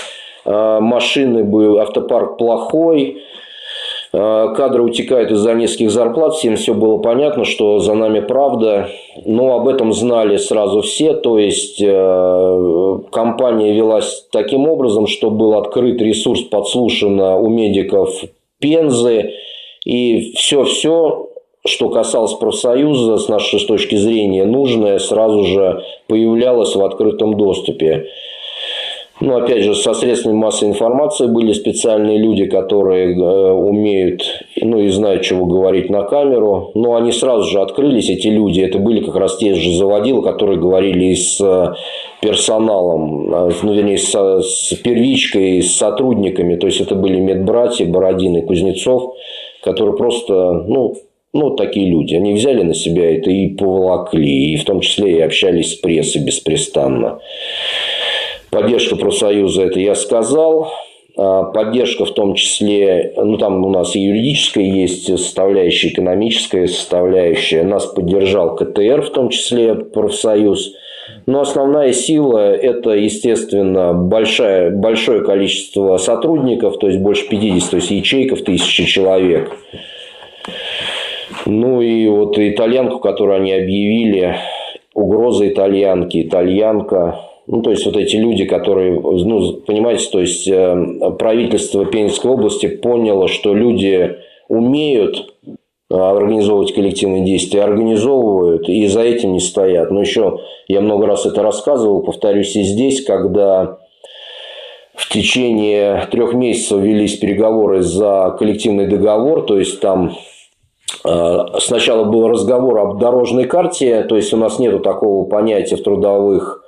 а, 0.45 0.79
машины 0.79 1.43
был, 1.43 1.79
автопарк 1.79 2.37
плохой, 2.37 3.23
кадры 4.11 4.83
утекают 4.83 5.31
из-за 5.31 5.53
низких 5.53 5.91
зарплат, 5.91 6.33
всем 6.33 6.55
все 6.55 6.73
было 6.73 6.97
понятно, 6.97 7.45
что 7.45 7.79
за 7.79 7.93
нами 7.93 8.21
правда, 8.21 8.89
но 9.25 9.55
об 9.55 9.67
этом 9.67 9.93
знали 9.93 10.37
сразу 10.37 10.81
все, 10.81 11.13
то 11.13 11.37
есть 11.37 11.79
э, 11.79 12.99
компания 13.11 13.73
велась 13.73 14.27
таким 14.31 14.67
образом, 14.67 15.05
что 15.05 15.29
был 15.29 15.53
открыт 15.53 16.01
ресурс, 16.01 16.41
подслушано 16.41 17.37
у 17.37 17.49
медиков 17.49 18.09
Пензы, 18.59 19.33
и 19.85 20.33
все-все, 20.33 21.29
что 21.65 21.89
касалось 21.89 22.33
профсоюза, 22.33 23.17
с 23.17 23.27
нашей 23.27 23.59
точки 23.65 23.95
зрения, 23.95 24.45
нужное, 24.45 24.97
сразу 24.97 25.43
же 25.43 25.83
появлялось 26.07 26.75
в 26.75 26.83
открытом 26.83 27.37
доступе. 27.37 28.07
Ну, 29.21 29.35
опять 29.35 29.63
же, 29.63 29.75
со 29.75 29.93
средствами 29.93 30.35
массовой 30.35 30.71
информации 30.71 31.27
были 31.27 31.51
специальные 31.51 32.19
люди, 32.19 32.45
которые 32.45 33.13
э, 33.17 33.51
умеют, 33.51 34.23
ну, 34.61 34.79
и 34.79 34.87
знают, 34.87 35.23
чего 35.23 35.45
говорить 35.45 35.89
на 35.89 36.03
камеру. 36.03 36.71
Но 36.73 36.95
они 36.95 37.11
сразу 37.11 37.43
же 37.43 37.59
открылись, 37.59 38.09
эти 38.09 38.27
люди. 38.27 38.61
Это 38.61 38.79
были 38.79 39.03
как 39.03 39.15
раз 39.15 39.37
те 39.37 39.55
же 39.55 39.73
заводилы, 39.73 40.23
которые 40.23 40.57
говорили 40.57 41.13
с 41.15 41.37
э, 41.41 41.73
персоналом, 42.21 43.33
э, 43.33 43.51
ну, 43.61 43.73
вернее, 43.73 43.97
с, 43.97 44.13
с 44.41 44.73
первичкой, 44.75 45.63
с 45.63 45.75
сотрудниками. 45.75 46.55
То 46.55 46.67
есть, 46.67 46.79
это 46.79 46.95
были 46.95 47.19
медбратья 47.19 47.85
Бородин 47.85 48.37
и 48.37 48.41
Кузнецов, 48.41 49.15
которые 49.61 49.97
просто, 49.97 50.63
ну, 50.65 50.95
ну, 51.33 51.51
такие 51.57 51.89
люди. 51.89 52.15
Они 52.15 52.33
взяли 52.33 52.63
на 52.63 52.73
себя 52.73 53.17
это 53.17 53.29
и 53.29 53.47
поволокли. 53.49 54.53
И 54.53 54.55
в 54.55 54.63
том 54.63 54.79
числе 54.79 55.17
и 55.17 55.21
общались 55.21 55.73
с 55.73 55.75
прессой 55.75 56.23
беспрестанно. 56.23 57.19
Поддержка 58.51 58.95
профсоюза, 58.95 59.63
это 59.63 59.79
я 59.79 59.95
сказал. 59.95 60.71
А 61.17 61.43
поддержка 61.43 62.05
в 62.05 62.13
том 62.13 62.35
числе, 62.35 63.13
ну 63.17 63.37
там 63.37 63.65
у 63.65 63.69
нас 63.69 63.95
и 63.95 63.99
юридическая 63.99 64.63
есть 64.63 65.05
составляющая, 65.05 65.89
экономическая 65.89 66.67
составляющая. 66.67 67.63
Нас 67.63 67.87
поддержал 67.87 68.55
КТР 68.55 69.01
в 69.01 69.09
том 69.09 69.29
числе, 69.29 69.75
профсоюз. 69.75 70.73
Но 71.25 71.41
основная 71.41 71.91
сила– 71.91 72.53
это, 72.55 72.91
естественно, 72.91 73.93
большое, 73.93 74.69
большое 74.69 75.21
количество 75.23 75.97
сотрудников, 75.97 76.77
то 76.79 76.87
есть 76.87 76.99
больше 76.99 77.27
50, 77.27 77.69
то 77.69 77.75
есть 77.77 77.91
ячейков, 77.91 78.43
тысячи 78.43 78.85
человек. 78.85 79.51
Ну 81.45 81.81
и 81.81 82.07
вот 82.07 82.37
итальянку, 82.39 82.99
которую 82.99 83.41
они 83.41 83.51
объявили, 83.53 84.37
угроза 84.93 85.49
итальянки, 85.49 86.21
итальянка, 86.21 87.28
ну, 87.51 87.63
то 87.63 87.71
есть, 87.71 87.83
вот 87.87 87.97
эти 87.97 88.15
люди, 88.15 88.45
которые, 88.45 88.99
ну, 88.99 89.53
понимаете, 89.65 90.07
то 90.11 90.19
есть, 90.19 90.47
э, 90.47 91.11
правительство 91.17 91.83
Пензенской 91.83 92.29
области 92.29 92.67
поняло, 92.67 93.27
что 93.27 93.55
люди 93.55 94.17
умеют 94.49 95.33
организовывать 95.89 96.75
коллективные 96.75 97.25
действия, 97.25 97.63
организовывают 97.63 98.69
и 98.69 98.85
за 98.85 99.01
этим 99.01 99.33
не 99.33 99.39
стоят. 99.39 99.89
Но 99.89 100.01
еще 100.01 100.41
я 100.67 100.81
много 100.81 101.07
раз 101.07 101.25
это 101.25 101.41
рассказывал, 101.41 102.03
повторюсь 102.03 102.55
и 102.55 102.61
здесь, 102.61 103.03
когда 103.03 103.79
в 104.93 105.09
течение 105.09 106.07
трех 106.11 106.35
месяцев 106.35 106.79
велись 106.79 107.17
переговоры 107.17 107.81
за 107.81 108.35
коллективный 108.37 108.85
договор, 108.85 109.47
то 109.47 109.57
есть 109.57 109.79
там 109.79 110.13
э, 111.03 111.37
сначала 111.57 112.03
был 112.03 112.27
разговор 112.27 112.77
об 112.77 112.99
дорожной 112.99 113.45
карте, 113.45 114.03
то 114.03 114.15
есть 114.15 114.31
у 114.35 114.37
нас 114.37 114.59
нет 114.59 114.83
такого 114.83 115.27
понятия 115.27 115.77
в 115.77 115.81
трудовых 115.81 116.63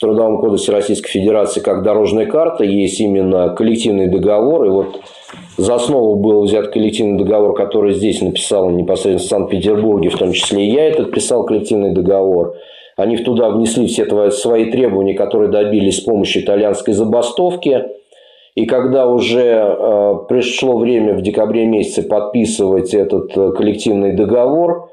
Трудовом 0.00 0.40
кодексе 0.40 0.72
Российской 0.72 1.10
Федерации 1.10 1.60
как 1.60 1.82
дорожная 1.82 2.24
карта, 2.24 2.64
есть 2.64 2.98
именно 3.00 3.50
коллективный 3.50 4.08
договор, 4.08 4.64
и 4.64 4.70
вот 4.70 5.02
за 5.58 5.74
основу 5.74 6.16
был 6.16 6.44
взят 6.44 6.68
коллективный 6.68 7.18
договор, 7.18 7.54
который 7.54 7.92
здесь 7.92 8.22
написал 8.22 8.70
непосредственно 8.70 9.18
в 9.18 9.28
Санкт-Петербурге, 9.28 10.08
в 10.08 10.16
том 10.16 10.32
числе 10.32 10.66
и 10.66 10.70
я 10.70 10.86
этот 10.86 11.12
писал 11.12 11.44
коллективный 11.44 11.92
договор. 11.92 12.54
Они 12.96 13.18
туда 13.18 13.50
внесли 13.50 13.86
все 13.88 14.30
свои 14.30 14.70
требования, 14.70 15.12
которые 15.12 15.50
добились 15.50 15.98
с 15.98 16.00
помощью 16.00 16.44
итальянской 16.44 16.94
забастовки. 16.94 17.84
И 18.54 18.64
когда 18.64 19.06
уже 19.06 19.42
э, 19.42 20.14
пришло 20.28 20.78
время 20.78 21.14
в 21.14 21.20
декабре 21.20 21.66
месяце 21.66 22.02
подписывать 22.02 22.94
этот 22.94 23.36
э, 23.36 23.52
коллективный 23.52 24.14
договор, 24.14 24.90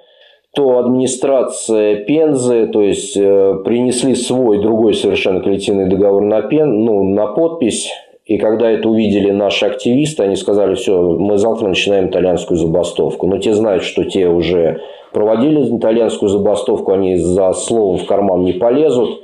то 0.57 0.79
администрация 0.79 1.97
Пензы, 1.97 2.65
то 2.65 2.81
есть 2.81 3.15
э, 3.15 3.61
принесли 3.63 4.15
свой 4.15 4.59
другой 4.59 4.95
совершенно 4.95 5.39
коллективный 5.39 5.87
договор 5.87 6.23
на, 6.23 6.41
пен, 6.41 6.83
ну, 6.83 7.03
на 7.03 7.27
подпись, 7.27 7.91
и 8.25 8.39
когда 8.39 8.71
это 8.71 8.89
увидели 8.89 9.29
наши 9.29 9.67
активисты, 9.67 10.23
они 10.23 10.35
сказали, 10.35 10.73
все, 10.73 10.99
мы 10.99 11.37
завтра 11.37 11.67
начинаем 11.67 12.07
итальянскую 12.07 12.57
забастовку. 12.57 13.27
Но 13.27 13.37
те 13.37 13.53
знают, 13.53 13.83
что 13.83 14.03
те 14.03 14.27
уже 14.27 14.81
проводили 15.13 15.77
итальянскую 15.77 16.27
забастовку, 16.27 16.91
они 16.91 17.17
за 17.17 17.53
словом 17.53 17.99
в 17.99 18.07
карман 18.07 18.43
не 18.43 18.53
полезут. 18.53 19.21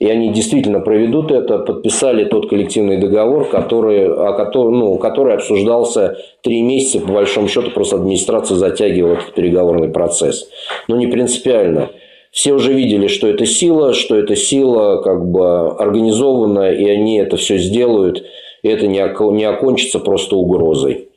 И 0.00 0.08
они 0.08 0.32
действительно 0.32 0.80
проведут 0.80 1.30
это, 1.30 1.58
подписали 1.58 2.24
тот 2.24 2.48
коллективный 2.48 2.98
договор, 2.98 3.48
который, 3.48 4.06
о 4.12 4.32
котором, 4.32 4.78
ну, 4.78 4.98
который 4.98 5.34
обсуждался 5.34 6.18
три 6.42 6.62
месяца, 6.62 7.00
по 7.00 7.12
большому 7.12 7.48
счету, 7.48 7.70
просто 7.70 7.96
администрация 7.96 8.56
затягивала 8.56 9.14
этот 9.14 9.34
переговорный 9.34 9.88
процесс. 9.88 10.48
Но 10.88 10.96
не 10.96 11.06
принципиально. 11.06 11.90
Все 12.32 12.52
уже 12.52 12.72
видели, 12.72 13.06
что 13.06 13.28
это 13.28 13.46
сила, 13.46 13.94
что 13.94 14.16
это 14.16 14.34
сила 14.34 15.00
как 15.02 15.24
бы 15.30 15.70
организованная, 15.70 16.72
и 16.72 16.88
они 16.88 17.18
это 17.18 17.36
все 17.36 17.58
сделают 17.58 18.24
и 18.64 18.68
это 18.68 18.86
не, 18.86 18.98
не 19.36 19.44
окончится 19.44 20.00
просто 20.00 20.36
угрозой. 20.36 21.08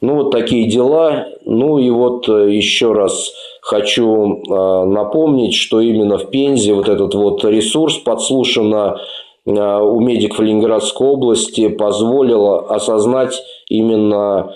Ну, 0.00 0.14
вот 0.14 0.30
такие 0.30 0.68
дела. 0.70 1.26
Ну, 1.44 1.78
и 1.78 1.90
вот 1.90 2.28
э, 2.28 2.50
еще 2.52 2.92
раз 2.92 3.32
хочу 3.62 4.42
э, 4.42 4.84
напомнить, 4.84 5.54
что 5.54 5.80
именно 5.80 6.18
в 6.18 6.30
Пензе 6.30 6.74
вот 6.74 6.88
этот 6.88 7.14
вот 7.14 7.44
ресурс 7.44 7.96
подслушано 7.98 8.98
э, 9.46 9.50
у 9.50 10.00
медиков 10.00 10.40
Ленинградской 10.40 11.06
области 11.06 11.68
позволило 11.68 12.66
осознать 12.66 13.40
именно 13.68 14.54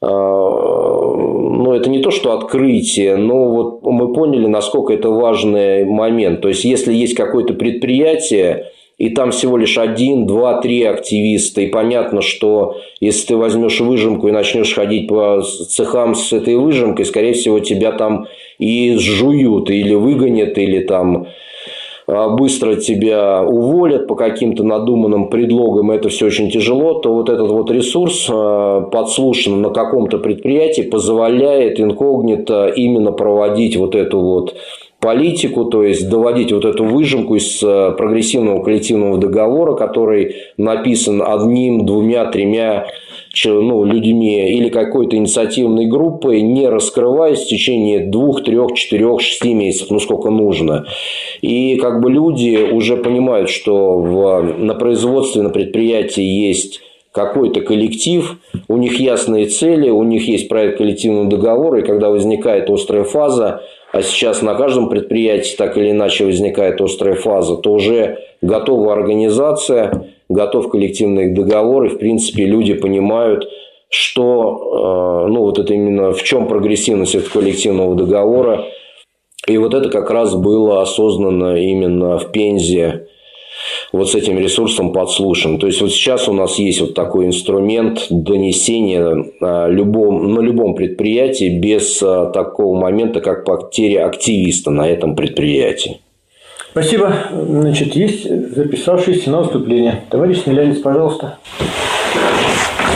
ну, 0.00 1.72
это 1.72 1.90
не 1.90 1.98
то, 1.98 2.12
что 2.12 2.32
открытие, 2.32 3.16
но 3.16 3.48
вот 3.48 3.82
мы 3.82 4.12
поняли, 4.12 4.46
насколько 4.46 4.92
это 4.92 5.10
важный 5.10 5.84
момент. 5.84 6.40
То 6.40 6.46
есть, 6.46 6.64
если 6.64 6.94
есть 6.94 7.16
какое-то 7.16 7.54
предприятие, 7.54 8.70
и 8.98 9.10
там 9.10 9.30
всего 9.30 9.56
лишь 9.56 9.78
один, 9.78 10.26
два, 10.26 10.60
три 10.60 10.82
активиста, 10.82 11.60
и 11.60 11.68
понятно, 11.68 12.20
что 12.20 12.76
если 13.00 13.28
ты 13.28 13.36
возьмешь 13.36 13.80
выжимку 13.80 14.28
и 14.28 14.32
начнешь 14.32 14.74
ходить 14.74 15.08
по 15.08 15.40
цехам 15.40 16.16
с 16.16 16.32
этой 16.32 16.56
выжимкой, 16.56 17.04
скорее 17.04 17.32
всего, 17.32 17.60
тебя 17.60 17.92
там 17.92 18.26
и 18.58 18.96
сжуют, 18.96 19.70
или 19.70 19.94
выгонят, 19.94 20.58
или 20.58 20.80
там 20.80 21.28
а, 22.08 22.30
быстро 22.30 22.74
тебя 22.74 23.44
уволят 23.44 24.08
по 24.08 24.16
каким-то 24.16 24.64
надуманным 24.64 25.28
предлогам, 25.28 25.92
это 25.92 26.08
все 26.08 26.26
очень 26.26 26.50
тяжело, 26.50 26.94
то 26.94 27.14
вот 27.14 27.28
этот 27.28 27.52
вот 27.52 27.70
ресурс 27.70 28.28
а, 28.28 28.80
подслушан 28.80 29.62
на 29.62 29.70
каком-то 29.70 30.18
предприятии 30.18 30.82
позволяет 30.82 31.78
инкогнито 31.78 32.66
именно 32.66 33.12
проводить 33.12 33.76
вот 33.76 33.94
эту 33.94 34.18
вот 34.18 34.56
политику, 35.00 35.66
то 35.66 35.84
есть 35.84 36.08
доводить 36.08 36.52
вот 36.52 36.64
эту 36.64 36.84
выжимку 36.84 37.36
из 37.36 37.62
э, 37.62 37.92
прогрессивного 37.96 38.62
коллективного 38.62 39.18
договора, 39.18 39.74
который 39.74 40.34
написан 40.56 41.22
одним, 41.24 41.86
двумя, 41.86 42.24
тремя 42.26 42.86
ну, 43.44 43.84
людьми 43.84 44.56
или 44.56 44.68
какой-то 44.68 45.16
инициативной 45.16 45.86
группой, 45.86 46.40
не 46.40 46.68
раскрываясь 46.68 47.44
в 47.44 47.48
течение 47.48 48.06
двух, 48.06 48.42
трех, 48.42 48.72
четырех, 48.72 49.20
шести 49.20 49.54
месяцев, 49.54 49.90
ну 49.90 50.00
сколько 50.00 50.30
нужно. 50.30 50.86
И 51.42 51.76
как 51.76 52.00
бы 52.00 52.10
люди 52.10 52.70
уже 52.72 52.96
понимают, 52.96 53.50
что 53.50 54.00
в, 54.00 54.42
на 54.58 54.74
производстве, 54.74 55.42
на 55.42 55.50
предприятии 55.50 56.22
есть 56.22 56.80
какой-то 57.12 57.60
коллектив, 57.60 58.38
у 58.68 58.76
них 58.76 58.98
ясные 58.98 59.46
цели, 59.46 59.90
у 59.90 60.02
них 60.02 60.28
есть 60.28 60.48
проект 60.48 60.78
коллективного 60.78 61.26
договора, 61.26 61.80
и 61.80 61.84
когда 61.84 62.10
возникает 62.10 62.70
острая 62.70 63.04
фаза, 63.04 63.62
а 63.92 64.02
сейчас 64.02 64.42
на 64.42 64.54
каждом 64.54 64.88
предприятии 64.88 65.56
так 65.56 65.76
или 65.78 65.90
иначе 65.90 66.24
возникает 66.24 66.80
острая 66.80 67.14
фаза, 67.14 67.56
то 67.56 67.72
уже 67.72 68.18
готова 68.42 68.92
организация, 68.92 70.12
готов 70.28 70.68
коллективный 70.70 71.32
договор, 71.32 71.86
и 71.86 71.88
в 71.88 71.98
принципе 71.98 72.44
люди 72.44 72.74
понимают, 72.74 73.48
что, 73.88 75.24
э, 75.24 75.28
ну 75.30 75.40
вот 75.40 75.58
это 75.58 75.72
именно 75.72 76.12
в 76.12 76.22
чем 76.22 76.46
прогрессивность 76.46 77.14
этого 77.14 77.40
коллективного 77.40 77.94
договора. 77.94 78.66
И 79.46 79.56
вот 79.56 79.72
это 79.72 79.88
как 79.88 80.10
раз 80.10 80.34
было 80.34 80.82
осознанно 80.82 81.56
именно 81.56 82.18
в 82.18 82.30
Пензе 82.30 83.08
вот 83.92 84.10
с 84.10 84.14
этим 84.14 84.38
ресурсом 84.38 84.92
подслушан. 84.92 85.58
То 85.58 85.66
есть 85.66 85.80
вот 85.80 85.90
сейчас 85.90 86.28
у 86.28 86.32
нас 86.32 86.58
есть 86.58 86.80
вот 86.80 86.94
такой 86.94 87.26
инструмент 87.26 88.06
донесения 88.10 89.24
а, 89.40 89.68
любом, 89.68 90.34
на 90.34 90.40
любом 90.40 90.74
предприятии 90.74 91.58
без 91.58 92.02
а, 92.02 92.26
такого 92.26 92.78
момента, 92.78 93.20
как 93.20 93.44
потеря 93.44 94.06
активиста 94.06 94.70
на 94.70 94.88
этом 94.88 95.16
предприятии. 95.16 96.00
Спасибо. 96.70 97.14
Значит, 97.32 97.96
есть 97.96 98.24
записавшиеся 98.24 99.30
на 99.30 99.40
выступление. 99.40 100.04
Товарищ 100.10 100.42
Смелянец, 100.42 100.78
пожалуйста. 100.78 101.38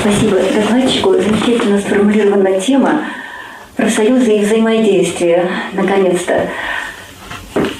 Спасибо 0.02 0.36
докладчику. 0.54 1.14
Замечательно 1.14 1.78
сформулирована 1.78 2.60
тема 2.60 3.00
профсоюза 3.76 4.30
и 4.30 4.40
взаимодействия, 4.40 5.48
наконец-то. 5.72 6.48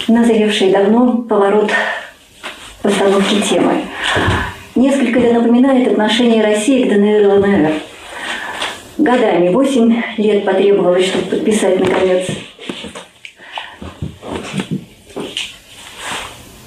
Назревший 0.09 0.71
давно 0.71 1.19
поворот 1.29 1.71
постановки 2.83 3.41
темы. 3.43 3.83
Несколько 4.75 5.21
это 5.21 5.41
напоминает 5.41 5.89
отношение 5.89 6.43
России 6.43 6.85
к 6.85 6.89
ДНР 6.89 7.21
и 7.21 7.27
ЛНР. 7.27 7.73
Годами, 8.99 9.49
8 9.49 10.03
лет 10.19 10.45
потребовалось, 10.45 11.07
чтобы 11.07 11.27
подписать, 11.27 11.79
наконец, 11.81 12.27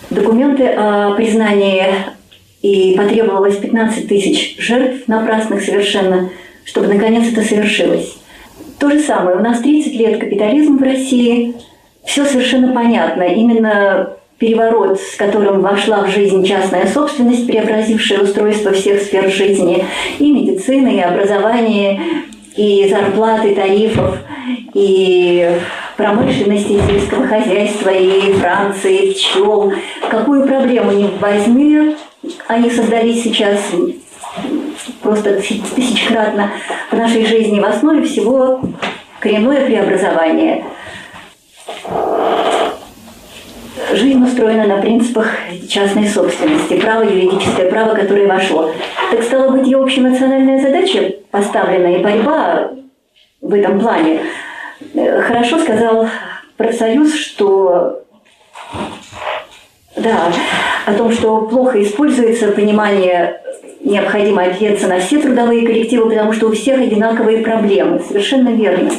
документы 0.09 0.67
о 0.67 1.13
признании, 1.15 1.85
и 2.61 2.95
потребовалось 2.97 3.57
15 3.57 4.07
тысяч 4.07 4.55
жертв 4.57 5.07
напрасных 5.07 5.61
совершенно, 5.61 6.31
чтобы 6.63 6.87
наконец 6.87 7.31
это 7.31 7.43
совершилось. 7.43 8.17
То 8.79 8.89
же 8.89 8.99
самое. 9.01 9.37
У 9.37 9.41
нас 9.41 9.59
30 9.59 9.93
лет 9.93 10.19
капитализм 10.19 10.77
в 10.77 10.81
России. 10.81 11.53
Все 12.03 12.25
совершенно 12.25 12.73
понятно. 12.73 13.21
Именно 13.21 14.17
переворот, 14.45 14.99
с 14.99 15.15
которым 15.15 15.61
вошла 15.61 16.03
в 16.03 16.09
жизнь 16.09 16.45
частная 16.45 16.85
собственность, 16.85 17.47
преобразившая 17.47 18.19
устройство 18.19 18.71
всех 18.73 19.01
сфер 19.01 19.31
жизни, 19.31 19.83
и 20.19 20.31
медицины, 20.31 20.97
и 20.97 21.01
образования, 21.01 21.99
и 22.55 22.87
зарплаты, 22.87 23.55
тарифов, 23.55 24.19
и 24.73 25.49
промышленности, 25.97 26.73
и 26.73 26.81
сельского 26.81 27.25
хозяйства, 27.25 27.89
и 27.89 28.33
Франции, 28.33 29.07
и 29.07 29.13
пчел. 29.13 29.73
Какую 30.09 30.45
проблему 30.45 30.91
не 30.91 31.09
возьми, 31.19 31.95
они 32.47 32.69
создались 32.69 33.23
сейчас 33.23 33.59
просто 35.01 35.41
тысячкратно 35.75 36.51
в 36.91 36.97
нашей 36.97 37.25
жизни. 37.25 37.59
В 37.59 37.65
основе 37.65 38.03
всего 38.03 38.61
коренное 39.19 39.65
преобразование– 39.65 40.65
Жизнь 43.95 44.21
устроена 44.21 44.65
на 44.65 44.81
принципах 44.81 45.27
частной 45.69 46.05
собственности, 46.07 46.77
право 46.81 47.03
юридическое, 47.03 47.69
право, 47.69 47.95
которое 47.95 48.27
вошло. 48.27 48.73
Так 49.09 49.23
стало 49.23 49.51
быть, 49.51 49.67
и 49.69 49.73
общенациональная 49.73 50.61
задача 50.61 51.13
поставлена, 51.31 51.95
и 51.95 52.03
борьба 52.03 52.71
в 53.39 53.53
этом 53.53 53.79
плане. 53.79 54.19
Хорошо 55.21 55.59
сказал 55.59 56.09
профсоюз, 56.57 57.15
что 57.15 58.01
да, 59.95 60.33
о 60.85 60.93
том, 60.93 61.13
что 61.13 61.43
плохо 61.43 61.81
используется 61.81 62.51
понимание 62.51 63.39
необходимо 63.79 64.43
опереться 64.43 64.87
на 64.87 64.99
все 64.99 65.21
трудовые 65.21 65.65
коллективы, 65.65 66.09
потому 66.09 66.33
что 66.33 66.47
у 66.47 66.51
всех 66.51 66.81
одинаковые 66.81 67.37
проблемы. 67.37 68.01
Совершенно 68.05 68.49
верно. 68.49 68.91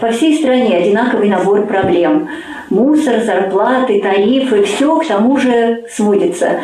По 0.00 0.12
всей 0.12 0.38
стране 0.38 0.76
одинаковый 0.76 1.28
набор 1.28 1.66
проблем. 1.66 2.28
Мусор, 2.70 3.22
зарплаты, 3.22 4.00
тарифы, 4.00 4.62
все 4.64 4.96
к 4.98 5.06
тому 5.06 5.36
же 5.36 5.84
сводится 5.90 6.60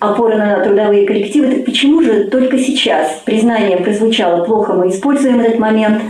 опора 0.00 0.36
на 0.36 0.60
трудовые 0.60 1.06
коллективы. 1.06 1.54
Так 1.54 1.64
почему 1.64 2.02
же 2.02 2.24
только 2.24 2.58
сейчас 2.58 3.20
признание 3.24 3.78
прозвучало 3.78 4.44
плохо, 4.44 4.74
мы 4.74 4.90
используем 4.90 5.40
этот 5.40 5.58
момент? 5.58 6.02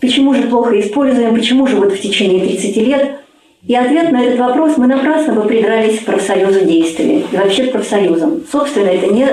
Почему 0.00 0.34
же 0.34 0.42
плохо 0.42 0.78
используем? 0.80 1.34
Почему 1.34 1.66
же 1.66 1.76
вот 1.76 1.92
в 1.92 2.00
течение 2.00 2.44
30 2.46 2.76
лет 2.78 3.20
и 3.66 3.74
ответ 3.74 4.10
на 4.10 4.24
этот 4.24 4.38
вопрос 4.38 4.78
мы 4.78 4.86
напрасно 4.86 5.34
бы 5.34 5.42
придрались 5.42 6.00
к 6.00 6.06
профсоюзу 6.06 6.64
действия 6.64 7.20
и 7.20 7.36
вообще 7.36 7.64
к 7.64 7.72
профсоюзам. 7.72 8.42
Собственно, 8.50 8.88
это 8.88 9.12
не 9.12 9.28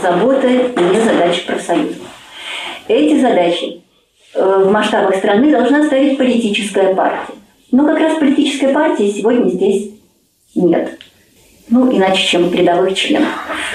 забота 0.00 0.48
и 0.48 0.94
не 0.94 1.00
задача 1.00 1.46
профсоюза. 1.46 1.94
Эти 2.88 3.20
задачи 3.20 3.82
э, 4.34 4.62
в 4.64 4.72
масштабах 4.72 5.16
страны 5.16 5.50
должна 5.50 5.84
ставить 5.84 6.16
политическая 6.16 6.94
партия. 6.94 7.34
Но 7.76 7.84
как 7.84 7.98
раз 7.98 8.18
политической 8.18 8.72
партии 8.72 9.12
сегодня 9.14 9.50
здесь 9.50 9.90
нет. 10.54 10.98
Ну, 11.68 11.94
иначе, 11.94 12.26
чем 12.26 12.48
передовых 12.48 12.94
членов. 12.94 13.28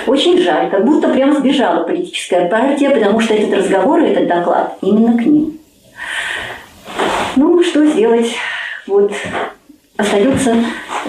Очень 0.07 0.41
жаль, 0.41 0.71
как 0.71 0.83
будто 0.83 1.09
прям 1.09 1.37
сбежала 1.37 1.83
политическая 1.83 2.49
партия, 2.49 2.89
потому 2.89 3.19
что 3.19 3.35
этот 3.35 3.59
разговор 3.59 3.99
и 3.99 4.07
этот 4.07 4.27
доклад 4.27 4.75
именно 4.81 5.15
к 5.15 5.23
ним. 5.23 5.59
Ну, 7.35 7.61
что 7.61 7.85
сделать? 7.85 8.31
Вот 8.87 9.11
остаются 9.97 10.55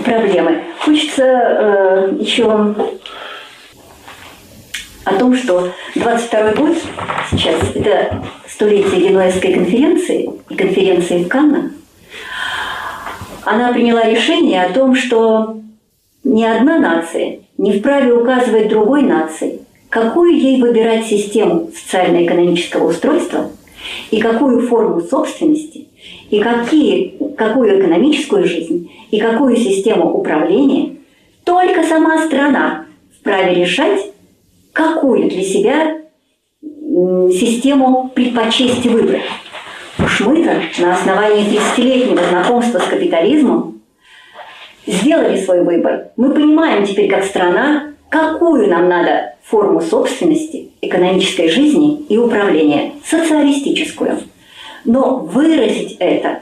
проблемы. 0.04 0.62
Хочется 0.80 1.22
э, 1.24 2.16
еще 2.20 2.74
о 5.04 5.14
том, 5.18 5.34
что 5.34 5.72
22 5.94 6.52
год 6.52 6.76
сейчас– 7.30 7.56
это 7.74 8.22
столетие 8.46 9.08
Генуэзской 9.08 9.54
конференции 9.54 10.28
и 10.50 10.54
конференции 10.54 11.24
в 11.24 11.28
Каннах. 11.28 11.72
Она 13.44 13.72
приняла 13.72 14.04
решение 14.04 14.62
о 14.62 14.72
том, 14.72 14.94
что 14.94 15.56
ни 16.24 16.44
одна 16.44 16.78
нация 16.78 17.40
не 17.58 17.78
вправе 17.78 18.12
указывать 18.12 18.68
другой 18.68 19.02
нации, 19.02 19.60
какую 19.88 20.36
ей 20.36 20.60
выбирать 20.60 21.06
систему 21.06 21.70
социально-экономического 21.74 22.88
устройства 22.88 23.50
и 24.10 24.20
какую 24.20 24.66
форму 24.66 25.00
собственности, 25.00 25.88
и 26.30 26.38
какие, 26.40 27.18
какую 27.36 27.80
экономическую 27.80 28.46
жизнь, 28.46 28.90
и 29.10 29.18
какую 29.18 29.56
систему 29.56 30.12
управления, 30.14 30.96
только 31.44 31.82
сама 31.82 32.24
страна 32.24 32.86
вправе 33.20 33.54
решать, 33.54 34.12
какую 34.72 35.28
для 35.28 35.42
себя 35.42 35.98
систему 36.62 38.10
предпочесть 38.14 38.86
выбрать. 38.86 39.22
Мы-то 40.20 40.62
на 40.78 40.94
основании 40.94 41.46
30-летнего 41.46 42.22
знакомства 42.28 42.78
с 42.78 42.84
капитализмом 42.84 43.80
сделали 44.86 45.40
свой 45.40 45.62
выбор. 45.62 46.08
Мы 46.16 46.30
понимаем 46.30 46.84
теперь, 46.84 47.08
как 47.08 47.24
страна, 47.24 47.92
какую 48.08 48.68
нам 48.68 48.88
надо 48.88 49.34
форму 49.44 49.80
собственности, 49.80 50.70
экономической 50.80 51.48
жизни 51.48 52.02
и 52.08 52.18
управления, 52.18 52.92
социалистическую. 53.04 54.18
Но 54.84 55.18
выразить 55.18 55.96
это, 56.00 56.40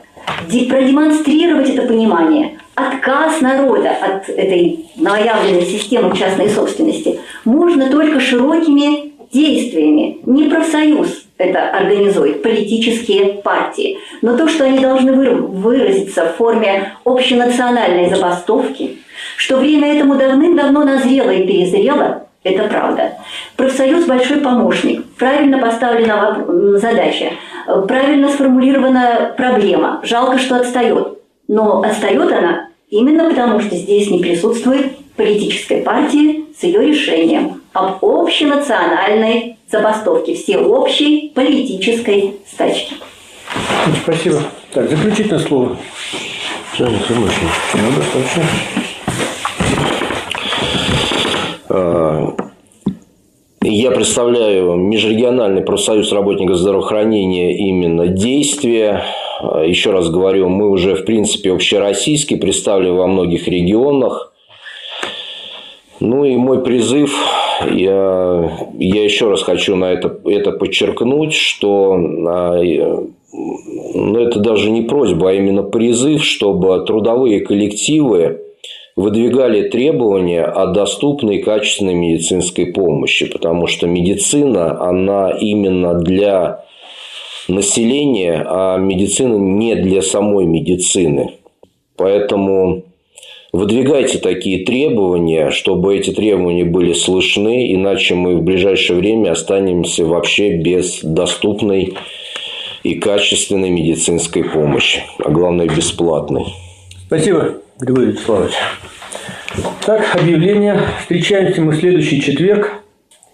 продемонстрировать 0.49 1.69
это 1.71 1.83
понимание, 1.83 2.59
отказ 2.75 3.41
народа 3.41 3.91
от 3.91 4.29
этой 4.29 4.87
новоявленной 4.97 5.67
системы 5.67 6.17
частной 6.17 6.49
собственности 6.49 7.21
можно 7.45 7.91
только 7.91 8.21
широкими 8.21 9.13
действиями. 9.33 10.19
Не 10.25 10.49
профсоюз 10.49 11.27
это 11.41 11.71
организует, 11.71 12.43
политические 12.43 13.41
партии. 13.43 13.99
Но 14.23 14.37
то, 14.37 14.49
что 14.49 14.65
они 14.65 14.79
должны 14.79 15.13
выразиться 15.13 16.27
в 16.27 16.37
форме 16.37 16.93
общенациональной 17.05 18.11
забастовки, 18.11 18.99
что 19.37 19.57
время 19.57 19.97
этому 19.97 20.17
давным-давно 20.17 20.85
назрело 20.85 21.31
и 21.31 21.47
перезрело, 21.47 22.27
это 22.43 22.69
правда. 22.69 23.13
Профсоюз– 23.57 24.05
большой 24.07 24.39
помощник. 24.39 25.05
Правильно 25.19 25.59
поставлена 25.59 26.45
задача, 26.77 27.33
правильно 27.89 28.29
сформулирована 28.29 29.35
проблема. 29.37 30.01
Жалко, 30.03 30.39
что 30.39 30.57
отстает. 30.57 31.19
Но 31.49 31.81
отстает 31.83 32.33
она 32.33 32.69
именно 32.89 33.29
потому, 33.29 33.61
что 33.61 33.75
здесь 33.77 34.11
не 34.11 34.21
присутствует 34.21 34.93
политической 35.21 35.83
партии 35.83 36.47
с 36.59 36.63
ее 36.63 36.81
решением 36.81 37.61
об 37.75 38.03
общенациональной 38.03 39.57
забастовке, 39.71 40.35
всеобщей 40.35 41.31
политической 41.35 42.37
стачке. 42.51 42.95
Спасибо. 44.03 44.39
Так, 44.73 44.89
заключительное 44.89 45.39
слово. 45.41 45.77
Жанна 46.75 46.99
Хамышин. 47.01 47.49
Ну, 47.75 47.97
достаточно. 47.97 48.43
А, 51.69 52.35
я 53.63 53.91
представляю 53.91 54.77
Межрегиональный 54.77 55.61
профсоюз 55.61 56.13
работников 56.13 56.57
здравоохранения 56.57 57.59
именно 57.59 58.07
действия. 58.07 59.05
А, 59.43 59.65
еще 59.65 59.91
раз 59.91 60.09
говорю, 60.09 60.49
мы 60.49 60.71
уже, 60.71 60.95
в 60.95 61.05
принципе, 61.05 61.53
общероссийский, 61.53 62.39
представлены 62.39 62.95
во 62.95 63.07
многих 63.07 63.49
регионах. 63.49 64.30
Ну 66.01 66.25
и 66.25 66.37
мой 66.37 66.63
призыв, 66.63 67.15
я, 67.71 68.59
я 68.79 69.05
еще 69.05 69.31
раз 69.31 69.43
хочу 69.43 69.77
на 69.77 69.93
это, 69.93 70.19
это 70.25 70.53
подчеркнуть, 70.53 71.35
что 71.35 71.93
а, 71.93 72.59
ну, 73.33 74.19
это 74.19 74.41
даже 74.41 74.71
не 74.71 74.83
просьба, 74.83 75.31
а 75.31 75.33
именно 75.35 75.63
призыв, 75.63 76.25
чтобы 76.25 76.85
трудовые 76.87 77.41
коллективы 77.41 78.41
выдвигали 78.97 79.69
требования 79.69 80.45
о 80.45 80.67
доступной 80.69 81.39
качественной 81.39 81.95
медицинской 81.95 82.67
помощи, 82.67 83.27
потому 83.31 83.67
что 83.67 83.87
медицина, 83.87 84.81
она 84.81 85.31
именно 85.31 85.95
для 85.95 86.65
населения, 87.47 88.45
а 88.47 88.79
медицина 88.79 89.37
не 89.37 89.75
для 89.75 90.03
самой 90.03 90.47
медицины. 90.47 91.33
Поэтому 91.97 92.85
выдвигайте 93.53 94.19
такие 94.19 94.65
требования, 94.65 95.51
чтобы 95.51 95.97
эти 95.97 96.11
требования 96.11 96.65
были 96.65 96.93
слышны, 96.93 97.75
иначе 97.75 98.15
мы 98.15 98.37
в 98.37 98.43
ближайшее 98.43 98.99
время 98.99 99.33
останемся 99.33 100.05
вообще 100.05 100.57
без 100.57 101.01
доступной 101.03 101.95
и 102.83 102.95
качественной 102.95 103.71
медицинской 103.71 104.45
помощи, 104.45 105.03
а 105.19 105.31
главное 105.31 105.69
бесплатной. 105.69 106.47
Спасибо, 107.07 107.57
Григорий 107.79 108.13
Вячеславович. 108.13 108.55
Так, 109.85 110.15
объявление. 110.15 110.81
Встречаемся 111.01 111.61
мы 111.61 111.73
в 111.73 111.81
следующий 111.81 112.23
четверг. 112.23 112.83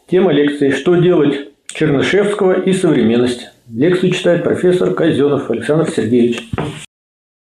Тема 0.08 0.32
лекции 0.32 0.70
«Что 0.70 0.94
делать 0.94 1.48
Чернышевского 1.66 2.60
и 2.60 2.72
современность». 2.72 3.48
Лекцию 3.70 4.12
читает 4.12 4.44
профессор 4.44 4.94
Казенов 4.94 5.50
Александр 5.50 5.90
Сергеевич. 5.90 6.42